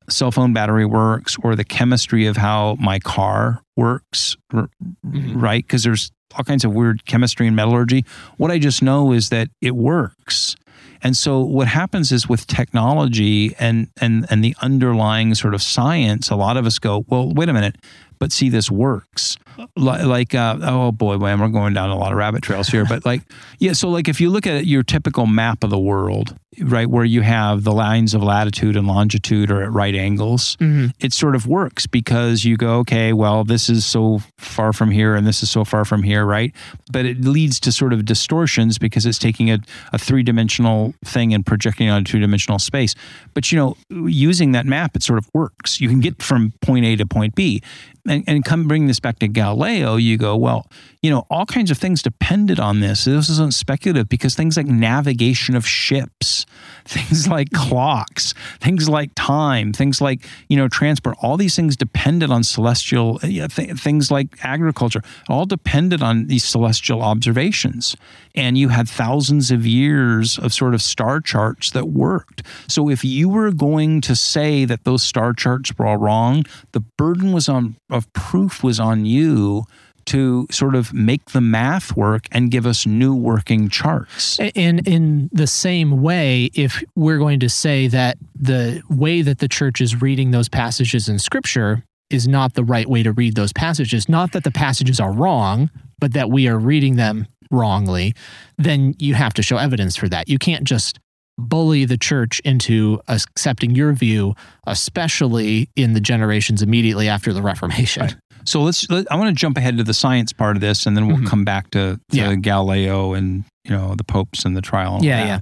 cell 0.09 0.31
phone 0.31 0.53
battery 0.53 0.87
works 0.87 1.37
or 1.43 1.57
the 1.57 1.65
chemistry 1.65 2.27
of 2.27 2.37
how 2.37 2.77
my 2.81 2.99
car 3.01 3.63
works, 3.77 4.37
Mhm. 4.53 5.41
right? 5.43 5.65
Because 5.67 5.83
there's 5.83 6.11
all 6.37 6.45
kinds 6.45 6.65
of 6.65 6.73
weird 6.73 7.05
chemistry 7.07 7.47
and 7.47 7.57
metallurgy. 7.57 8.05
What 8.37 8.51
I 8.51 8.59
just 8.59 8.83
know 8.83 9.13
is 9.13 9.31
that 9.31 9.49
it 9.61 9.75
works. 9.75 10.55
And 11.03 11.17
so 11.17 11.41
what 11.41 11.69
happens 11.69 12.11
is 12.13 12.29
with 12.29 12.47
technology 12.47 13.55
and 13.59 13.89
and 14.01 14.27
and 14.31 14.43
the 14.45 14.57
underlying 14.63 15.35
sort 15.35 15.55
of 15.55 15.63
science, 15.63 16.31
a 16.31 16.37
lot 16.37 16.57
of 16.57 16.67
us 16.67 16.79
go, 16.79 17.05
well, 17.09 17.31
wait 17.33 17.49
a 17.49 17.53
minute, 17.53 17.77
but 18.19 18.33
see, 18.33 18.49
this 18.49 18.71
works. 18.71 19.37
Li- 19.77 20.03
Like, 20.05 20.35
uh, 20.35 20.59
oh 20.63 20.93
boy, 20.93 21.17
man, 21.19 21.41
we're 21.41 21.49
going 21.49 21.73
down 21.75 21.91
a 21.91 21.97
lot 21.97 22.13
of 22.13 22.19
rabbit 22.19 22.43
trails 22.43 22.69
here. 22.69 22.85
But 22.85 23.05
like, 23.07 23.23
yeah, 23.59 23.73
so 23.73 23.89
like 23.89 24.09
if 24.09 24.21
you 24.21 24.31
look 24.31 24.47
at 24.47 24.67
your 24.67 24.83
typical 24.83 25.27
map 25.27 25.65
of 25.65 25.71
the 25.71 25.79
world, 25.79 26.37
right, 26.61 26.89
where 26.89 27.05
you 27.05 27.23
have 27.23 27.65
the 27.65 27.73
lines 27.73 28.13
of 28.15 28.23
latitude 28.23 28.77
and 28.77 28.87
longitude 28.87 29.51
are 29.51 29.63
at 29.63 29.73
right 29.73 29.95
angles, 29.95 30.57
Mhm. 30.61 30.93
it 31.01 31.13
sort 31.13 31.35
of 31.35 31.47
works 31.47 31.87
because 31.87 32.45
you 32.45 32.57
go, 32.57 32.79
okay, 32.81 33.13
well, 33.15 33.45
this 33.45 33.69
is 33.71 33.85
so 33.87 34.21
far 34.39 34.73
from 34.75 34.91
here 34.91 35.15
and 35.15 35.27
this 35.27 35.43
is 35.43 35.51
so 35.51 35.65
far 35.65 35.85
from 35.87 36.03
here, 36.03 36.25
right? 36.25 36.55
But 36.93 37.05
it 37.07 37.25
leads 37.25 37.59
to 37.61 37.73
sort 37.73 37.93
of 37.95 38.05
distortions 38.05 38.79
because 38.79 39.07
it's 39.07 39.19
taking 39.19 39.51
a, 39.51 39.59
a 39.93 39.99
three 39.99 40.23
dimensional 40.23 40.95
thing 41.05 41.33
and 41.35 41.45
projecting 41.45 41.89
it 41.89 41.91
on 41.91 42.03
a 42.03 42.05
two 42.05 42.19
dimensional 42.19 42.59
space. 42.59 42.95
But, 43.35 43.51
you 43.53 43.57
know, 43.59 43.77
using 44.09 44.53
that 44.53 44.67
map, 44.67 44.97
it 44.97 45.03
sort 45.03 45.19
of 45.19 45.29
works. 45.35 45.81
You 45.81 45.89
can 45.89 46.01
get 46.01 46.23
from 46.23 46.53
point 46.61 46.85
A 46.85 46.97
to 46.97 47.07
point 47.07 47.35
B. 47.35 47.63
And, 48.09 48.25
and 48.27 48.45
come 48.45 48.69
bring 48.69 48.87
this 48.87 49.01
back 49.01 49.19
to 49.21 49.29
Galileo, 49.29 49.97
you 49.97 50.17
go, 50.17 50.37
well, 50.37 50.71
you 51.07 51.13
know, 51.13 51.25
all 51.31 51.47
kinds 51.47 51.71
of 51.71 51.79
things 51.79 52.03
depended 52.03 52.59
on 52.59 52.81
this. 52.81 53.05
This 53.05 53.29
isn't 53.29 53.55
speculative 53.55 54.09
because 54.09 54.35
things 54.35 54.57
like 54.57 54.67
navigation 54.67 55.55
of 55.55 55.65
ships, 55.65 56.47
things 56.85 57.29
like 57.29 57.49
mm-hmm. 57.51 57.69
clocks, 57.69 58.35
things 58.61 58.89
like 58.89 59.13
time, 59.15 59.73
things 59.73 60.01
like, 60.01 60.27
you 60.49 60.57
know, 60.57 60.67
transport, 60.67 61.17
all 61.23 61.37
these 61.37 61.55
things 61.55 61.77
depended 61.77 62.33
on 62.33 62.43
celestial, 62.43 63.21
uh, 63.23 63.29
yeah, 63.29 63.47
th- 63.47 63.79
things 63.79 64.11
like 64.11 64.37
agriculture, 64.43 65.01
all 65.29 65.47
depended 65.47 66.03
on 66.03 66.27
these 66.27 66.43
celestial 66.43 67.03
observations. 67.03 67.97
And 68.35 68.59
you 68.59 68.71
had 68.71 68.89
thousands 68.89 69.53
of 69.53 69.65
years 69.65 70.41
of 70.41 70.53
sort 70.53 70.75
of 70.75 70.83
star 70.83 71.21
charts 71.21 71.71
that 71.71 71.87
worked. 71.87 72.43
So 72.67 72.91
if 72.91 73.05
you 73.05 73.29
were 73.29 73.53
going 73.53 74.01
to 74.01 74.17
say 74.17 74.65
that 74.65 74.83
those 74.83 75.05
star 75.05 75.35
charts 75.35 75.73
were 75.79 75.87
all 75.87 75.99
wrong, 75.99 76.47
the 76.73 76.81
burden 76.81 77.31
was 77.31 77.49
on 77.49 77.77
of 77.91 78.13
proof 78.13 78.65
was 78.65 78.81
on 78.81 79.07
you 79.07 79.67
to 80.07 80.47
sort 80.51 80.75
of 80.75 80.93
make 80.93 81.31
the 81.31 81.41
math 81.41 81.97
work 81.97 82.27
and 82.33 82.51
give 82.51 82.67
us 82.67 82.87
new 82.87 83.15
working 83.15 83.69
charts. 83.69 84.39
And 84.55 84.87
in 84.87 85.29
the 85.33 85.47
same 85.47 86.03
way, 86.03 86.51
if 86.55 86.83
we're 86.95 87.19
going 87.19 87.41
to 87.41 87.49
say 87.49 87.89
that 87.89 88.17
the 88.35 88.83
way 88.89 89.23
that 89.23 89.39
the 89.39 89.49
church 89.49 89.81
is 89.81 90.01
reading 90.01 90.31
those 90.31 90.49
passages 90.49 91.09
in 91.09 91.19
scripture 91.19 91.85
is 92.09 92.29
not 92.29 92.55
the 92.55 92.65
right 92.65 92.89
way 92.89 93.03
to 93.03 93.13
read 93.13 93.35
those 93.35 93.53
passages, 93.53 94.09
not 94.09 94.33
that 94.33 94.45
the 94.45 94.51
passages 94.51 95.01
are 95.01 95.13
wrong, 95.13 95.71
but 95.99 96.13
that 96.13 96.31
we 96.31 96.47
are 96.47 96.59
reading 96.59 96.97
them 96.97 97.27
wrongly, 97.51 98.15
then 98.59 98.95
you 98.99 99.15
have 99.15 99.35
to 99.35 99.43
show 99.43 99.57
evidence 99.57 99.97
for 99.97 100.09
that. 100.09 100.29
You 100.29 100.39
can't 100.39 100.65
just 100.65 100.99
bully 101.39 101.85
the 101.85 101.99
church 101.99 102.41
into 102.45 103.01
accepting 103.09 103.75
your 103.75 103.93
view, 103.93 104.35
especially 104.67 105.69
in 105.77 105.93
the 105.93 106.01
generations 106.01 106.63
immediately 106.63 107.09
after 107.09 107.33
the 107.33 107.43
Reformation. 107.43 108.03
Right. 108.03 108.17
So 108.47 108.63
let's. 108.63 108.89
Let, 108.91 109.11
I 109.11 109.17
want 109.17 109.29
to 109.29 109.35
jump 109.41 109.57
ahead 109.59 109.77
to 109.79 109.85
the 109.85 109.95
science 109.95 110.33
part 110.33 110.57
of 110.57 110.61
this, 110.61 110.87
and 110.87 110.97
then 110.97 111.07
we'll 111.09 111.17
Mhm. 111.19 111.27
come 111.27 111.45
back 111.45 111.71
to, 111.73 111.99
to 112.11 112.17
Yeah. 112.17 112.35
Galileo 112.37 113.13
and 113.15 113.45
you 113.65 113.73
know 113.73 113.95
the 113.97 114.05
popes 114.05 114.45
and 114.45 114.57
the 114.57 114.63
trial. 114.63 114.97
and 114.97 115.05
Yeah, 115.05 115.17
that. 115.21 115.27
yeah. 115.27 115.41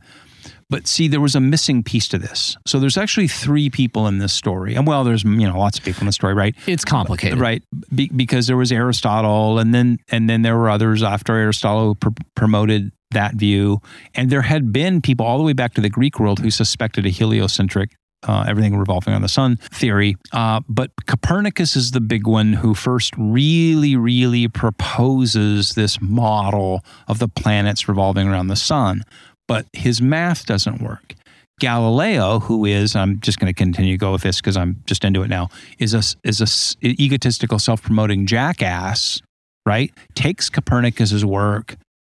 But 0.70 0.86
see, 0.88 1.08
there 1.08 1.20
was 1.20 1.34
a 1.34 1.40
missing 1.40 1.82
piece 1.82 2.08
to 2.08 2.18
this. 2.18 2.56
So 2.66 2.80
there's 2.80 2.96
actually 2.96 3.28
three 3.28 3.68
people 3.68 4.08
in 4.08 4.18
this 4.18 4.32
story, 4.32 4.74
and 4.74 4.86
well, 4.86 5.04
there's 5.04 5.22
you 5.22 5.46
know 5.46 5.58
lots 5.58 5.78
of 5.78 5.84
people 5.84 6.00
in 6.00 6.06
the 6.06 6.12
story, 6.12 6.34
right? 6.34 6.54
It's 6.66 6.84
complicated. 6.84 7.38
Right, 7.38 7.62
Be, 7.94 8.08
because 8.14 8.46
there 8.46 8.56
was 8.56 8.72
Aristotle, 8.72 9.58
and 9.58 9.74
then 9.74 9.98
and 10.10 10.28
then 10.28 10.42
there 10.42 10.56
were 10.56 10.70
others 10.70 11.02
after 11.02 11.34
Aristotle 11.34 11.94
pr- 11.96 12.08
promoted 12.34 12.90
that 13.10 13.34
view, 13.34 13.80
and 14.14 14.30
there 14.30 14.42
had 14.42 14.72
been 14.72 15.00
people 15.02 15.24
all 15.26 15.36
the 15.38 15.44
way 15.44 15.52
back 15.52 15.74
to 15.74 15.80
the 15.80 15.90
Greek 15.90 16.18
world 16.18 16.40
who 16.40 16.50
suspected 16.50 17.04
a 17.06 17.10
heliocentric. 17.10 17.90
Uh, 18.26 18.44
everything 18.48 18.76
revolving 18.76 19.12
on 19.12 19.22
the 19.22 19.28
sun 19.28 19.56
theory. 19.56 20.16
Uh, 20.32 20.60
but 20.68 20.90
Copernicus 21.06 21.76
is 21.76 21.90
the 21.90 22.00
big 22.00 22.26
one 22.26 22.54
who 22.54 22.74
first 22.74 23.12
really, 23.18 23.96
really 23.96 24.48
proposes 24.48 25.74
this 25.74 26.00
model 26.00 26.82
of 27.06 27.18
the 27.18 27.28
planets 27.28 27.86
revolving 27.88 28.26
around 28.28 28.48
the 28.48 28.56
sun. 28.56 29.02
But 29.46 29.66
his 29.74 30.00
math 30.00 30.46
doesn't 30.46 30.80
work. 30.80 31.14
Galileo, 31.60 32.40
who 32.40 32.64
is, 32.64 32.96
I'm 32.96 33.20
just 33.20 33.38
going 33.38 33.52
to 33.52 33.56
continue 33.56 33.92
to 33.92 33.98
go 33.98 34.12
with 34.12 34.22
this 34.22 34.40
because 34.40 34.56
I'm 34.56 34.82
just 34.86 35.04
into 35.04 35.22
it 35.22 35.28
now, 35.28 35.50
is 35.78 35.94
a 35.94 36.02
is 36.24 36.40
a 36.40 36.86
egotistical, 36.86 37.58
self-promoting 37.58 38.26
jackass, 38.26 39.20
right? 39.64 39.92
Takes 40.14 40.50
Copernicus's 40.50 41.24
work, 41.24 41.76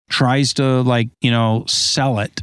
tries 0.08 0.54
to 0.54 0.82
like 0.82 1.08
you 1.20 1.30
know 1.30 1.64
sell 1.66 2.18
it. 2.18 2.42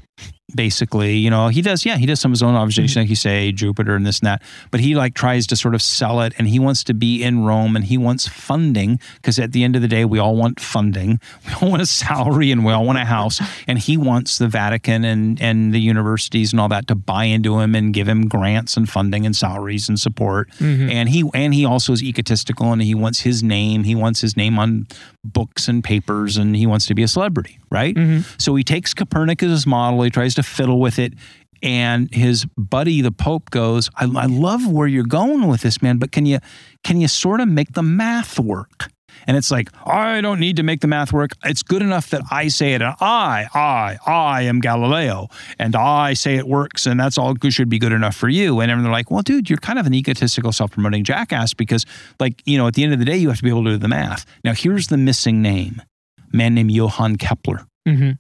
Basically, 0.53 1.15
you 1.15 1.29
know, 1.29 1.47
he 1.47 1.61
does, 1.61 1.85
yeah, 1.85 1.95
he 1.95 2.05
does 2.05 2.19
some 2.19 2.31
of 2.31 2.33
his 2.33 2.43
own 2.43 2.55
observation, 2.55 3.01
like 3.01 3.09
you 3.09 3.15
say, 3.15 3.53
Jupiter 3.53 3.95
and 3.95 4.05
this 4.05 4.19
and 4.19 4.27
that, 4.27 4.41
but 4.71 4.81
he 4.81 4.93
like 4.93 5.13
tries 5.13 5.47
to 5.47 5.55
sort 5.55 5.73
of 5.73 5.81
sell 5.81 6.21
it 6.21 6.33
and 6.37 6.49
he 6.49 6.59
wants 6.59 6.83
to 6.83 6.93
be 6.93 7.23
in 7.23 7.45
Rome 7.45 7.77
and 7.77 7.85
he 7.85 7.97
wants 7.97 8.27
funding 8.27 8.99
because 9.15 9.39
at 9.39 9.53
the 9.53 9.63
end 9.63 9.77
of 9.77 9.81
the 9.81 9.87
day, 9.87 10.03
we 10.03 10.19
all 10.19 10.35
want 10.35 10.59
funding. 10.59 11.19
We 11.47 11.53
all 11.61 11.69
want 11.69 11.81
a 11.81 11.85
salary 11.85 12.51
and 12.51 12.65
we 12.65 12.71
all 12.73 12.85
want 12.85 12.97
a 12.97 13.05
house. 13.05 13.41
And 13.67 13.79
he 13.79 13.95
wants 13.95 14.37
the 14.37 14.47
Vatican 14.47 15.03
and, 15.05 15.41
and 15.41 15.73
the 15.73 15.79
universities 15.79 16.51
and 16.51 16.59
all 16.59 16.69
that 16.69 16.87
to 16.87 16.95
buy 16.95 17.25
into 17.25 17.59
him 17.59 17.73
and 17.75 17.93
give 17.93 18.07
him 18.07 18.27
grants 18.27 18.75
and 18.75 18.89
funding 18.89 19.25
and 19.25 19.35
salaries 19.35 19.87
and 19.87 19.99
support. 19.99 20.49
Mm-hmm. 20.59 20.89
And 20.89 21.09
he 21.09 21.29
and 21.33 21.53
he 21.53 21.65
also 21.65 21.93
is 21.93 22.03
egotistical 22.03 22.71
and 22.71 22.81
he 22.81 22.95
wants 22.95 23.21
his 23.21 23.43
name. 23.43 23.83
He 23.83 23.95
wants 23.95 24.21
his 24.21 24.35
name 24.35 24.59
on 24.59 24.87
books 25.23 25.67
and 25.67 25.83
papers 25.83 26.37
and 26.37 26.55
he 26.55 26.65
wants 26.65 26.85
to 26.87 26.95
be 26.95 27.03
a 27.03 27.07
celebrity, 27.07 27.59
right? 27.69 27.95
Mm-hmm. 27.95 28.21
So 28.37 28.55
he 28.55 28.63
takes 28.63 28.93
Copernicus' 28.93 29.65
model, 29.65 30.01
he 30.03 30.09
tries 30.09 30.32
to 30.35 30.43
fiddle 30.43 30.79
with 30.79 30.99
it. 30.99 31.13
And 31.61 32.13
his 32.13 32.45
buddy, 32.57 33.01
the 33.01 33.11
Pope, 33.11 33.49
goes, 33.49 33.89
I, 33.95 34.03
I 34.03 34.25
love 34.25 34.67
where 34.67 34.87
you're 34.87 35.05
going 35.05 35.47
with 35.47 35.61
this, 35.61 35.81
man, 35.81 35.97
but 35.97 36.11
can 36.11 36.25
you 36.25 36.39
can 36.83 36.99
you 36.99 37.07
sort 37.07 37.39
of 37.39 37.47
make 37.47 37.71
the 37.73 37.83
math 37.83 38.37
work? 38.37 38.89
And 39.27 39.37
it's 39.37 39.51
like, 39.51 39.69
I 39.85 40.21
don't 40.21 40.39
need 40.39 40.57
to 40.57 40.63
make 40.63 40.81
the 40.81 40.87
math 40.87 41.13
work. 41.13 41.31
It's 41.45 41.63
good 41.63 41.81
enough 41.81 42.09
that 42.09 42.23
I 42.31 42.47
say 42.47 42.73
it. 42.73 42.81
And 42.81 42.95
I, 42.99 43.47
I, 43.53 43.97
I 44.05 44.41
am 44.43 44.59
Galileo. 44.59 45.27
And 45.59 45.75
I 45.75 46.13
say 46.13 46.35
it 46.35 46.47
works. 46.47 46.85
And 46.85 46.99
that's 46.99 47.17
all 47.17 47.33
should 47.49 47.69
be 47.69 47.79
good 47.79 47.91
enough 47.91 48.15
for 48.15 48.29
you. 48.29 48.59
And 48.59 48.69
they're 48.69 48.91
like, 48.91 49.11
well, 49.11 49.21
dude, 49.21 49.49
you're 49.49 49.57
kind 49.57 49.79
of 49.79 49.85
an 49.85 49.93
egotistical, 49.93 50.51
self 50.51 50.71
promoting 50.71 51.03
jackass 51.03 51.53
because, 51.53 51.85
like, 52.19 52.41
you 52.45 52.57
know, 52.57 52.67
at 52.67 52.73
the 52.73 52.83
end 52.83 52.93
of 52.93 52.99
the 52.99 53.05
day, 53.05 53.17
you 53.17 53.29
have 53.29 53.37
to 53.37 53.43
be 53.43 53.49
able 53.49 53.63
to 53.65 53.71
do 53.71 53.77
the 53.77 53.87
math. 53.87 54.25
Now, 54.43 54.53
here's 54.53 54.87
the 54.87 54.97
missing 54.97 55.41
name 55.41 55.81
a 56.17 56.35
man 56.35 56.55
named 56.55 56.71
Johann 56.71 57.17
Kepler. 57.17 57.65
hmm 57.87 58.11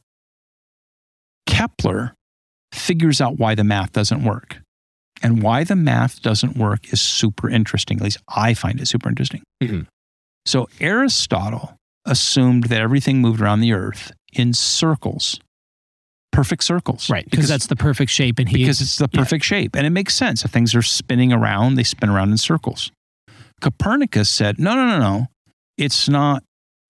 Kepler 1.45 2.13
figures 2.71 3.21
out 3.21 3.37
why 3.37 3.55
the 3.55 3.63
math 3.63 3.91
doesn't 3.91 4.23
work. 4.23 4.59
And 5.21 5.41
why 5.41 5.63
the 5.63 5.75
math 5.75 6.21
doesn't 6.21 6.57
work 6.57 6.91
is 6.91 6.99
super 6.99 7.49
interesting. 7.49 7.97
At 7.97 8.03
least 8.03 8.17
I 8.27 8.53
find 8.53 8.81
it 8.81 8.87
super 8.87 9.07
interesting. 9.07 9.41
Mhm. 9.61 9.87
So 10.45 10.67
Aristotle 10.81 11.77
assumed 12.05 12.65
that 12.65 12.81
everything 12.81 13.21
moved 13.21 13.39
around 13.39 13.61
the 13.61 13.71
earth 13.71 14.11
in 14.33 14.53
circles, 14.53 15.39
perfect 16.33 16.63
circles. 16.65 17.09
Right. 17.09 17.29
Because 17.29 17.47
that's 17.47 17.67
the 17.67 17.77
perfect 17.77 18.11
shape. 18.11 18.39
And 18.39 18.49
he, 18.49 18.57
because 18.57 18.81
it's 18.81 18.97
the 18.97 19.07
yeah. 19.13 19.19
perfect 19.19 19.45
shape. 19.45 19.75
And 19.75 19.87
it 19.87 19.91
makes 19.91 20.13
sense. 20.13 20.43
If 20.43 20.51
things 20.51 20.75
are 20.75 20.81
spinning 20.81 21.31
around, 21.31 21.75
they 21.75 21.83
spin 21.83 22.09
around 22.09 22.31
in 22.31 22.37
circles. 22.37 22.91
Copernicus 23.61 24.29
said, 24.29 24.59
no, 24.59 24.75
no, 24.75 24.87
no, 24.87 24.99
no. 24.99 25.27
It's 25.77 26.09
not 26.09 26.43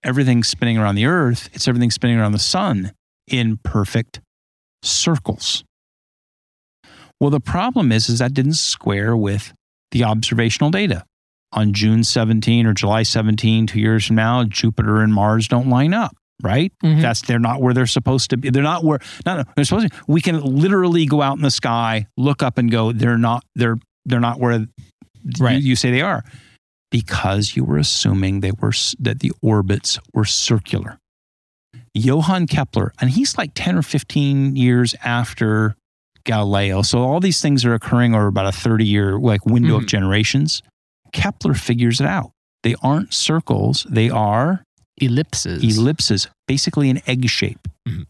everything 0.04 0.44
spinning 0.44 0.78
around 0.78 0.96
the 0.96 1.06
earth, 1.06 1.50
it's 1.54 1.68
everything 1.68 1.92
spinning 1.92 2.18
around 2.18 2.32
the 2.32 2.40
sun 2.40 2.92
in 3.28 3.58
perfect 3.64 4.20
circles. 4.84 5.64
Well, 7.20 7.30
the 7.30 7.40
problem 7.40 7.92
is, 7.92 8.10
is 8.10 8.20
that 8.20 8.34
didn't 8.34 8.54
square 8.56 9.16
with 9.16 9.54
the 9.92 10.04
observational 10.04 10.72
data. 10.72 11.06
On 11.54 11.72
June 11.72 12.04
17 12.04 12.66
or 12.66 12.74
July 12.74 13.04
17, 13.04 13.68
two 13.68 13.80
years 13.80 14.06
from 14.08 14.16
now, 14.16 14.44
Jupiter 14.44 15.02
and 15.02 15.14
Mars 15.14 15.48
don't 15.48 15.70
line 15.70 15.94
up, 15.94 16.16
right? 16.42 16.74
Mhm. 16.84 17.02
That's 17.02 17.22
they're 17.22 17.38
not 17.40 17.62
where 17.62 17.74
they're 17.76 17.86
supposed 17.86 18.32
to 18.32 18.38
be. 18.38 18.50
They're 18.50 18.64
not 18.64 18.84
where 18.84 19.00
not 19.26 19.48
they're 19.56 19.64
supposed 19.64 19.92
to. 19.92 19.96
We 20.08 20.20
can 20.20 20.42
literally 20.42 21.06
go 21.06 21.22
out 21.22 21.38
in 21.38 21.44
the 21.44 21.52
sky, 21.52 22.08
look 22.18 22.42
up, 22.42 22.58
and 22.58 22.72
go. 22.72 22.92
They're 22.92 23.20
not. 23.20 23.44
They're 23.56 23.78
they're 24.06 24.20
not 24.20 24.40
where 24.40 24.66
Right. 25.40 25.62
you, 25.62 25.70
you 25.70 25.76
say 25.78 25.92
they 25.92 26.02
are, 26.02 26.26
because 26.92 27.56
you 27.56 27.64
were 27.64 27.78
assuming 27.78 28.40
they 28.42 28.52
were 28.52 28.74
that 29.00 29.20
the 29.20 29.32
orbits 29.42 30.00
were 30.14 30.26
circular. 30.26 30.98
Johann 31.94 32.48
Kepler, 32.48 32.94
and 33.00 33.10
he's 33.12 33.38
like 33.38 33.52
ten 33.56 33.78
or 33.78 33.82
fifteen 33.84 34.56
years 34.56 34.96
after 35.04 35.76
Galileo. 36.26 36.82
So 36.82 37.00
all 37.00 37.20
these 37.20 37.42
things 37.42 37.66
are 37.66 37.74
occurring 37.74 38.16
over 38.16 38.28
about 38.28 38.48
a 38.48 38.52
thirty 38.52 38.86
year 38.86 39.18
like 39.20 39.46
window 39.46 39.76
of 39.78 39.84
Mhm. 39.84 39.88
generations. 39.88 40.62
Kepler 41.12 41.54
figures 41.54 42.00
it 42.02 42.08
out. 42.08 42.32
They 42.64 42.76
aren't 42.82 43.14
circles. 43.14 43.86
They 43.90 44.10
are 44.10 44.64
ellipses. 45.02 45.64
ellipses, 45.78 46.28
basically 46.48 46.90
an 46.90 47.02
egg 47.08 47.28
shape. 47.30 47.68
Mhm. 47.88 48.06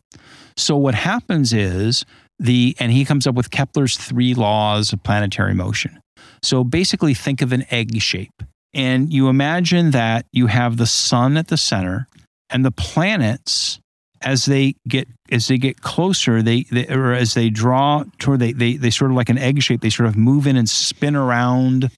So 0.56 0.78
what 0.78 0.96
happens 0.96 1.52
is 1.54 2.06
the 2.40 2.76
and 2.80 2.92
he 2.92 3.04
comes 3.06 3.26
up 3.28 3.36
with 3.36 3.50
Kepler's 3.52 3.98
three 3.98 4.34
laws 4.34 4.94
of 4.94 5.02
planetary 5.04 5.54
motion. 5.54 6.00
So 6.42 6.64
basically 6.64 7.14
think 7.14 7.42
of 7.42 7.52
an 7.52 7.66
egg 7.72 8.00
shape. 8.02 8.44
And 8.74 9.12
you 9.14 9.28
imagine 9.30 9.92
that 9.92 10.26
you 10.32 10.48
have 10.48 10.78
the 10.78 10.86
sun 10.88 11.38
at 11.38 11.48
the 11.48 11.58
center 11.58 12.08
and 12.54 12.64
the 12.64 12.72
planets 12.72 13.80
as 14.22 14.46
they 14.46 14.76
get 14.88 15.08
as 15.32 15.48
they 15.50 15.58
get 15.58 15.82
closer 15.82 16.42
they, 16.42 16.64
they 16.72 16.88
or 16.88 17.12
as 17.12 17.34
they 17.34 17.50
draw 17.50 18.04
toward 18.20 18.40
they, 18.40 18.54
they 18.54 18.78
they 18.78 18.90
sort 18.90 19.12
of 19.12 19.18
like 19.18 19.30
an 19.30 19.38
egg 19.38 19.62
shape. 19.62 19.82
They 19.82 19.90
sort 19.90 20.08
of 20.08 20.16
move 20.16 20.48
in 20.48 20.56
and 20.56 20.70
spin 20.70 21.16
around 21.16 21.90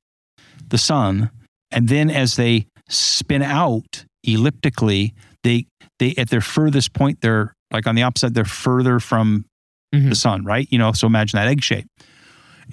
the 0.70 0.78
sun. 0.80 1.30
And 1.72 1.88
then 1.88 2.10
as 2.10 2.36
they 2.36 2.66
spin 2.89 3.41
out 3.43 4.06
elliptically 4.24 5.14
they 5.43 5.68
they 5.99 6.16
at 6.18 6.30
their 6.30 6.41
furthest 6.41 6.93
point 6.93 7.20
they're 7.22 7.53
like 7.72 7.86
on 7.86 7.93
the 7.95 8.01
opposite 8.03 8.34
they're 8.34 8.45
further 8.45 8.99
from 8.99 9.45
Mhm. 9.93 10.10
the 10.10 10.16
sun 10.16 10.43
right? 10.43 10.68
You 10.72 10.80
know 10.80 10.91
so 10.93 11.06
imagine 11.06 11.38
that 11.38 11.47
egg 11.47 11.62
shape. 11.64 11.86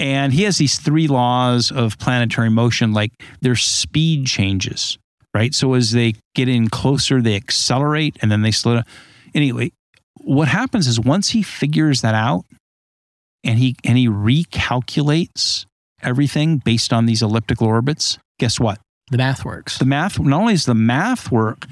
And 0.01 0.33
he 0.33 0.45
has 0.45 0.57
these 0.57 0.79
three 0.79 1.07
laws 1.09 1.71
of 1.71 1.99
planetary 1.99 2.49
motion 2.49 2.93
like 2.95 3.13
their 3.43 3.57
speed 3.57 4.27
changes 4.27 4.97
right 5.35 5.55
so 5.55 5.75
as 5.75 5.93
they 5.93 6.15
get 6.35 6.49
in 6.49 6.69
closer 6.69 7.21
they 7.23 7.35
accelerate 7.37 8.17
and 8.23 8.31
then 8.31 8.43
they 8.43 8.51
slow 8.51 8.75
down 8.75 8.85
anyway 9.35 9.71
what 10.25 10.49
happens 10.49 10.87
is 10.87 11.01
once 11.01 11.31
he 11.31 11.43
figures 11.43 12.01
that 12.03 12.15
out 12.15 12.45
and 13.45 13.59
he 13.59 13.75
and 13.85 13.97
he 13.99 14.09
recalculates 14.09 15.67
everything 16.03 16.59
based 16.59 16.93
on 16.93 17.07
these 17.07 17.23
elliptical 17.23 17.67
orbits 17.67 18.19
guess 18.39 18.59
what 18.61 18.79
The 19.11 19.19
math 19.19 19.45
works. 19.45 19.79
the 19.79 19.85
math 19.85 20.19
not 20.19 20.41
only 20.41 20.55
is 20.55 20.65
the 20.67 20.75
math 20.75 21.31
work 21.31 21.67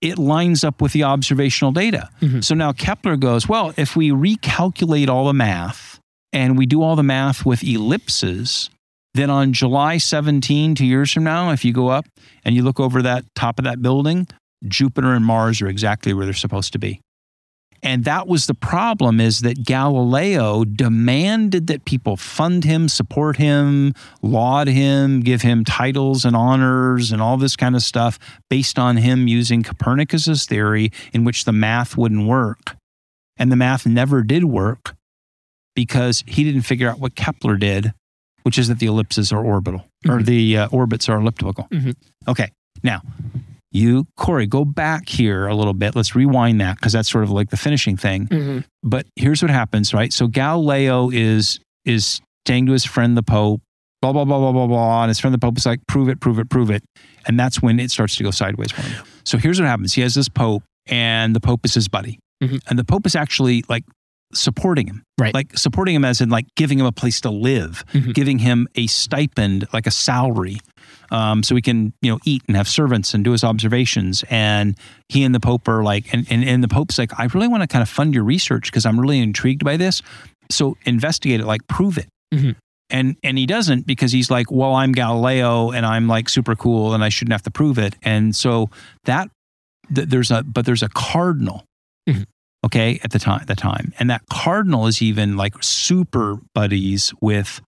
it 0.00 0.16
lines 0.18 0.62
up 0.62 0.80
with 0.80 0.92
the 0.92 1.02
observational 1.04 1.72
data 1.72 2.08
Mhm. 2.20 2.42
so 2.44 2.54
now 2.54 2.72
kepler 2.72 3.16
goes 3.16 3.48
well 3.48 3.72
if 3.76 3.96
we 3.96 4.10
recalculate 4.10 5.08
all 5.08 5.26
the 5.26 5.34
math 5.34 5.98
and 6.32 6.56
we 6.58 6.66
do 6.66 6.82
all 6.82 6.94
the 6.96 7.02
math 7.02 7.44
with 7.46 7.62
ellipses 7.64 8.70
then 9.18 9.30
on 9.30 9.52
july 9.52 9.98
17 9.98 10.74
two 10.74 10.86
years 10.86 11.12
from 11.12 11.24
now 11.24 11.50
if 11.50 11.64
you 11.64 11.72
go 11.72 11.88
up 11.88 12.06
and 12.44 12.54
you 12.54 12.62
look 12.62 12.80
over 12.80 13.02
that 13.02 13.24
top 13.34 13.58
of 13.58 13.64
that 13.64 13.82
building 13.82 14.26
jupiter 14.66 15.12
and 15.12 15.24
mars 15.24 15.60
are 15.60 15.68
exactly 15.68 16.14
where 16.14 16.24
they're 16.24 16.34
supposed 16.34 16.72
to 16.72 16.78
be 16.78 17.00
and 17.82 18.04
that 18.04 18.26
was 18.26 18.46
the 18.46 18.54
problem 18.54 19.20
is 19.20 19.40
that 19.40 19.64
Galileo 19.64 20.64
demanded 20.64 21.68
that 21.68 21.84
people 21.84 22.16
fund 22.16 22.64
him, 22.64 22.88
support 22.88 23.36
him, 23.36 23.94
laud 24.20 24.66
him, 24.66 25.20
give 25.20 25.42
him 25.42 25.64
titles 25.64 26.24
and 26.24 26.34
honors 26.34 27.12
and 27.12 27.22
all 27.22 27.36
this 27.36 27.54
kind 27.54 27.76
of 27.76 27.82
stuff 27.82 28.18
based 28.50 28.78
on 28.78 28.96
him 28.96 29.28
using 29.28 29.62
Copernicus's 29.62 30.44
theory 30.44 30.90
in 31.12 31.24
which 31.24 31.44
the 31.44 31.52
math 31.52 31.96
wouldn't 31.96 32.26
work. 32.26 32.76
And 33.36 33.52
the 33.52 33.56
math 33.56 33.86
never 33.86 34.22
did 34.22 34.44
work 34.44 34.96
because 35.76 36.24
he 36.26 36.42
didn't 36.42 36.62
figure 36.62 36.90
out 36.90 36.98
what 36.98 37.14
Kepler 37.14 37.56
did, 37.56 37.92
which 38.48 38.56
is 38.58 38.68
that 38.68 38.78
the 38.78 38.86
ellipses 38.86 39.30
are 39.30 39.44
orbital 39.44 39.84
or 40.08 40.20
Mhm. 40.20 40.24
the 40.24 40.56
uh, 40.56 40.66
orbits 40.68 41.06
are 41.10 41.20
elliptical. 41.20 41.68
Mhm. 41.70 41.94
Okay. 42.26 42.48
Now, 42.82 43.02
you, 43.72 44.06
Cory, 44.16 44.46
go 44.46 44.64
back 44.64 45.06
here 45.06 45.46
a 45.46 45.54
little 45.54 45.74
bit. 45.74 45.94
Let's 45.94 46.14
rewind 46.14 46.58
that 46.62 46.76
because 46.76 46.94
that's 46.94 47.10
sort 47.10 47.24
of 47.24 47.30
like 47.30 47.50
the 47.50 47.58
finishing 47.58 47.98
thing. 47.98 48.26
Mhm. 48.28 48.64
But 48.82 49.04
here's 49.16 49.42
what 49.42 49.50
happens, 49.50 49.92
right? 49.92 50.10
So 50.14 50.26
Galileo 50.28 51.10
is 51.12 51.60
is 51.84 52.22
saying 52.46 52.64
to 52.66 52.72
his 52.72 52.86
friend 52.86 53.18
the 53.18 53.22
Pope, 53.22 53.60
blah 54.00 54.12
blah 54.14 54.24
blah 54.24 54.38
blah 54.38 54.52
blah 54.52 54.66
blah, 54.66 55.02
and 55.02 55.10
his 55.10 55.20
friend 55.20 55.34
the 55.34 55.38
Pope 55.38 55.58
is 55.58 55.66
like, 55.66 55.80
prove 55.86 56.08
it, 56.08 56.20
prove 56.20 56.38
it, 56.38 56.48
prove 56.48 56.70
it, 56.70 56.82
and 57.26 57.38
that's 57.38 57.60
when 57.60 57.78
it 57.78 57.90
starts 57.90 58.16
to 58.16 58.22
go 58.22 58.30
sideways 58.30 58.72
for 58.72 58.80
him. 58.80 59.04
So 59.26 59.36
here's 59.36 59.60
what 59.60 59.66
happens: 59.68 59.92
he 59.92 60.00
has 60.00 60.14
this 60.14 60.30
Pope, 60.30 60.62
and 60.86 61.36
the 61.36 61.40
Pope 61.40 61.60
is 61.66 61.74
his 61.74 61.88
buddy, 61.88 62.18
Mhm. 62.42 62.60
and 62.70 62.78
the 62.78 62.84
Pope 62.84 63.04
is 63.06 63.14
actually 63.14 63.64
like 63.68 63.84
supporting 64.34 64.86
him, 64.86 65.02
Right. 65.18 65.32
Like 65.34 65.56
supporting 65.58 65.94
him 65.94 66.04
as 66.04 66.20
in 66.20 66.28
like 66.28 66.46
giving 66.56 66.78
him 66.78 66.86
a 66.86 66.92
place 66.92 67.20
to 67.22 67.30
live, 67.30 67.84
Mhm. 67.92 68.14
giving 68.14 68.38
him 68.38 68.68
a 68.74 68.86
stipend, 68.86 69.66
like 69.72 69.86
a 69.86 69.90
salary, 69.90 70.58
um, 71.10 71.42
so 71.42 71.54
he 71.56 71.62
can 71.62 71.92
you 72.02 72.10
know 72.12 72.18
eat 72.24 72.42
and 72.46 72.56
have 72.56 72.68
servants 72.68 73.14
and 73.14 73.24
do 73.24 73.32
his 73.32 73.42
observations. 73.42 74.24
And 74.30 74.76
he 75.08 75.24
and 75.24 75.34
the 75.34 75.40
Pope 75.40 75.66
are 75.68 75.82
like, 75.82 76.12
and 76.12 76.26
and, 76.30 76.44
and 76.44 76.62
the 76.62 76.68
Pope's 76.68 76.98
like, 76.98 77.18
I 77.18 77.24
really 77.34 77.48
want 77.48 77.62
to 77.62 77.66
kind 77.66 77.82
of 77.82 77.88
fund 77.88 78.14
your 78.14 78.24
research 78.24 78.70
because 78.70 78.84
I'm 78.86 79.00
really 79.00 79.18
intrigued 79.18 79.64
by 79.64 79.76
this. 79.76 80.02
So 80.50 80.76
investigate 80.84 81.40
it, 81.40 81.46
like 81.46 81.66
prove 81.68 81.98
it. 81.98 82.08
Mhm. 82.34 82.54
And 82.90 83.16
and 83.24 83.36
he 83.38 83.46
doesn't 83.46 83.86
because 83.86 84.12
he's 84.12 84.30
like, 84.30 84.50
well, 84.50 84.74
I'm 84.74 84.92
Galileo 84.92 85.70
and 85.72 85.84
I'm 85.86 86.06
like 86.06 86.28
super 86.28 86.54
cool 86.54 86.94
and 86.94 87.02
I 87.02 87.08
shouldn't 87.08 87.32
have 87.32 87.42
to 87.42 87.50
prove 87.50 87.78
it. 87.78 87.96
And 88.02 88.36
so 88.36 88.70
that 89.04 89.30
th- 89.94 90.08
there's 90.08 90.30
a 90.30 90.42
but 90.42 90.64
there's 90.66 90.82
a 90.82 90.88
cardinal 90.90 91.64
Mhm. 92.08 92.24
Okay, 92.64 92.98
at 93.02 93.10
the 93.12 93.18
time, 93.18 93.44
the 93.46 93.54
time. 93.56 93.92
And 93.98 94.10
that 94.10 94.22
cardinal 94.30 94.86
is 94.86 95.00
even 95.02 95.36
like 95.36 95.54
super 95.62 96.38
buddies 96.54 97.12
with 97.20 97.60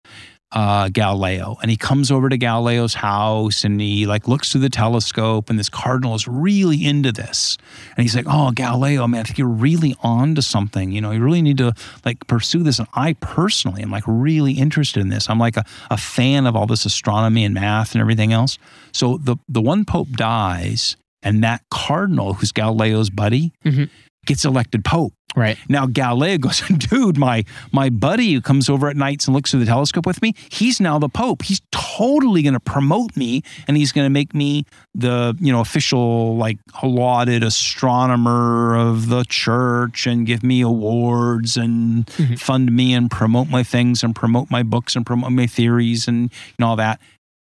uh, 0.53 0.89
Galileo, 0.89 1.57
and 1.63 1.71
he 1.71 1.77
comes 1.77 2.11
over 2.11 2.29
to 2.29 2.37
Galileo's 2.37 2.95
house 2.95 3.63
and 3.63 3.81
he 3.81 4.05
like 4.07 4.27
looks 4.27 4.51
through 4.51 4.63
the 4.63 4.69
telescope, 4.69 5.49
and 5.49 5.57
this 5.57 5.69
cardinal 5.69 6.17
is 6.17 6.27
really 6.27 6.85
into 6.85 7.13
this, 7.13 7.57
and 7.97 8.03
he's 8.03 8.17
like, 8.17 8.25
"Oh, 8.29 8.51
Galileo, 8.51 9.07
man, 9.07 9.21
I 9.21 9.23
think 9.23 9.39
you're 9.39 9.47
really 9.47 9.95
on 10.01 10.35
to 10.35 10.43
something. 10.43 10.91
You 10.91 11.03
know, 11.03 11.13
you 11.13 11.21
really 11.23 11.41
need 11.41 11.59
to 11.59 11.73
like 12.05 12.27
pursue 12.27 12.65
this." 12.65 12.81
And 12.81 12.89
I 12.95 13.13
personally 13.21 13.81
am 13.85 13.93
like 13.93 14.03
really 14.09 14.55
interested 14.55 14.99
in 15.01 15.09
this. 15.09 15.31
I'm 15.31 15.39
like 15.39 15.57
a, 15.57 15.65
a 15.89 15.97
fan 15.97 16.47
of 16.49 16.57
all 16.57 16.67
this 16.67 16.85
astronomy 16.85 17.45
and 17.45 17.55
math 17.55 17.95
and 17.95 18.01
everything 18.01 18.33
else. 18.33 18.59
So 18.91 19.19
the 19.19 19.37
the 19.49 19.63
one 19.63 19.85
pope 19.85 20.09
dies, 20.11 20.97
and 21.23 21.45
that 21.45 21.63
cardinal, 21.71 22.35
who's 22.35 22.51
Galileo's 22.51 23.09
buddy, 23.09 23.53
Mhm. 23.65 23.89
Gets 24.27 24.45
elected 24.45 24.85
pope. 24.85 25.13
Right. 25.37 25.57
Now 25.69 25.87
Galileo 25.87 26.39
goes, 26.39 26.61
dude, 26.77 27.17
my 27.17 27.45
my 27.71 27.89
buddy 27.89 28.33
who 28.33 28.41
comes 28.41 28.69
over 28.69 28.89
at 28.89 28.97
nights 28.97 29.27
and 29.29 29.35
looks 29.35 29.53
through 29.53 29.61
the 29.61 29.67
telescope 29.67 30.05
with 30.05 30.21
me, 30.23 30.35
he's 30.51 30.81
now 30.81 30.99
the 30.99 31.09
Pope. 31.09 31.43
He's 31.43 31.61
totally 31.71 32.43
going 32.43 32.55
to 32.55 32.61
promote 32.61 33.17
me, 33.17 33.43
and 33.69 33.77
he's 33.77 33.93
going 33.93 34.05
to 34.07 34.11
make 34.11 34.35
me 34.35 34.65
the 34.93 35.37
you 35.41 35.53
know 35.53 35.61
official 35.61 36.37
like 36.37 36.59
lauded 36.83 37.45
astronomer 37.45 38.75
of 38.77 39.09
the 39.09 39.25
church, 39.29 40.05
and 40.07 40.27
give 40.27 40.43
me 40.43 40.63
awards 40.63 41.57
and 41.57 42.07
Mhm. 42.07 42.37
fund 42.39 42.73
me 42.73 42.93
and 42.93 43.09
promote 43.09 43.49
my 43.49 43.63
things 43.63 44.03
and 44.03 44.17
promote 44.17 44.51
my 44.51 44.65
books 44.65 44.97
and 44.97 45.07
promote 45.07 45.31
my 45.31 45.47
theories 45.47 46.09
and 46.09 46.31
know, 46.59 46.67
all 46.69 46.77
that. 46.77 47.01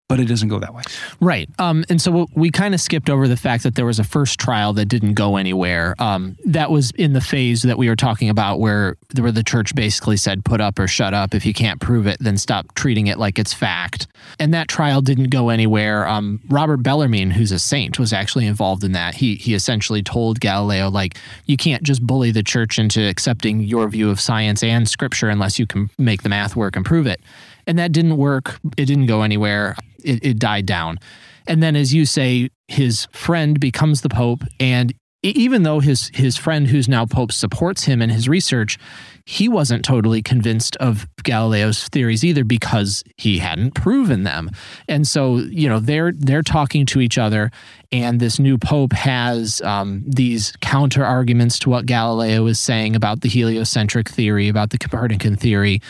But 0.09 0.21
it 0.21 0.25
doesn't 0.25 0.49
go 0.49 0.59
that 0.59 0.73
way. 0.73 0.83
Right. 1.21 1.51
Um, 1.59 1.85
and 1.91 2.01
so 2.01 2.29
we 2.35 2.51
kind 2.51 2.73
of 2.73 2.81
skipped 2.81 3.11
over 3.11 3.29
the 3.29 3.37
fact 3.37 3.63
that 3.65 3.75
there 3.75 3.85
was 3.85 3.99
a 3.99 4.05
first 4.05 4.41
trial 4.41 4.73
that 4.73 4.87
didn't 4.87 5.13
go 5.13 5.37
anywhere. 5.37 5.95
Um, 5.99 6.39
that 6.47 6.71
was 6.71 6.93
in 6.93 7.13
the 7.13 7.21
phase 7.21 7.61
that 7.61 7.77
we 7.77 7.91
were 7.91 7.97
talking 7.97 8.31
about 8.31 8.59
where, 8.59 8.97
where 9.19 9.33
the 9.33 9.43
church 9.43 9.75
basically 9.75 10.17
said, 10.17 10.47
put 10.47 10.63
up 10.63 10.79
or 10.79 10.89
shut 10.89 11.13
up. 11.13 11.35
If 11.35 11.45
you 11.45 11.53
can't 11.53 11.79
prove 11.79 12.07
it, 12.07 12.17
then 12.21 12.39
stop 12.39 12.75
treating 12.75 13.09
it 13.09 13.19
like 13.19 13.39
it's 13.39 13.53
fact. 13.53 14.07
And 14.39 14.55
that 14.55 14.67
trial 14.67 15.03
didn't 15.03 15.29
go 15.29 15.51
anywhere. 15.51 16.09
Um, 16.09 16.41
Robert 16.49 16.83
Bellarmine, 16.83 17.31
who's 17.31 17.53
a 17.53 17.59
saint, 17.59 17.99
was 17.99 18.15
actually 18.15 18.47
involved 18.47 18.85
in 18.85 18.93
that. 18.93 19.15
He, 19.15 19.35
he 19.35 19.53
essentially 19.53 20.03
told 20.03 20.41
Galileo, 20.41 20.89
like, 20.89 21.19
you 21.45 21.59
can't 21.59 21.83
just 21.83 22.03
bully 22.07 22.31
the 22.31 22.43
church 22.43 22.79
into 22.79 23.07
accepting 23.07 23.61
your 23.61 23.87
view 23.89 24.09
of 24.09 24.23
science 24.23 24.63
and 24.63 24.89
scripture 24.89 25.29
unless 25.29 25.59
you 25.59 25.67
can 25.67 25.91
make 25.99 26.23
the 26.23 26.31
math 26.31 26.57
work 26.57 26.77
and 26.77 26.87
prove 26.87 27.07
it. 27.07 27.21
And 27.69 27.79
that 27.79 27.93
didn't 27.93 28.17
work. 28.17 28.59
It 28.77 28.87
didn't 28.87 29.07
go 29.07 29.23
anywhere. 29.23 29.77
It, 30.03 30.25
it 30.25 30.39
died 30.41 30.67
down. 30.67 30.99
And 31.47 31.63
then, 31.63 31.77
as 31.77 31.95
you 31.95 32.05
say, 32.05 32.51
his 32.67 33.07
friend 33.13 33.61
becomes 33.61 34.01
the 34.01 34.09
pope, 34.09 34.43
and 34.59 34.93
even 35.23 35.65
though 35.65 35.81
his 35.81 36.11
his 36.15 36.37
friend, 36.37 36.69
who's 36.69 36.89
now 36.89 37.05
pope, 37.05 37.33
supports 37.33 37.85
him 37.85 38.01
in 38.01 38.11
his 38.11 38.29
research, 38.29 38.79
he 39.25 39.49
wasn't 39.49 39.85
totally 39.85 40.23
convinced 40.23 40.77
of 40.77 41.09
Galileo's 41.25 41.89
theories 41.89 42.25
either 42.25 42.45
because 42.45 43.03
he 43.17 43.39
hadn't 43.39 43.73
proven 43.73 44.23
them. 44.23 44.51
And 44.87 45.07
so, 45.07 45.37
you 45.39 45.69
know, 45.69 45.81
they're 45.81 46.13
they're 46.13 46.43
talking 46.43 46.87
to 46.87 47.01
each 47.01 47.19
other, 47.19 47.51
and 47.91 48.21
this 48.21 48.39
new 48.39 48.59
pope 48.59 48.93
has 48.93 49.61
um, 49.63 50.05
these 50.07 50.53
counter 50.61 51.05
arguments 51.05 51.59
to 51.61 51.71
what 51.71 51.87
Galileo 51.87 52.47
is 52.47 52.61
saying 52.61 52.95
about 52.95 53.23
the 53.23 53.29
heliocentric 53.29 54.09
theory, 54.09 54.49
about 54.49 54.71
the 54.71 54.79
Copernican 54.79 55.37
theory 55.37 55.81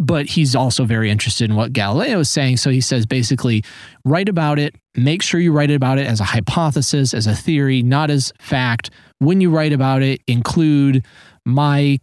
but 0.00 0.24
he's 0.24 0.56
also 0.56 0.84
very 0.84 1.10
interested 1.10 1.50
in 1.50 1.54
what 1.54 1.74
Galileo 1.74 2.20
is 2.20 2.30
saying. 2.30 2.56
So 2.56 2.70
he 2.70 2.80
says 2.80 3.04
basically, 3.04 3.62
write 4.06 4.30
about 4.30 4.58
it, 4.58 4.74
make 4.96 5.22
sure 5.22 5.38
you 5.38 5.52
write 5.52 5.70
about 5.70 5.98
it 5.98 6.06
as 6.06 6.20
a 6.20 6.24
hypothesis, 6.24 7.12
as 7.12 7.26
a 7.26 7.34
theory, 7.34 7.82
not 7.82 8.10
as 8.10 8.32
fact. 8.40 8.90
When 9.18 9.42
you 9.42 9.50
write 9.50 9.74
about 9.74 10.02
it, 10.02 10.22
include 10.26 11.04
my, 11.44 11.98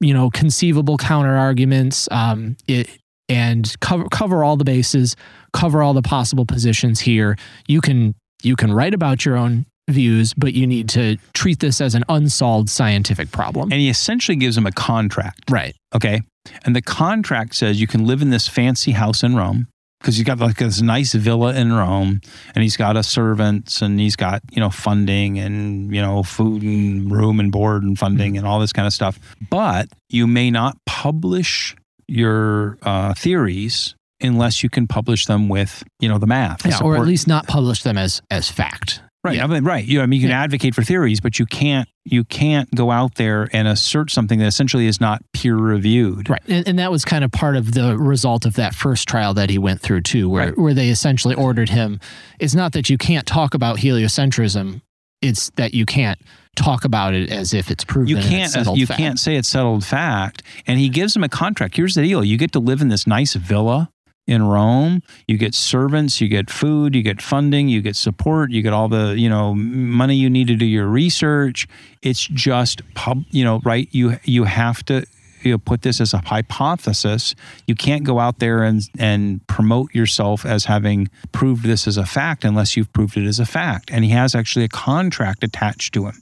you 0.00 0.14
know, 0.14 0.30
conceivable 0.30 0.96
counter 0.96 1.36
arguments, 1.36 2.08
um, 2.12 2.56
it, 2.68 2.88
and 3.28 3.74
cover 3.80 4.04
cover 4.10 4.44
all 4.44 4.56
the 4.56 4.64
bases, 4.64 5.16
cover 5.52 5.82
all 5.82 5.94
the 5.94 6.02
possible 6.02 6.46
positions 6.46 7.00
here. 7.00 7.36
You 7.66 7.80
can 7.80 8.14
you 8.44 8.54
can 8.54 8.72
write 8.72 8.94
about 8.94 9.24
your 9.24 9.36
own 9.36 9.66
views, 9.90 10.32
but 10.34 10.54
you 10.54 10.66
need 10.66 10.88
to 10.90 11.16
treat 11.34 11.58
this 11.58 11.80
as 11.80 11.96
an 11.96 12.04
unsolved 12.08 12.68
scientific 12.68 13.32
problem. 13.32 13.72
And 13.72 13.80
he 13.80 13.88
essentially 13.88 14.36
gives 14.36 14.56
him 14.56 14.66
a 14.66 14.72
contract. 14.72 15.50
right. 15.50 15.74
Okay. 15.94 16.22
And 16.64 16.74
the 16.74 16.82
contract 16.82 17.54
says 17.54 17.80
you 17.80 17.86
can 17.86 18.06
live 18.06 18.22
in 18.22 18.30
this 18.30 18.48
fancy 18.48 18.92
house 18.92 19.22
in 19.22 19.36
Rome 19.36 19.68
because 20.00 20.16
he's 20.16 20.24
got 20.24 20.38
like 20.38 20.56
this 20.56 20.82
nice 20.82 21.12
villa 21.14 21.54
in 21.54 21.72
Rome 21.72 22.20
and 22.54 22.62
he's 22.62 22.76
got 22.76 22.96
a 22.96 23.02
servants 23.02 23.82
and 23.82 24.00
he's 24.00 24.16
got, 24.16 24.42
you 24.50 24.60
know, 24.60 24.70
funding 24.70 25.38
and, 25.38 25.94
you 25.94 26.02
know, 26.02 26.22
food 26.22 26.62
and 26.62 27.10
room 27.10 27.38
and 27.38 27.52
board 27.52 27.84
and 27.84 27.98
funding 27.98 28.36
and 28.36 28.46
all 28.46 28.58
this 28.58 28.72
kind 28.72 28.86
of 28.86 28.92
stuff. 28.92 29.18
But 29.48 29.88
you 30.08 30.26
may 30.26 30.50
not 30.50 30.76
publish 30.86 31.76
your 32.08 32.78
uh, 32.82 33.14
theories 33.14 33.94
unless 34.20 34.62
you 34.62 34.68
can 34.68 34.86
publish 34.86 35.26
them 35.26 35.48
with, 35.48 35.84
you 36.00 36.08
know, 36.08 36.18
the 36.18 36.26
math. 36.26 36.66
Yeah, 36.66 36.80
or 36.82 36.96
at 36.96 37.06
least 37.06 37.28
not 37.28 37.46
publish 37.46 37.82
them 37.82 37.96
as 37.96 38.20
as 38.30 38.50
fact. 38.50 39.00
Right. 39.24 39.36
Yeah. 39.36 39.44
I 39.44 39.46
mean, 39.46 39.62
right. 39.62 39.84
You 39.84 39.98
know, 39.98 40.02
I 40.02 40.06
mean, 40.06 40.20
you 40.20 40.24
can 40.26 40.30
Yeah. 40.36 40.42
advocate 40.42 40.74
for 40.74 40.82
theories, 40.82 41.20
but 41.20 41.38
you 41.38 41.46
can't 41.46 41.88
you 42.04 42.24
can't 42.24 42.68
go 42.74 42.90
out 42.90 43.14
there 43.14 43.48
and 43.52 43.68
assert 43.68 44.10
something 44.10 44.40
that 44.40 44.46
essentially 44.46 44.88
is 44.88 45.00
not 45.00 45.22
peer 45.32 45.54
reviewed. 45.54 46.28
Right. 46.28 46.42
And, 46.48 46.66
and 46.66 46.78
that 46.80 46.90
was 46.90 47.04
kind 47.04 47.22
of 47.22 47.30
part 47.30 47.54
of 47.54 47.74
the 47.74 47.96
result 47.96 48.44
of 48.44 48.54
that 48.54 48.74
first 48.74 49.06
trial 49.06 49.34
that 49.34 49.50
he 49.50 49.58
went 49.58 49.80
through 49.80 50.00
too, 50.00 50.28
where 50.28 50.46
Right. 50.46 50.58
where 50.58 50.74
they 50.74 50.88
essentially 50.88 51.36
ordered 51.36 51.68
him. 51.68 52.00
It's 52.40 52.56
not 52.56 52.72
that 52.72 52.90
you 52.90 52.98
can't 52.98 53.24
talk 53.24 53.54
about 53.54 53.78
heliocentrism; 53.78 54.80
it's 55.20 55.50
that 55.50 55.72
you 55.74 55.86
can't 55.86 56.18
talk 56.56 56.84
about 56.84 57.14
it 57.14 57.30
as 57.30 57.54
if 57.54 57.70
it's 57.70 57.84
proven. 57.84 58.08
You 58.08 58.16
can't 58.16 58.50
settled 58.50 58.78
you 58.78 58.86
fact. 58.86 58.98
can't 58.98 59.18
say 59.20 59.36
it's 59.36 59.46
settled 59.48 59.84
fact. 59.84 60.42
And 60.66 60.80
he 60.80 60.88
gives 60.88 61.14
him 61.14 61.22
a 61.22 61.28
contract. 61.28 61.76
Here's 61.76 61.94
the 61.94 62.02
deal: 62.02 62.24
you 62.24 62.36
get 62.36 62.50
to 62.52 62.58
live 62.58 62.80
in 62.80 62.88
this 62.88 63.06
nice 63.06 63.34
villa 63.34 63.90
in 64.26 64.42
Rome. 64.42 65.02
You 65.26 65.36
get 65.36 65.54
servants, 65.54 66.20
you 66.20 66.28
get 66.28 66.50
food, 66.50 66.94
you 66.94 67.02
get 67.02 67.20
funding, 67.20 67.68
you 67.68 67.82
get 67.82 67.96
support, 67.96 68.50
you 68.50 68.62
get 68.62 68.72
all 68.72 68.88
the 68.88 69.14
you 69.18 69.28
know 69.28 69.54
money 69.54 70.16
you 70.16 70.30
need 70.30 70.46
to 70.48 70.56
do 70.56 70.66
your 70.66 70.86
research. 70.86 71.66
It's 72.02 72.26
just 72.26 72.82
pub, 72.94 73.24
you 73.30 73.44
know, 73.44 73.60
right? 73.64 73.88
You 73.90 74.18
you 74.24 74.44
have 74.44 74.84
to. 74.86 75.04
You 75.44 75.50
know, 75.50 75.58
put 75.58 75.82
this 75.82 76.00
as 76.00 76.14
a 76.14 76.18
hypothesis. 76.18 77.34
You 77.66 77.74
can't 77.74 78.04
go 78.04 78.20
out 78.20 78.38
there 78.38 78.62
and 78.62 78.80
and 78.96 79.44
promote 79.48 79.92
yourself 79.92 80.46
as 80.46 80.66
having 80.66 81.10
proved 81.32 81.64
this 81.64 81.88
as 81.88 81.96
a 81.96 82.06
fact 82.06 82.44
unless 82.44 82.76
you've 82.76 82.92
proved 82.92 83.16
it 83.16 83.26
as 83.26 83.40
a 83.40 83.44
fact. 83.44 83.90
And 83.92 84.04
he 84.04 84.12
has 84.12 84.36
actually 84.36 84.64
a 84.64 84.68
contract 84.68 85.42
attached 85.42 85.94
to 85.94 86.06
him 86.06 86.14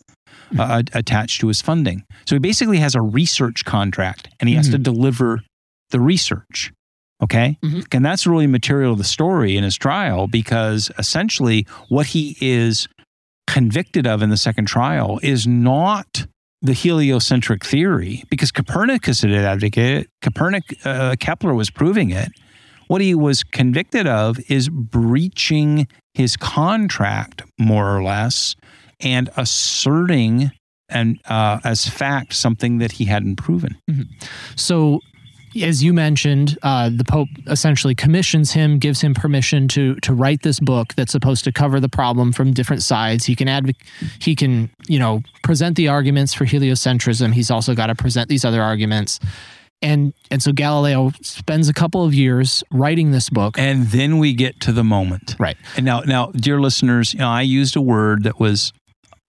uh, 0.59 0.83
attached 0.95 1.41
to 1.41 1.49
his 1.49 1.61
funding. 1.61 2.05
So 2.27 2.35
he 2.35 2.39
basically 2.39 2.79
has 2.79 2.95
a 2.95 3.01
research 3.01 3.65
contract 3.65 4.29
and 4.41 4.49
he 4.49 4.55
has 4.55 4.69
to 4.71 4.79
deliver 4.79 5.41
the 5.91 6.01
research. 6.01 6.73
Okay. 7.23 7.59
Mhm. 7.63 7.87
And 7.93 8.05
that's 8.05 8.27
really 8.27 8.47
material 8.47 8.95
to 8.95 8.99
the 8.99 9.05
story 9.05 9.57
in 9.57 9.65
his 9.65 9.77
trial 9.77 10.27
because 10.27 10.91
essentially 10.99 11.67
what 11.89 12.07
he 12.07 12.37
is 12.41 12.89
convicted 13.47 14.07
of 14.07 14.23
in 14.23 14.31
the 14.31 14.37
second 14.37 14.67
trial 14.67 15.19
is 15.23 15.47
not 15.47 16.27
the 16.63 16.73
heliocentric 16.73 17.65
theory 17.65 18.23
because 18.31 18.51
Copernicus 18.53 19.23
had 19.23 19.33
advocated, 19.33 20.07
Copernic, 20.23 20.63
uh, 20.85 21.17
Kepler 21.19 21.55
was 21.55 21.71
proving 21.71 22.11
it. 22.11 22.31
What 22.89 23.01
he 23.01 23.15
was 23.15 23.43
convicted 23.45 24.07
of 24.07 24.39
is 24.51 24.69
breaching 24.69 25.87
his 26.15 26.37
contract, 26.37 27.43
more 27.59 27.97
or 27.97 28.03
less, 28.03 28.57
and 29.01 29.31
asserting 29.37 30.51
and 30.89 31.21
uh, 31.29 31.61
as 31.65 31.89
fact 31.89 32.35
something 32.35 32.79
that 32.79 32.93
he 32.93 33.05
hadn't 33.05 33.37
proven. 33.37 33.77
So, 34.57 35.01
as 35.57 35.83
you 35.83 35.93
mentioned, 35.93 36.59
uh, 36.63 36.91
the 36.91 37.05
Pope 37.05 37.29
essentially 37.47 37.95
commissions 37.95 38.53
him, 38.53 38.79
gives 38.79 39.01
him 39.01 39.15
permission 39.15 39.69
to 39.69 39.97
to 39.97 40.15
write 40.15 40.43
this 40.43 40.61
book 40.61 40.95
that's 40.95 41.13
supposed 41.13 41.45
to 41.45 41.53
cover 41.53 41.81
the 41.81 41.89
problem 41.89 42.33
from 42.33 42.53
different 42.53 42.83
sides. 42.83 43.25
He 43.25 43.35
can 43.35 43.49
advocate, 43.49 43.87
he 44.21 44.35
can 44.35 44.71
you 44.89 44.99
know 44.99 45.23
present 45.43 45.77
the 45.77 45.89
arguments 45.89 46.35
for 46.35 46.45
heliocentrism. 46.45 47.33
He's 47.33 47.51
also 47.51 47.75
got 47.75 47.87
to 47.87 47.95
present 47.95 48.29
these 48.29 48.45
other 48.45 48.63
arguments, 48.63 49.19
and 49.83 50.13
and 50.31 50.43
so 50.43 50.53
Galileo 50.53 51.13
spends 51.23 51.69
a 51.69 51.75
couple 51.75 52.05
of 52.05 52.15
years 52.15 52.63
writing 52.71 53.11
this 53.11 53.31
book. 53.31 53.59
And 53.59 53.87
then 53.89 54.19
we 54.19 54.35
get 54.35 54.61
to 54.61 54.73
the 54.73 54.85
moment. 54.85 55.37
Right. 55.39 55.57
And 55.77 55.85
now, 55.85 56.01
now, 56.01 56.27
dear 56.33 56.61
listeners, 56.61 57.13
you 57.15 57.21
know, 57.21 57.29
I 57.29 57.43
used 57.43 57.77
a 57.77 57.81
word 57.81 58.25
that 58.25 58.39
was 58.39 58.73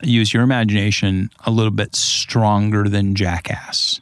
use 0.03 0.33
your 0.33 0.43
imagination 0.43 1.29
a 1.45 1.51
little 1.51 1.71
bit 1.71 1.95
stronger 1.95 2.89
than 2.89 3.15
jackass. 3.15 4.01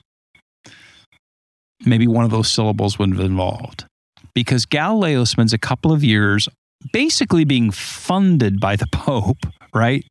Maybe 1.86 2.08
one 2.08 2.26
of 2.26 2.32
those 2.32 2.52
syllables 2.52 3.00
would 3.00 3.10
have 3.12 3.20
involved 3.20 3.86
because 4.34 4.66
Galileo 4.66 5.24
spends 5.24 5.54
a 5.54 5.58
couple 5.58 5.92
of 5.92 6.04
years 6.04 6.50
basically 6.94 7.44
being 7.44 7.72
funded 7.72 8.60
by 8.60 8.76
the 8.76 8.88
Pope, 8.92 9.46
right? 9.74 10.06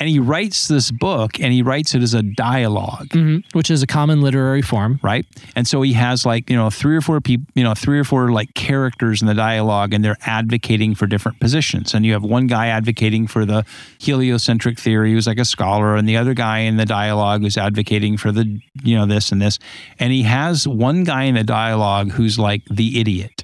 And 0.00 0.08
he 0.08 0.18
writes 0.18 0.66
this 0.68 0.90
book, 0.90 1.38
and 1.38 1.52
he 1.52 1.62
writes 1.62 1.94
it 1.94 2.02
as 2.02 2.14
a 2.14 2.22
dialogue. 2.22 3.08
Mhm. 3.10 3.42
which 3.52 3.70
is 3.70 3.82
a 3.82 3.86
common 3.86 4.20
literary 4.22 4.62
form. 4.62 4.98
right? 5.02 5.24
And 5.54 5.66
so 5.68 5.82
he 5.82 5.92
has 5.92 6.24
like, 6.26 6.48
you 6.50 6.56
know, 6.56 6.70
three 6.70 6.96
or 6.96 7.00
four 7.00 7.20
people, 7.20 7.46
you 7.54 7.62
know, 7.62 7.74
three 7.74 7.98
or 7.98 8.04
four 8.04 8.32
like 8.32 8.54
characters 8.54 9.20
in 9.20 9.28
the 9.28 9.34
dialogue 9.34 9.92
and 9.94 10.04
they're 10.04 10.16
advocating 10.26 10.94
for 10.94 11.06
different 11.06 11.38
positions. 11.40 11.94
And 11.94 12.04
you 12.06 12.12
have 12.14 12.22
one 12.22 12.46
guy 12.46 12.66
advocating 12.68 13.26
for 13.26 13.44
the 13.44 13.64
heliocentric 14.00 14.78
theory 14.78 15.12
who's 15.12 15.26
like 15.26 15.38
a 15.38 15.44
scholar 15.44 15.94
and 15.96 16.08
the 16.08 16.16
other 16.16 16.34
guy 16.34 16.58
in 16.60 16.76
the 16.76 16.86
dialogue 16.86 17.42
who's 17.42 17.56
advocating 17.58 18.16
for 18.16 18.32
the, 18.32 18.58
you 18.82 18.96
know, 18.96 19.06
this 19.06 19.30
and 19.32 19.40
this. 19.42 19.58
And 19.98 20.12
he 20.12 20.22
has 20.22 20.66
one 20.66 21.04
guy 21.04 21.24
in 21.24 21.34
the 21.34 21.44
dialogue 21.44 22.12
who's 22.12 22.38
like 22.38 22.62
the 22.70 22.98
idiot. 23.00 23.42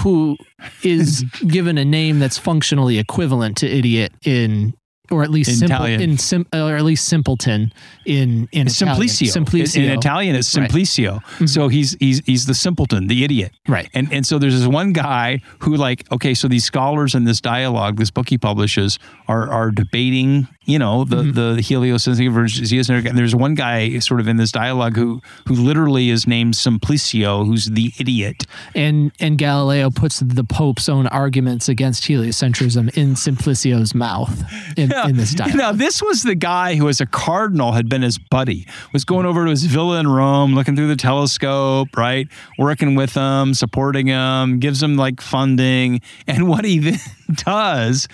who 0.00 0.36
is 0.82 1.22
given 1.46 1.78
a 1.78 1.84
name 1.84 2.18
that's 2.18 2.36
functionally 2.38 2.98
equivalent 2.98 3.56
to 3.58 3.66
idiot 3.68 4.12
in 4.24 4.74
or 5.10 5.22
at 5.22 5.30
least 5.30 5.50
In 5.50 5.56
simple 5.56 5.76
Italian. 5.76 6.00
in 6.00 6.18
sim, 6.18 6.46
or 6.52 6.76
at 6.76 6.84
least 6.84 7.06
simpleton 7.06 7.72
in 8.06 8.48
in 8.52 8.66
Italian. 8.66 8.68
Simplicio. 8.68 9.32
Simplicio. 9.32 9.76
In, 9.76 9.84
in 9.84 9.98
Italian, 9.98 10.36
it's 10.36 10.56
Right. 10.56 10.70
Simplicio. 10.70 11.22
Mm-hmm. 11.22 11.46
So 11.46 11.68
he's 11.68 11.96
he's 12.00 12.20
he's 12.26 12.46
the 12.46 12.54
simpleton, 12.54 13.06
the 13.06 13.24
idiot. 13.24 13.52
Right. 13.66 13.88
And 13.94 14.12
and 14.12 14.26
so 14.26 14.38
there's 14.38 14.58
this 14.58 14.66
one 14.68 14.92
guy 14.92 15.40
who 15.60 15.76
like 15.76 16.10
okay, 16.12 16.34
so 16.34 16.48
these 16.48 16.64
scholars 16.64 17.14
in 17.14 17.24
this 17.24 17.40
dialogue, 17.40 17.96
this 17.98 18.10
book 18.10 18.28
he 18.28 18.38
publishes, 18.38 18.98
are 19.28 19.48
are 19.50 19.70
debating, 19.70 20.48
you 20.68 20.78
know, 20.78 21.04
the 21.04 21.16
Mm-hmm. 21.16 21.54
the 21.56 21.60
heliocentric 21.60 22.30
versus 22.30 22.70
geocentric. 22.70 23.08
And 23.08 23.18
there's 23.18 23.34
one 23.34 23.54
guy 23.54 23.98
sort 23.98 24.20
of 24.20 24.28
in 24.28 24.36
this 24.36 24.52
dialogue 24.52 24.94
who 24.96 25.20
who 25.48 25.54
literally 25.54 26.10
is 26.10 26.26
named 26.28 26.54
Simplicio, 26.54 27.44
who's 27.44 27.66
the 27.66 27.92
idiot. 27.98 28.44
and 28.74 29.10
and 29.18 29.36
Galileo 29.38 29.90
puts 29.90 30.20
the 30.20 30.44
Pope's 30.44 30.88
own 30.88 31.06
arguments 31.08 31.68
against 31.68 32.04
heliocentrism 32.04 32.96
in 32.96 33.16
Simplicio's 33.16 33.94
mouth 33.94 34.30
in, 34.76 34.92
in 35.08 35.16
this 35.16 35.34
dialogue. 35.34 35.56
Now, 35.56 35.72
this 35.72 36.02
was 36.02 36.22
the 36.22 36.34
guy 36.34 36.76
who, 36.76 36.88
as 36.88 37.00
a 37.00 37.06
cardinal, 37.06 37.72
had 37.72 37.88
been 37.88 38.02
his 38.02 38.18
buddy, 38.18 38.66
was 38.92 39.04
going 39.04 39.26
over 39.26 39.44
to 39.44 39.50
his 39.50 39.64
villa 39.64 39.98
in 39.98 40.06
Rome, 40.06 40.54
looking 40.54 40.76
through 40.76 40.88
the 40.88 40.96
telescope, 40.96 41.96
right? 41.96 42.28
Working 42.58 42.94
with 42.94 43.14
him, 43.14 43.54
supporting 43.54 44.06
him, 44.08 44.58
gives 44.60 44.82
him 44.82 44.96
like 44.96 45.20
funding. 45.20 46.00
And 46.26 46.46
what 46.46 46.64
he 46.64 46.78
then 46.78 46.98
does 47.32 48.08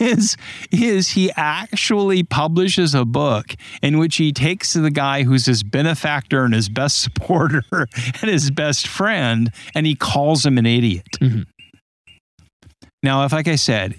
is, 0.00 0.36
is 0.70 1.08
he 1.08 1.30
actually 1.36 2.22
publishes 2.22 2.94
a 2.94 3.04
book 3.04 3.54
in 3.82 3.98
which 3.98 4.16
he 4.16 4.32
takes 4.32 4.72
the 4.72 4.90
guy 4.90 5.22
who's 5.22 5.46
his 5.46 5.62
benefactor 5.62 6.44
and 6.44 6.54
his 6.54 6.68
best 6.68 7.02
supporter 7.02 7.62
and 7.72 8.30
his 8.30 8.50
best 8.50 8.86
friend, 8.86 9.52
and 9.74 9.86
he 9.86 9.94
calls 9.94 10.44
him 10.44 10.58
an 10.58 10.66
idiot. 10.66 11.06
Mm-hmm. 11.20 11.42
Now, 13.02 13.24
if, 13.24 13.32
like 13.32 13.48
I 13.48 13.56
said, 13.56 13.94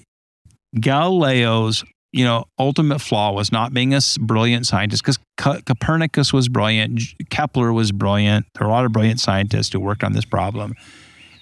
Galileo's 0.75 1.83
you 2.11 2.23
know 2.23 2.45
ultimate 2.57 2.99
flaw 2.99 3.31
was 3.31 3.51
not 3.51 3.73
being 3.73 3.93
a 3.93 3.99
brilliant 4.19 4.65
scientist 4.65 5.03
because 5.03 5.19
Copernicus 5.37 6.33
was 6.33 6.49
brilliant, 6.49 7.01
Kepler 7.29 7.71
was 7.73 7.91
brilliant. 7.91 8.45
There 8.53 8.65
are 8.65 8.69
a 8.69 8.73
lot 8.73 8.85
of 8.85 8.91
brilliant 8.91 9.19
scientists 9.19 9.71
who 9.71 9.79
worked 9.79 10.03
on 10.03 10.13
this 10.13 10.25
problem. 10.25 10.75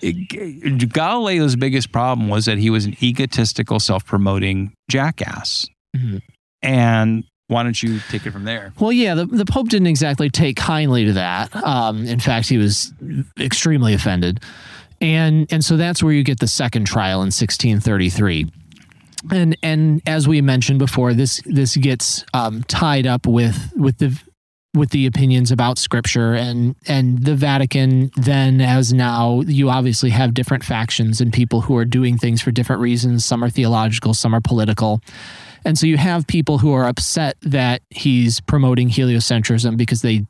It- 0.05 0.89
Galileo's 0.93 1.55
biggest 1.55 1.91
problem 1.91 2.27
was 2.29 2.45
that 2.45 2.57
he 2.57 2.69
was 2.69 2.85
an 2.85 2.95
egotistical, 3.01 3.79
self-promoting 3.79 4.73
jackass. 4.89 5.65
Mhm. 5.95 6.21
And 6.61 7.23
why 7.47 7.63
don't 7.63 7.81
you 7.81 7.99
take 8.09 8.25
it 8.25 8.31
from 8.31 8.43
there? 8.43 8.73
Well, 8.79 8.91
yeah, 8.91 9.13
the, 9.15 9.25
the 9.25 9.45
Pope 9.45 9.69
didn't 9.69 9.87
exactly 9.87 10.29
take 10.29 10.55
kindly 10.57 11.05
to 11.05 11.13
that. 11.13 11.55
Um, 11.55 12.05
in 12.05 12.19
fact, 12.19 12.49
he 12.49 12.57
was 12.57 12.91
extremely 13.39 13.93
offended. 13.93 14.39
And 15.01 15.45
and 15.51 15.63
so 15.63 15.75
that's 15.77 16.01
where 16.01 16.13
you 16.13 16.23
get 16.23 16.39
the 16.39 16.47
second 16.47 16.85
trial 16.85 17.19
in 17.21 17.27
1633. 17.31 18.47
And 19.31 19.57
and 19.61 20.01
as 20.05 20.27
we 20.27 20.41
mentioned 20.41 20.79
before, 20.79 21.13
this 21.13 21.41
this 21.45 21.75
gets 21.75 22.23
um, 22.33 22.63
tied 22.63 23.05
up 23.05 23.27
with 23.27 23.71
with 23.75 23.97
the 23.97 24.17
with 24.75 24.89
the 24.89 25.05
opinions 25.05 25.51
about 25.51 25.77
scripture 25.77 26.33
and 26.33 26.75
and 26.87 27.23
the 27.23 27.35
Vatican 27.35 28.11
then 28.15 28.61
as 28.61 28.93
now 28.93 29.41
you 29.41 29.69
obviously 29.69 30.09
have 30.09 30.33
different 30.33 30.63
factions 30.63 31.21
and 31.21 31.31
people 31.33 31.61
who 31.61 31.75
are 31.77 31.85
doing 31.85 32.17
things 32.17 32.41
for 32.41 32.51
different 32.51 32.81
reasons. 32.81 33.25
Some 33.25 33.43
are 33.43 33.49
theological 33.49 34.13
some 34.13 34.35
are 34.35 34.41
political. 34.41 35.01
And 35.63 35.79
so 35.79 35.87
you 35.87 35.97
have 35.97 36.27
people 36.27 36.59
who 36.59 36.73
are 36.73 36.85
upset 36.85 37.37
that 37.41 37.81
he's 37.89 38.39
promoting 38.41 38.89
heliocentrism 38.89 39.77
because 39.77 40.03
they 40.03 40.27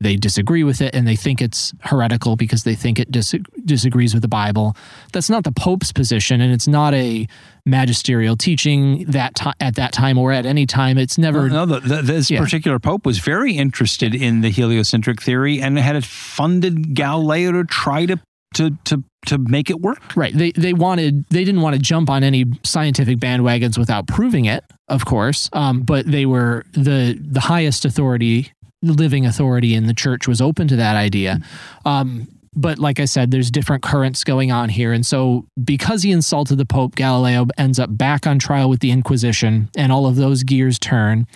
they 0.00 0.16
disagree 0.16 0.62
with 0.62 0.80
it 0.82 0.94
and 0.94 1.06
they 1.08 1.16
think 1.16 1.40
it's 1.40 1.72
heretical 1.80 2.36
because 2.36 2.64
they 2.64 2.74
think 2.74 2.98
it 2.98 3.10
dis- 3.10 3.34
disagrees 3.64 4.12
with 4.12 4.20
the 4.22 4.28
Bible. 4.28 4.76
That's 5.12 5.30
not 5.30 5.44
the 5.44 5.52
Pope's 5.52 5.90
position, 5.92 6.40
and 6.42 6.52
it's 6.52 6.68
not 6.68 6.92
a 6.94 7.26
magisterial 7.64 8.36
teaching 8.36 9.04
that 9.06 9.34
ti- 9.34 9.50
at 9.60 9.74
that 9.76 9.92
time 9.92 10.18
or 10.18 10.32
at 10.32 10.46
any 10.46 10.66
time. 10.66 10.98
It's 10.98 11.18
never 11.18 11.48
No, 11.48 11.66
the, 11.66 11.80
the, 11.80 12.02
this 12.02 12.30
Yeah. 12.30 12.40
particular 12.40 12.78
pope 12.78 13.04
was 13.06 13.18
very 13.18 13.54
interested 13.54 14.14
in 14.14 14.40
the 14.42 14.50
heliocentric 14.50 15.20
theory 15.22 15.60
and 15.60 15.78
had 15.78 15.96
it 15.96 16.04
funded 16.04 16.94
Galileo 16.94 17.52
to 17.52 17.64
try 17.64 18.06
to 18.06 18.18
to 18.54 18.70
to 18.84 19.02
to 19.26 19.38
make 19.38 19.68
it 19.70 19.80
work. 19.80 20.16
Right. 20.16 20.32
They 20.32 20.52
they 20.52 20.72
wanted 20.72 21.24
they 21.30 21.44
didn't 21.44 21.60
want 21.60 21.74
to 21.74 21.82
jump 21.82 22.08
on 22.08 22.22
any 22.22 22.44
scientific 22.62 23.18
bandwagons 23.18 23.76
without 23.76 24.06
proving 24.06 24.44
it, 24.44 24.62
of 24.88 25.04
course. 25.04 25.50
Um, 25.52 25.82
but 25.82 26.06
they 26.06 26.26
were 26.26 26.64
the 26.72 27.18
the 27.20 27.40
highest 27.40 27.84
authority, 27.84 28.52
living 28.92 29.26
authority 29.26 29.74
in 29.74 29.86
the 29.86 29.94
church 29.94 30.26
was 30.28 30.40
open 30.40 30.68
to 30.68 30.76
that 30.76 30.96
idea. 30.96 31.40
Um, 31.84 32.28
but 32.58 32.78
like 32.78 32.98
I 33.00 33.04
said, 33.04 33.30
there's 33.32 33.50
different 33.50 33.82
currents 33.82 34.24
going 34.24 34.50
on 34.50 34.70
here, 34.70 34.94
and 34.94 35.04
so 35.04 35.44
because 35.62 36.02
he 36.02 36.10
insulted 36.10 36.56
the 36.56 36.64
Pope, 36.64 36.94
Galileo 36.94 37.46
ends 37.58 37.78
up 37.78 37.94
back 37.98 38.26
on 38.26 38.38
trial 38.38 38.70
with 38.70 38.80
the 38.80 38.90
Inquisition, 38.92 39.68
and 39.76 39.92
all 39.92 40.06
of 40.06 40.16
those 40.16 40.42
gears 40.42 40.78
turn. 40.78 41.26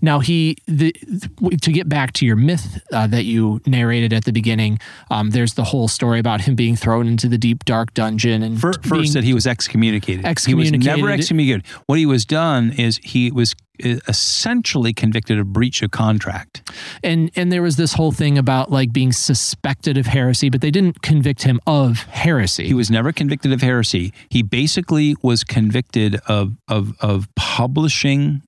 Now 0.00 0.20
he 0.20 0.56
the 0.68 0.92
to 1.62 1.72
get 1.72 1.88
back 1.88 2.12
to 2.12 2.26
your 2.26 2.36
myth 2.36 2.80
uh, 2.92 3.08
that 3.08 3.24
you 3.24 3.60
narrated 3.66 4.12
at 4.12 4.24
the 4.24 4.32
beginning. 4.32 4.78
Um, 5.10 5.30
there's 5.30 5.54
the 5.54 5.64
whole 5.64 5.88
story 5.88 6.20
about 6.20 6.42
him 6.42 6.54
being 6.54 6.76
thrown 6.76 7.08
into 7.08 7.28
the 7.28 7.38
deep 7.38 7.64
dark 7.64 7.92
dungeon 7.92 8.44
and 8.44 8.60
Fir- 8.60 8.74
First, 8.74 8.90
being- 8.92 9.12
that 9.14 9.24
he 9.24 9.34
was 9.34 9.48
excommunicated. 9.48 10.24
He 10.46 10.54
was 10.54 10.70
never 10.70 11.10
excommunicated. 11.10 11.66
What 11.86 11.98
he 11.98 12.06
was 12.06 12.24
done 12.24 12.70
is 12.70 13.00
he 13.02 13.32
was 13.32 13.56
essentially 13.80 14.92
convicted 14.92 15.38
of 15.38 15.52
breach 15.52 15.82
of 15.82 15.90
contract. 15.90 16.70
and 17.02 17.30
and 17.36 17.50
there 17.52 17.62
was 17.62 17.76
this 17.76 17.92
whole 17.94 18.12
thing 18.12 18.38
about 18.38 18.70
like 18.70 18.92
being 18.92 19.12
suspected 19.12 19.96
of 19.96 20.06
heresy, 20.06 20.48
but 20.50 20.60
they 20.60 20.70
didn't 20.70 21.02
convict 21.02 21.42
him 21.42 21.60
of 21.66 22.02
heresy. 22.02 22.66
He 22.66 22.74
was 22.74 22.90
never 22.90 23.12
convicted 23.12 23.52
of 23.52 23.60
heresy. 23.62 24.12
He 24.30 24.42
basically 24.42 25.14
was 25.22 25.44
convicted 25.44 26.16
of 26.26 26.56
of 26.68 26.92
of 27.00 27.28
publishing 27.36 28.42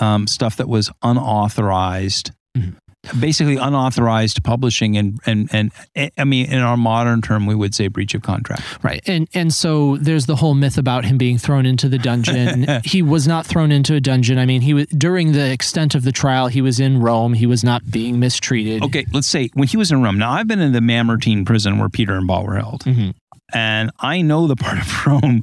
um, 0.00 0.26
stuff 0.26 0.56
that 0.56 0.68
was 0.68 0.90
unauthorized. 1.02 2.32
Mhm. 2.56 2.76
Basically, 3.20 3.56
unauthorized 3.56 4.42
publishing, 4.44 4.96
and 4.96 5.20
and 5.26 5.48
and 5.52 5.72
I 6.18 6.24
mean, 6.24 6.46
in 6.46 6.58
our 6.60 6.76
modern 6.76 7.20
term, 7.22 7.46
we 7.46 7.54
would 7.54 7.74
say 7.74 7.88
breach 7.88 8.14
of 8.14 8.22
contract. 8.22 8.62
Right. 8.82 9.02
And 9.06 9.28
and 9.34 9.52
so 9.52 9.96
there's 9.98 10.26
the 10.26 10.36
whole 10.36 10.54
myth 10.54 10.78
about 10.78 11.04
him 11.04 11.18
being 11.18 11.36
thrown 11.38 11.66
into 11.66 11.88
the 11.88 11.98
dungeon. 11.98 12.66
he 12.84 13.02
was 13.02 13.28
not 13.28 13.46
thrown 13.46 13.70
into 13.72 13.94
a 13.94 14.00
dungeon. 14.00 14.38
I 14.38 14.46
mean, 14.46 14.60
he 14.62 14.74
was 14.74 14.86
during 14.86 15.32
the 15.32 15.50
extent 15.50 15.94
of 15.94 16.02
the 16.04 16.12
trial, 16.12 16.46
he 16.48 16.62
was 16.62 16.80
in 16.80 17.00
Rome. 17.00 17.34
He 17.34 17.46
was 17.46 17.62
not 17.62 17.90
being 17.90 18.18
mistreated. 18.18 18.82
Okay, 18.82 19.04
let's 19.12 19.26
say 19.26 19.50
when 19.54 19.68
he 19.68 19.76
was 19.76 19.92
in 19.92 20.02
Rome. 20.02 20.18
Now, 20.18 20.30
I've 20.32 20.48
been 20.48 20.60
in 20.60 20.72
the 20.72 20.80
Mamertine 20.80 21.44
prison 21.44 21.78
where 21.78 21.88
Peter 21.88 22.14
and 22.14 22.26
Paul 22.28 22.44
were 22.46 22.56
held, 22.56 22.84
Mhm. 22.84 23.14
and 23.52 23.90
I 24.00 24.22
know 24.22 24.46
the 24.46 24.56
part 24.56 24.78
of 24.78 25.06
Rome 25.06 25.42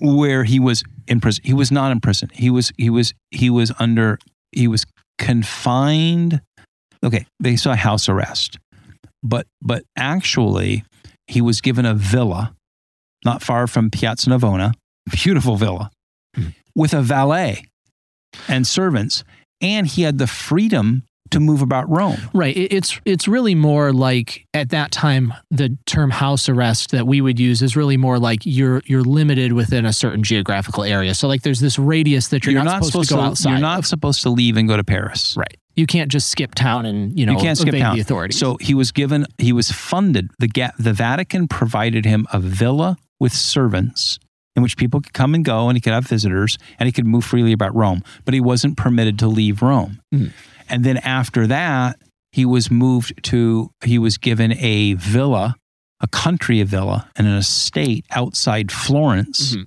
where 0.00 0.44
he 0.44 0.60
was 0.60 0.84
in 1.08 1.20
prison. 1.20 1.42
He 1.44 1.52
was 1.54 1.70
not 1.72 1.92
in 1.92 2.00
prison. 2.00 2.30
He 2.32 2.50
was 2.50 2.72
he 2.76 2.90
was 2.90 3.12
he 3.30 3.50
was 3.50 3.72
under 3.78 4.18
he 4.52 4.68
was 4.68 4.86
confined. 5.18 6.40
Okay, 7.04 7.26
they 7.40 7.56
saw 7.56 7.74
house 7.74 8.08
arrest, 8.08 8.58
but 9.22 9.46
but 9.62 9.82
actually 9.96 10.84
he 11.26 11.40
was 11.40 11.60
given 11.60 11.84
a 11.86 11.94
villa 11.94 12.54
not 13.24 13.42
far 13.42 13.66
from 13.66 13.90
Piazza 13.90 14.30
Navona, 14.30 14.72
beautiful 15.10 15.56
villa, 15.56 15.90
Mhm. 16.36 16.54
with 16.74 16.92
a 16.94 17.02
valet 17.02 17.64
and 18.48 18.66
servants, 18.66 19.24
and 19.60 19.86
he 19.86 20.02
had 20.02 20.18
the 20.18 20.26
freedom 20.26 21.02
to 21.30 21.40
move 21.40 21.62
about 21.62 21.88
Rome. 21.88 22.16
Right. 22.34 22.56
It's 22.56 23.00
it's 23.04 23.28
really 23.28 23.54
more 23.54 23.92
like 23.92 24.46
at 24.54 24.70
that 24.70 24.90
time 24.92 25.34
the 25.50 25.76
term 25.86 26.10
house 26.10 26.48
arrest 26.48 26.90
that 26.90 27.06
we 27.06 27.20
would 27.20 27.38
use 27.38 27.62
is 27.62 27.76
really 27.76 27.96
more 27.96 28.18
like 28.18 28.40
you're 28.44 28.82
you're 28.86 29.02
limited 29.02 29.52
within 29.52 29.86
a 29.86 29.92
certain 29.92 30.22
geographical 30.22 30.84
area. 30.84 31.14
So 31.14 31.28
like 31.28 31.42
there's 31.42 31.60
this 31.60 31.78
radius 31.78 32.28
that 32.28 32.44
you're, 32.44 32.62
not, 32.62 32.84
supposed, 32.84 33.08
to 33.10 33.14
go 33.14 33.20
outside. 33.20 33.50
You're 33.50 33.58
not 33.58 33.80
of. 33.80 33.86
supposed 33.86 34.22
to 34.22 34.30
leave 34.30 34.56
and 34.56 34.68
go 34.68 34.76
to 34.76 34.84
Paris. 34.84 35.36
right. 35.36 35.56
You 35.74 35.86
can't 35.86 36.10
just 36.10 36.30
skip 36.30 36.54
town 36.54 36.86
and 36.86 37.18
you 37.18 37.26
know 37.26 37.32
you 37.32 37.38
can't 37.38 37.58
skip 37.58 37.74
town. 37.74 37.94
the 37.94 38.00
authorities. 38.00 38.38
So 38.38 38.56
he 38.62 38.72
was 38.72 38.92
given, 38.92 39.26
he 39.36 39.52
was 39.52 39.70
funded. 39.70 40.30
The 40.38 40.72
the 40.78 40.94
Vatican 40.94 41.48
provided 41.48 42.06
him 42.06 42.26
a 42.32 42.40
villa 42.40 42.96
with 43.18 43.34
servants 43.34 44.18
in 44.56 44.62
which 44.62 44.76
people 44.76 45.00
could 45.00 45.12
come 45.12 45.34
and 45.34 45.44
go, 45.44 45.68
and 45.68 45.76
he 45.76 45.80
could 45.80 45.92
have 45.92 46.06
visitors, 46.08 46.58
and 46.78 46.86
he 46.86 46.92
could 46.92 47.06
move 47.06 47.24
freely 47.24 47.52
about 47.52 47.74
Rome. 47.76 48.02
But 48.24 48.34
he 48.34 48.40
wasn't 48.40 48.76
permitted 48.76 49.18
to 49.20 49.28
leave 49.28 49.62
Rome. 49.62 50.00
Mhm. 50.12 50.32
And 50.68 50.82
then 50.82 50.96
after 50.98 51.46
that, 51.46 51.98
he 52.32 52.44
was 52.44 52.70
moved 52.70 53.22
to. 53.24 53.70
He 53.84 53.98
was 53.98 54.18
given 54.18 54.52
a 54.58 54.94
villa, 54.94 55.54
a 56.00 56.08
country 56.08 56.62
villa, 56.64 57.08
and 57.16 57.26
an 57.26 57.34
estate 57.34 58.04
outside 58.10 58.72
Florence. 58.72 59.54
Mhm. 59.54 59.66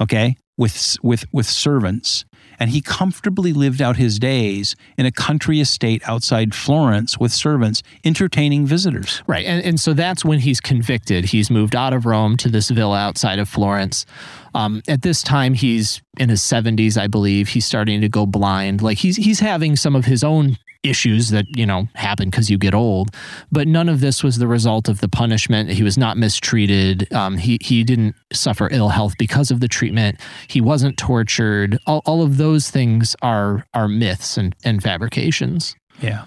Okay, 0.00 0.36
with 0.56 0.96
with 1.02 1.24
with 1.32 1.46
servants. 1.46 2.24
And 2.58 2.70
he 2.70 2.80
comfortably 2.80 3.52
lived 3.52 3.80
out 3.80 3.96
his 3.96 4.18
days 4.18 4.76
in 4.96 5.06
a 5.06 5.12
country 5.12 5.60
estate 5.60 6.02
outside 6.06 6.54
Florence 6.54 7.18
with 7.18 7.32
servants, 7.32 7.82
entertaining 8.04 8.66
visitors. 8.66 9.22
Right. 9.26 9.44
And, 9.44 9.64
and 9.64 9.80
so 9.80 9.92
that's 9.92 10.24
when 10.24 10.40
he's 10.40 10.60
convicted. 10.60 11.26
He's 11.26 11.50
moved 11.50 11.74
out 11.74 11.92
of 11.92 12.06
Rome 12.06 12.36
to 12.38 12.48
this 12.48 12.70
villa 12.70 12.98
outside 12.98 13.38
of 13.38 13.48
Florence. 13.48 14.06
Um, 14.54 14.82
at 14.88 15.02
this 15.02 15.22
time, 15.22 15.54
he's 15.54 16.02
in 16.18 16.28
his 16.28 16.40
70s, 16.42 17.00
I 17.00 17.06
believe. 17.06 17.48
He's 17.48 17.64
starting 17.64 18.00
to 18.00 18.08
go 18.08 18.26
blind. 18.26 18.82
Like 18.82 18.98
he's 18.98 19.16
he's 19.16 19.40
having 19.40 19.76
some 19.76 19.96
of 19.96 20.04
his 20.04 20.22
own 20.22 20.58
issues 20.82 21.30
that 21.30 21.46
you 21.56 21.66
know 21.66 21.88
happen 21.94 22.30
because 22.30 22.50
you 22.50 22.58
get 22.58 22.74
old. 22.74 23.14
But 23.50 23.68
none 23.68 23.88
of 23.88 24.00
this 24.00 24.22
was 24.22 24.38
the 24.38 24.46
result 24.46 24.88
of 24.88 25.00
the 25.00 25.08
punishment. 25.08 25.70
He 25.70 25.82
was 25.82 25.96
not 25.96 26.16
mistreated. 26.16 27.12
Um, 27.12 27.36
he, 27.36 27.58
he 27.60 27.84
didn't 27.84 28.14
suffer 28.32 28.68
ill 28.72 28.88
health 28.88 29.14
because 29.18 29.50
of 29.50 29.60
the 29.60 29.68
treatment. 29.68 30.20
He 30.48 30.60
wasn't 30.60 30.96
tortured. 30.96 31.78
All, 31.86 32.02
all 32.06 32.22
of 32.22 32.36
those 32.36 32.70
things 32.70 33.14
are 33.22 33.64
are 33.74 33.88
myths 33.88 34.36
and, 34.36 34.54
and 34.64 34.82
fabrications. 34.82 35.74
Yeah. 36.00 36.24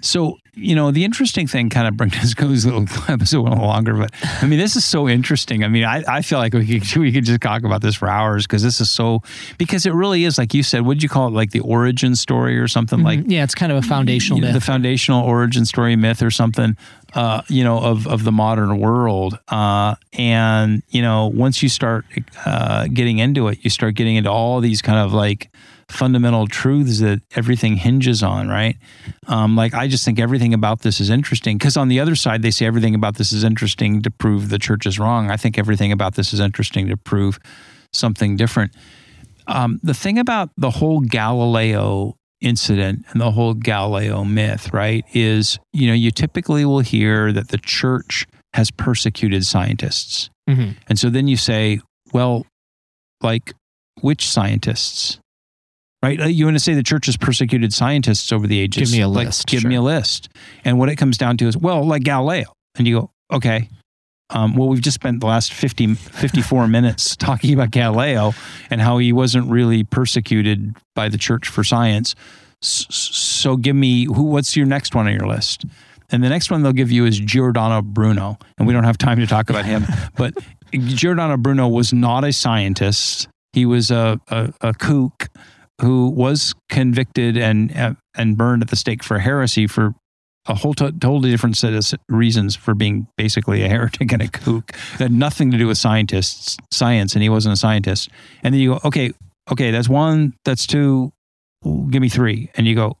So 0.00 0.38
you 0.54 0.74
know, 0.74 0.90
the 0.90 1.04
interesting 1.04 1.46
thing 1.46 1.70
kind 1.70 1.88
of 1.88 1.96
brings 1.96 2.16
us 2.18 2.34
goes 2.34 2.64
a 2.64 2.72
little 2.74 3.12
episode 3.12 3.40
a 3.40 3.50
little 3.50 3.64
longer, 3.64 3.94
but 3.94 4.10
I 4.22 4.46
mean, 4.46 4.58
this 4.58 4.76
is 4.76 4.84
so 4.84 5.08
interesting. 5.08 5.64
I 5.64 5.68
mean, 5.68 5.84
I, 5.84 6.04
I 6.06 6.22
feel 6.22 6.38
like 6.38 6.52
we 6.52 6.80
could 6.80 6.96
we 6.96 7.12
could 7.12 7.24
just 7.24 7.40
talk 7.40 7.64
about 7.64 7.80
this 7.80 7.94
for 7.94 8.08
hours 8.08 8.46
because 8.46 8.62
this 8.62 8.80
is 8.80 8.90
so 8.90 9.22
because 9.58 9.86
it 9.86 9.94
really 9.94 10.24
is 10.24 10.38
like 10.38 10.52
you 10.54 10.62
said. 10.62 10.82
What 10.82 10.94
did 10.94 11.02
you 11.02 11.08
call 11.08 11.28
it? 11.28 11.30
Like 11.30 11.50
the 11.50 11.60
origin 11.60 12.14
story 12.16 12.58
or 12.58 12.68
something 12.68 12.98
mm-hmm. 12.98 13.06
like? 13.06 13.20
Yeah, 13.26 13.44
it's 13.44 13.54
kind 13.54 13.72
of 13.72 13.78
a 13.78 13.82
foundational 13.82 14.40
myth. 14.40 14.52
The 14.52 14.60
foundational 14.60 15.24
origin 15.24 15.64
story 15.64 15.96
myth 15.96 16.22
or 16.22 16.30
something. 16.30 16.76
Uh, 17.14 17.42
you 17.48 17.62
know, 17.62 17.78
of 17.78 18.06
of 18.06 18.24
the 18.24 18.32
modern 18.32 18.78
world, 18.78 19.38
uh, 19.48 19.94
and 20.14 20.82
you 20.88 21.02
know, 21.02 21.26
once 21.26 21.62
you 21.62 21.68
start 21.68 22.06
uh, 22.46 22.86
getting 22.88 23.18
into 23.18 23.48
it, 23.48 23.62
you 23.62 23.68
start 23.68 23.94
getting 23.94 24.16
into 24.16 24.30
all 24.30 24.60
these 24.60 24.80
kind 24.80 24.98
of 24.98 25.12
like 25.12 25.50
fundamental 25.92 26.46
truths 26.46 27.00
that 27.00 27.22
everything 27.36 27.76
hinges 27.76 28.22
on, 28.22 28.48
right? 28.48 28.76
Um, 29.26 29.56
like, 29.56 29.74
I 29.74 29.88
just 29.88 30.04
think 30.04 30.18
everything 30.18 30.54
about 30.54 30.80
this 30.80 31.00
is 31.00 31.10
interesting 31.10 31.58
because 31.58 31.76
on 31.76 31.88
the 31.88 32.00
other 32.00 32.14
side, 32.14 32.42
they 32.42 32.50
say 32.50 32.66
everything 32.66 32.94
about 32.94 33.16
this 33.16 33.32
is 33.32 33.44
interesting 33.44 34.02
to 34.02 34.10
prove 34.10 34.48
the 34.48 34.58
church 34.58 34.86
is 34.86 34.98
wrong. 34.98 35.30
I 35.30 35.36
think 35.36 35.58
everything 35.58 35.92
about 35.92 36.14
this 36.14 36.32
is 36.32 36.40
interesting 36.40 36.88
to 36.88 36.96
prove 36.96 37.38
something 37.92 38.36
different. 38.36 38.72
Um, 39.46 39.80
the 39.82 39.94
thing 39.94 40.18
about 40.18 40.50
the 40.56 40.70
whole 40.70 41.00
Galileo 41.00 42.16
incident 42.40 43.04
and 43.10 43.20
the 43.20 43.30
whole 43.30 43.54
Galileo 43.54 44.24
myth, 44.24 44.72
right, 44.72 45.04
is 45.12 45.58
you 45.72 45.86
know, 45.86 45.94
you 45.94 46.10
typically 46.10 46.64
will 46.64 46.80
hear 46.80 47.32
that 47.32 47.48
the 47.48 47.58
church 47.58 48.26
has 48.54 48.70
persecuted 48.70 49.46
scientists. 49.46 50.28
Mm-hmm. 50.48 50.72
And 50.88 50.98
so 50.98 51.08
then 51.08 51.28
you 51.28 51.36
say, 51.36 51.80
well, 52.12 52.46
like, 53.22 53.54
which 54.00 54.28
scientists? 54.28 55.18
Right? 56.02 56.20
Uh, 56.20 56.26
you 56.26 56.44
want 56.44 56.56
to 56.56 56.60
say 56.60 56.74
the 56.74 56.82
church 56.82 57.06
has 57.06 57.16
persecuted 57.16 57.72
scientists 57.72 58.32
over 58.32 58.46
the 58.46 58.58
ages. 58.58 58.90
Give 58.90 58.98
me 58.98 59.02
a 59.02 59.08
like, 59.08 59.26
list. 59.26 59.46
Give 59.46 59.60
sure. 59.60 59.70
me 59.70 59.76
a 59.76 59.82
list. 59.82 60.28
And 60.64 60.78
what 60.78 60.88
it 60.88 60.96
comes 60.96 61.16
down 61.16 61.36
to 61.38 61.46
is, 61.46 61.56
well, 61.56 61.84
like 61.84 62.02
Galileo. 62.02 62.52
And 62.76 62.86
you 62.86 63.00
go, 63.00 63.10
okay. 63.32 63.68
Um, 64.30 64.54
well, 64.54 64.68
we've 64.68 64.80
just 64.80 64.94
spent 64.94 65.20
the 65.20 65.26
last 65.26 65.52
50, 65.52 65.94
54 65.94 66.66
minutes 66.68 67.16
talking 67.16 67.52
about 67.52 67.70
Galileo 67.70 68.32
and 68.70 68.80
how 68.80 68.98
he 68.98 69.12
wasn't 69.12 69.50
really 69.50 69.84
persecuted 69.84 70.74
by 70.94 71.08
the 71.08 71.18
church 71.18 71.48
for 71.48 71.62
science. 71.62 72.14
So 72.62 73.56
give 73.56 73.76
me 73.76 74.04
who? 74.04 74.22
What's 74.22 74.56
your 74.56 74.66
next 74.66 74.94
one 74.94 75.06
on 75.06 75.12
your 75.12 75.26
list? 75.26 75.64
And 76.10 76.22
the 76.22 76.28
next 76.28 76.50
one 76.50 76.62
they'll 76.62 76.72
give 76.72 76.92
you 76.92 77.06
is 77.06 77.18
Giordano 77.18 77.82
Bruno, 77.82 78.38
and 78.56 78.66
we 78.68 78.72
don't 78.72 78.84
have 78.84 78.98
time 78.98 79.18
to 79.18 79.26
talk 79.26 79.50
about 79.50 79.64
him. 79.64 79.84
but 80.16 80.34
Giordano 80.72 81.36
Bruno 81.36 81.66
was 81.66 81.92
not 81.92 82.22
a 82.22 82.32
scientist; 82.32 83.28
he 83.52 83.66
was 83.66 83.90
a, 83.90 84.20
a, 84.28 84.52
a 84.60 84.74
kook 84.74 85.28
who 85.80 86.08
was 86.08 86.54
convicted 86.68 87.36
and 87.36 87.96
and 88.14 88.36
burned 88.36 88.62
at 88.62 88.70
the 88.70 88.76
stake 88.76 89.02
for 89.02 89.18
heresy 89.18 89.66
for 89.66 89.94
a 90.46 90.54
whole 90.54 90.74
t- 90.74 90.90
totally 90.92 91.30
different 91.30 91.56
set 91.56 91.72
of 91.72 91.98
reasons 92.08 92.56
for 92.56 92.74
being 92.74 93.06
basically 93.16 93.62
a 93.62 93.68
heretic 93.74 94.12
and 94.12 94.22
a 94.22 94.28
kook 94.28 94.72
that 94.92 95.04
had 95.04 95.12
nothing 95.12 95.50
to 95.50 95.58
do 95.58 95.66
with 95.66 95.78
scientists 95.78 96.56
science 96.72 97.14
and 97.14 97.22
he 97.22 97.28
wasn't 97.28 97.52
a 97.52 97.56
scientist. 97.56 98.08
And 98.42 98.54
then 98.54 98.60
you 98.60 98.70
go 98.74 98.80
okay 98.84 99.12
okay 99.50 99.70
that's 99.70 99.88
one 99.88 100.34
that's 100.44 100.66
two 100.66 101.12
give 101.90 102.02
me 102.02 102.08
three. 102.08 102.50
And 102.56 102.66
you 102.66 102.74
go 102.74 102.98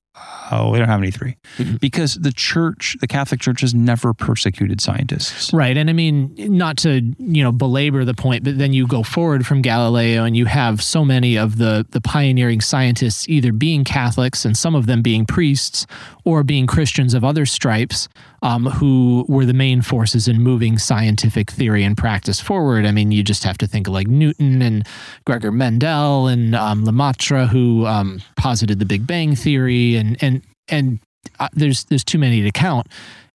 oh, 0.50 0.70
we 0.70 0.78
don't 0.78 0.88
have 0.88 1.00
any 1.00 1.10
3 1.10 1.36
mm-hmm. 1.58 1.76
because 1.76 2.14
the 2.14 2.32
church, 2.32 2.96
the 3.00 3.06
Catholic 3.06 3.40
Church, 3.40 3.60
has 3.60 3.74
never 3.74 4.12
persecuted 4.12 4.80
scientists. 4.80 5.52
Right, 5.52 5.76
and 5.76 5.88
I 5.88 5.92
mean, 5.92 6.34
not 6.36 6.76
to 6.78 7.14
you 7.18 7.42
know 7.42 7.52
belabor 7.52 8.04
the 8.04 8.14
point, 8.14 8.44
but 8.44 8.58
then 8.58 8.72
you 8.72 8.86
go 8.86 9.02
forward 9.02 9.46
from 9.46 9.62
Galileo, 9.62 10.24
and 10.24 10.36
you 10.36 10.46
have 10.46 10.82
so 10.82 11.04
many 11.04 11.36
of 11.36 11.58
the 11.58 11.86
the 11.90 12.00
pioneering 12.00 12.60
scientists 12.60 13.28
either 13.28 13.52
being 13.52 13.84
Catholics 13.84 14.44
and 14.44 14.56
some 14.56 14.74
of 14.74 14.86
them 14.86 15.02
being 15.02 15.26
priests, 15.26 15.86
or 16.24 16.42
being 16.42 16.66
Christians 16.66 17.14
of 17.14 17.24
other 17.24 17.46
stripes, 17.46 18.08
um, 18.42 18.66
who 18.66 19.24
were 19.28 19.46
the 19.46 19.54
main 19.54 19.82
forces 19.82 20.28
in 20.28 20.42
moving 20.42 20.76
scientific 20.76 21.50
theory 21.50 21.84
and 21.84 21.96
practice 21.96 22.40
forward. 22.40 22.84
I 22.84 22.90
mean, 22.90 23.12
you 23.12 23.22
just 23.22 23.44
have 23.44 23.56
to 23.58 23.66
think 23.66 23.86
of 23.86 23.94
like 23.94 24.08
Newton 24.08 24.60
and 24.60 24.86
Gregor 25.24 25.52
Mendel 25.52 26.26
and 26.26 26.54
um, 26.54 26.84
Lemaitre, 26.84 27.46
who 27.46 27.86
um, 27.86 28.20
posited 28.36 28.78
the 28.78 28.84
Big 28.84 29.06
Bang 29.06 29.36
theory, 29.36 29.96
and 29.96 30.16
and 30.20 30.42
and 30.68 30.98
uh, 31.38 31.48
there's 31.52 31.84
there's 31.84 32.04
too 32.04 32.18
many 32.18 32.42
to 32.42 32.50
count, 32.50 32.88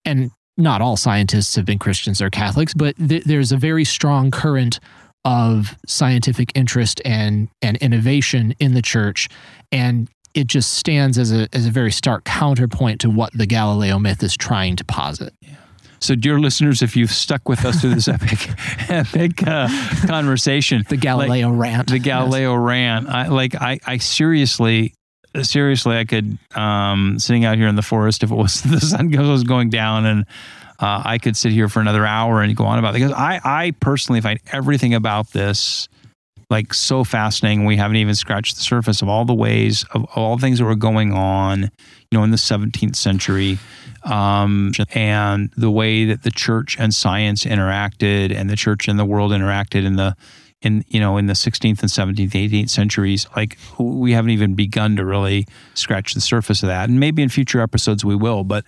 and 0.04 0.32
not 0.58 0.82
all 0.82 0.98
scientists 0.98 1.56
have 1.56 1.66
been 1.66 1.80
Christians 1.80 2.22
or 2.22 2.30
Catholics, 2.30 2.74
but 2.74 2.96
th- 2.98 3.24
there's 3.24 3.52
a 3.52 3.58
very 3.58 3.86
strong 3.86 4.32
current 4.32 4.80
of 5.24 5.76
scientific 5.86 6.52
interest 6.56 7.02
and 7.06 7.48
and 7.62 7.78
innovation 7.78 8.56
in 8.60 8.74
the 8.74 8.82
church, 8.82 9.30
and 9.72 10.10
it 10.38 10.46
just 10.46 10.76
stands 10.76 11.18
as 11.18 11.32
a 11.32 11.48
as 11.52 11.66
a 11.66 11.72
very 11.72 11.92
stark 11.92 12.24
counterpoint 12.24 13.02
to 13.02 13.10
what 13.10 13.34
the 13.34 13.48
Galileo 13.48 13.98
myth 13.98 14.22
is 14.22 14.38
trying 14.38 14.76
to 14.76 14.86
posit. 14.86 15.34
Yeah. 15.42 15.56
So, 16.00 16.14
dear 16.14 16.40
listeners, 16.40 16.84
if 16.84 16.96
you've 16.96 17.12
stuck 17.12 17.50
with 17.50 17.66
us 17.66 17.82
through 17.82 17.96
this 17.96 18.08
epic, 18.08 18.50
epic 18.88 19.42
uh, 19.48 19.68
conversation, 20.06 20.84
the 20.90 20.98
Galileo 20.98 21.50
like, 21.50 21.60
rant, 21.60 21.90
the 21.90 21.98
Galileo 21.98 22.54
yes. 22.54 22.62
rant, 22.62 23.10
I 23.10 23.28
like, 23.30 23.56
I, 23.56 23.80
I 23.84 23.98
seriously, 23.98 24.94
seriously, 25.42 25.98
I 25.98 26.06
could, 26.06 26.38
um, 26.54 27.18
sitting 27.18 27.46
out 27.46 27.58
here 27.58 27.68
in 27.68 27.76
the 27.76 27.82
forest, 27.82 28.22
if 28.22 28.32
it 28.32 28.36
was 28.36 28.62
the 28.70 28.80
sun 28.80 29.10
was 29.10 29.44
going 29.44 29.72
down, 29.72 30.06
and 30.06 30.26
uh, 30.80 31.02
I 31.04 31.18
could 31.18 31.36
sit 31.36 31.52
here 31.52 31.68
for 31.68 31.80
another 31.80 32.06
hour 32.06 32.44
and 32.44 32.56
go 32.56 32.66
on 32.66 32.78
about 32.78 32.92
it 32.92 33.00
because 33.00 33.14
I, 33.14 33.42
I 33.44 33.72
personally 33.80 34.22
find 34.22 34.40
everything 34.52 34.94
about 34.94 35.32
this 35.32 35.90
like 36.50 36.74
so 36.74 37.04
fascinating. 37.04 37.66
We 37.66 37.78
haven't 37.78 37.98
even 37.98 38.16
scratched 38.16 38.56
the 38.56 38.62
surface 38.62 39.02
of 39.02 39.10
all 39.10 39.26
the 39.26 39.34
ways 39.34 39.86
of 39.92 40.06
all 40.16 40.38
things 40.38 40.60
that 40.60 40.66
were 40.66 40.76
going 40.76 41.12
on, 41.12 41.64
you 42.12 42.18
know, 42.18 42.24
in 42.24 42.32
the 42.32 42.38
17th 42.38 42.96
century, 42.96 43.60
um, 44.04 44.72
and 44.94 45.52
the 45.58 45.72
way 45.72 46.06
that 46.06 46.24
the 46.24 46.32
church 46.32 46.78
and 46.80 46.94
science 46.94 47.44
interacted, 47.44 48.34
and 48.34 48.50
the 48.50 48.56
church 48.56 48.88
and 48.88 48.98
the 48.98 49.06
world 49.06 49.32
interacted 49.32 49.86
in 49.86 49.96
the 49.96 50.16
in 50.62 50.84
you 50.88 51.00
know 51.00 51.18
in 51.18 51.28
the 51.28 51.34
16th 51.34 51.82
and 51.82 52.18
17th 52.18 52.32
18th 52.32 52.70
centuries 52.70 53.28
like 53.36 53.58
we 53.78 54.14
haven't 54.14 54.32
even 54.32 54.56
begun 54.56 54.96
to 54.96 55.06
really 55.06 55.46
scratch 55.76 56.16
the 56.16 56.22
surface 56.22 56.64
of 56.64 56.68
that 56.68 56.90
and 56.90 57.00
maybe 57.00 57.22
in 57.22 57.30
future 57.30 57.62
episodes 57.62 58.04
we 58.04 58.16
will 58.16 58.44
but 58.44 58.66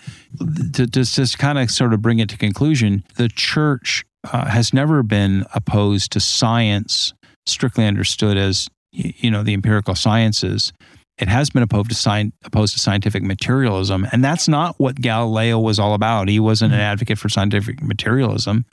to, 0.74 0.86
to 0.86 1.02
just 1.04 1.40
kind 1.40 1.58
of 1.58 1.72
sort 1.72 1.92
of 1.92 2.00
bring 2.00 2.20
it 2.20 2.30
to 2.30 2.38
conclusion 2.38 3.04
the 3.16 3.28
church 3.28 4.06
uh, 4.32 4.46
has 4.46 4.72
never 4.72 5.02
been 5.02 5.46
opposed 5.56 6.12
to 6.12 6.20
science 6.20 7.14
strictly 7.46 7.86
understood 7.86 8.38
as 8.38 8.68
you 8.92 9.30
know 9.30 9.44
the 9.44 9.54
empirical 9.54 9.96
sciences 9.96 10.74
it 11.20 11.28
has 11.28 11.50
been 11.50 11.64
opposed 11.64 11.90
to, 11.90 11.96
sci- 11.96 12.32
opposed 12.46 12.74
to 12.74 12.80
scientific 12.80 13.22
materialism. 13.22 14.08
And 14.12 14.24
that's 14.24 14.48
not 14.48 14.80
what 14.80 14.96
galileo 14.96 15.60
was 15.60 15.78
all 15.78 15.94
about. 15.94 16.30
He 16.30 16.40
wasn't 16.40 16.74
an 16.74 16.80
mm-hmm. 16.80 16.86
advocate 16.86 17.20
for 17.20 17.28
scientific 17.28 17.84
materialism. 17.84 18.66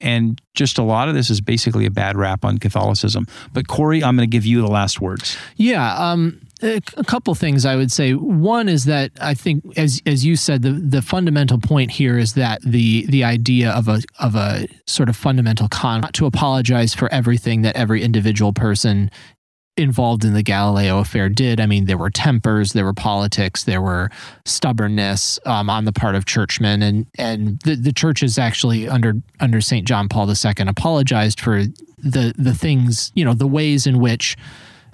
And 0.00 0.40
just 0.54 0.78
a 0.78 0.82
lot 0.82 1.08
of 1.08 1.14
this 1.14 1.30
is 1.30 1.40
basically 1.40 1.86
a 1.86 1.90
bad 1.90 2.16
rap 2.16 2.44
on 2.44 2.58
catholicism. 2.58 3.26
But 3.52 3.68
cory 3.68 4.02
i'm 4.02 4.16
going 4.16 4.28
to 4.28 4.32
give 4.32 4.46
you 4.46 4.62
the 4.62 4.68
last 4.68 5.00
words. 5.00 5.36
Yeah 5.56 5.94
um, 5.94 6.40
a 6.62 7.04
couple 7.04 7.34
things 7.34 7.64
I 7.64 7.76
would 7.76 7.90
say. 7.90 8.12
One 8.12 8.68
is 8.68 8.84
that 8.84 9.12
I 9.20 9.34
think, 9.34 9.64
as 9.76 10.00
as 10.06 10.24
you 10.24 10.36
said, 10.36 10.62
the 10.62 10.72
the 10.72 11.02
fundamental 11.02 11.58
point 11.58 11.90
here 11.90 12.18
is 12.18 12.34
that 12.34 12.62
the 12.62 13.06
the 13.06 13.24
idea 13.24 13.70
of 13.70 13.88
a 13.88 14.00
of 14.20 14.34
a 14.34 14.66
sort 14.86 15.08
of 15.08 15.16
fundamental 15.16 15.68
con 15.68 16.02
to 16.12 16.26
apologize 16.26 16.94
for 16.94 17.12
everything 17.12 17.62
that 17.62 17.76
every 17.76 18.02
individual 18.02 18.52
person 18.52 19.10
involved 19.76 20.24
in 20.24 20.34
the 20.34 20.42
Galileo 20.42 20.98
affair 20.98 21.28
did. 21.28 21.58
I 21.58 21.66
mean, 21.66 21.86
there 21.86 21.96
were 21.96 22.10
tempers, 22.10 22.74
there 22.74 22.84
were 22.84 22.92
politics, 22.92 23.64
there 23.64 23.80
were 23.80 24.10
stubbornness 24.44 25.38
um, 25.46 25.70
on 25.70 25.86
the 25.86 25.92
part 25.92 26.14
of 26.14 26.26
churchmen, 26.26 26.82
and 26.82 27.06
and 27.18 27.60
the, 27.64 27.76
the 27.76 27.92
church 27.92 28.22
is 28.22 28.38
actually 28.38 28.88
under 28.88 29.14
under 29.40 29.60
Saint 29.60 29.86
John 29.86 30.08
Paul 30.08 30.28
II 30.28 30.66
apologized 30.66 31.40
for 31.40 31.64
the 31.98 32.34
the 32.36 32.54
things 32.54 33.12
you 33.14 33.24
know 33.24 33.34
the 33.34 33.46
ways 33.46 33.86
in 33.86 33.98
which 33.98 34.36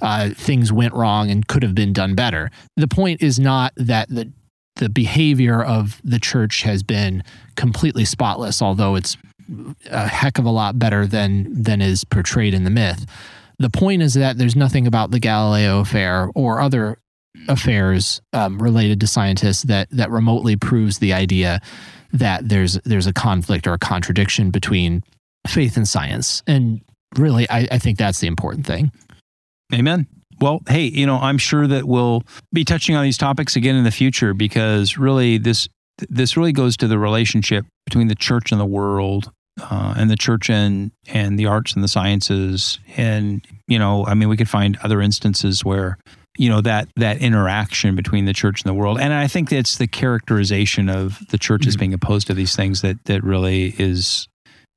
uh, 0.00 0.30
things 0.30 0.72
went 0.72 0.94
wrong 0.94 1.30
and 1.30 1.46
could 1.46 1.62
have 1.62 1.74
been 1.74 1.92
done 1.92 2.14
better. 2.14 2.50
The 2.76 2.88
point 2.88 3.22
is 3.22 3.38
not 3.38 3.72
that 3.76 4.08
the 4.08 4.32
the 4.76 4.88
behavior 4.88 5.60
of 5.62 6.00
the 6.04 6.20
church 6.20 6.62
has 6.62 6.84
been 6.84 7.24
completely 7.56 8.04
spotless, 8.04 8.62
although 8.62 8.94
it's 8.94 9.16
a 9.90 10.06
heck 10.06 10.38
of 10.38 10.44
a 10.44 10.50
lot 10.50 10.78
better 10.78 11.06
than 11.06 11.62
than 11.62 11.82
is 11.82 12.04
portrayed 12.04 12.54
in 12.54 12.64
the 12.64 12.70
myth. 12.70 13.04
the 13.58 13.70
point 13.70 14.02
is 14.02 14.14
that 14.14 14.38
there's 14.38 14.54
nothing 14.54 14.86
about 14.86 15.10
the 15.10 15.18
Galileo 15.18 15.80
affair 15.80 16.30
or 16.34 16.60
other 16.60 16.98
affairs 17.48 18.20
um, 18.32 18.62
related 18.62 19.00
to 19.00 19.06
scientists 19.06 19.62
that 19.64 19.88
that 19.90 20.10
remotely 20.10 20.56
proves 20.56 20.98
the 20.98 21.12
idea 21.12 21.60
that 22.12 22.48
there's 22.48 22.78
there's 22.84 23.06
a 23.06 23.12
conflict 23.12 23.66
or 23.66 23.74
a 23.74 23.78
contradiction 23.78 24.50
between 24.50 25.02
faith 25.46 25.76
and 25.76 25.88
science. 25.88 26.42
And 26.46 26.80
really, 27.16 27.48
I, 27.50 27.68
I 27.70 27.78
think 27.78 27.98
that's 27.98 28.20
the 28.20 28.26
important 28.26 28.66
thing. 28.66 28.92
Amen. 29.72 30.06
Well, 30.40 30.60
hey, 30.68 30.84
you 30.84 31.04
know, 31.06 31.16
I'm 31.18 31.38
sure 31.38 31.66
that 31.66 31.84
we'll 31.84 32.22
be 32.52 32.64
touching 32.64 32.94
on 32.94 33.02
these 33.04 33.18
topics 33.18 33.56
again 33.56 33.74
in 33.76 33.84
the 33.84 33.90
future 33.90 34.34
because 34.34 34.96
really 34.96 35.38
this 35.38 35.68
this 36.08 36.36
really 36.36 36.52
goes 36.52 36.76
to 36.76 36.86
the 36.86 36.98
relationship 36.98 37.66
between 37.84 38.06
the 38.06 38.14
church 38.14 38.52
and 38.52 38.60
the 38.60 38.64
world, 38.66 39.32
uh, 39.60 39.94
and 39.98 40.08
the 40.08 40.16
church 40.16 40.48
and 40.48 40.92
and 41.08 41.36
the 41.38 41.46
arts 41.46 41.74
and 41.74 41.82
the 41.82 41.88
sciences, 41.88 42.78
and 42.96 43.44
you 43.66 43.78
know, 43.80 44.06
I 44.06 44.14
mean, 44.14 44.28
we 44.28 44.36
could 44.36 44.48
find 44.48 44.78
other 44.84 45.02
instances 45.02 45.64
where 45.64 45.98
you 46.38 46.48
know 46.48 46.60
that 46.60 46.88
that 46.96 47.18
interaction 47.20 47.96
between 47.96 48.26
the 48.26 48.32
church 48.32 48.62
and 48.62 48.70
the 48.70 48.74
world, 48.74 49.00
and 49.00 49.12
I 49.12 49.26
think 49.26 49.50
it's 49.50 49.76
the 49.76 49.88
characterization 49.88 50.88
of 50.88 51.18
the 51.30 51.38
church 51.38 51.66
as 51.66 51.74
Mhm. 51.74 51.80
being 51.80 51.94
opposed 51.94 52.28
to 52.28 52.34
these 52.34 52.54
things 52.54 52.80
that 52.82 53.04
that 53.06 53.24
really 53.24 53.74
is 53.76 54.28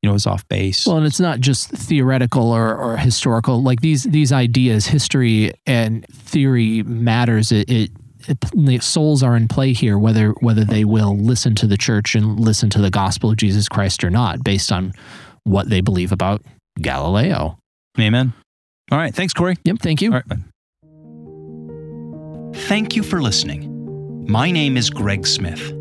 you 0.02 0.10
know 0.10 0.16
is 0.16 0.26
off 0.26 0.48
base. 0.48 0.88
Well, 0.88 0.98
and 0.98 1.06
it's 1.06 1.20
not 1.20 1.40
just 1.40 1.70
theoretical 1.70 2.52
or, 2.52 2.76
or 2.76 2.98
historical. 2.98 3.62
Like 3.62 3.82
these 3.82 4.04
these 4.04 4.32
ideas, 4.32 4.88
history 4.88 5.54
and 5.66 6.06
theory 6.08 6.84
matters. 6.84 7.52
It, 7.52 7.70
it, 7.70 7.92
it 8.28 8.38
the 8.56 8.80
souls 8.80 9.22
are 9.24 9.36
in 9.36 9.48
play 9.48 9.74
here, 9.74 9.98
whether 9.98 10.30
whether 10.40 10.64
they 10.66 10.86
will 10.86 11.16
listen 11.18 11.56
to 11.56 11.68
the 11.68 11.78
church 11.78 12.16
and 12.16 12.40
listen 12.40 12.70
to 12.72 12.82
the 12.82 12.90
gospel 12.90 13.30
of 13.30 13.38
Jesus 13.38 13.70
Christ 13.70 14.04
or 14.04 14.10
not, 14.10 14.44
based 14.44 14.72
on 14.72 14.94
what 15.44 15.70
they 15.70 15.82
believe 15.82 16.12
about 16.12 16.42
Galileo. 16.80 17.58
Amen. 18.00 18.34
All 18.92 18.98
right, 18.98 19.14
thanks, 19.14 19.34
Cory. 19.34 19.58
Yep. 19.64 19.78
Thank 19.80 20.02
you. 20.02 20.12
All 20.12 20.16
right, 20.16 20.28
bye. 20.28 20.38
Thank 22.68 22.96
you 22.96 23.04
for 23.04 23.22
listening. 23.22 24.26
My 24.28 24.52
name 24.52 24.78
is 24.78 24.90
Greg 24.90 25.26
Smith. 25.26 25.81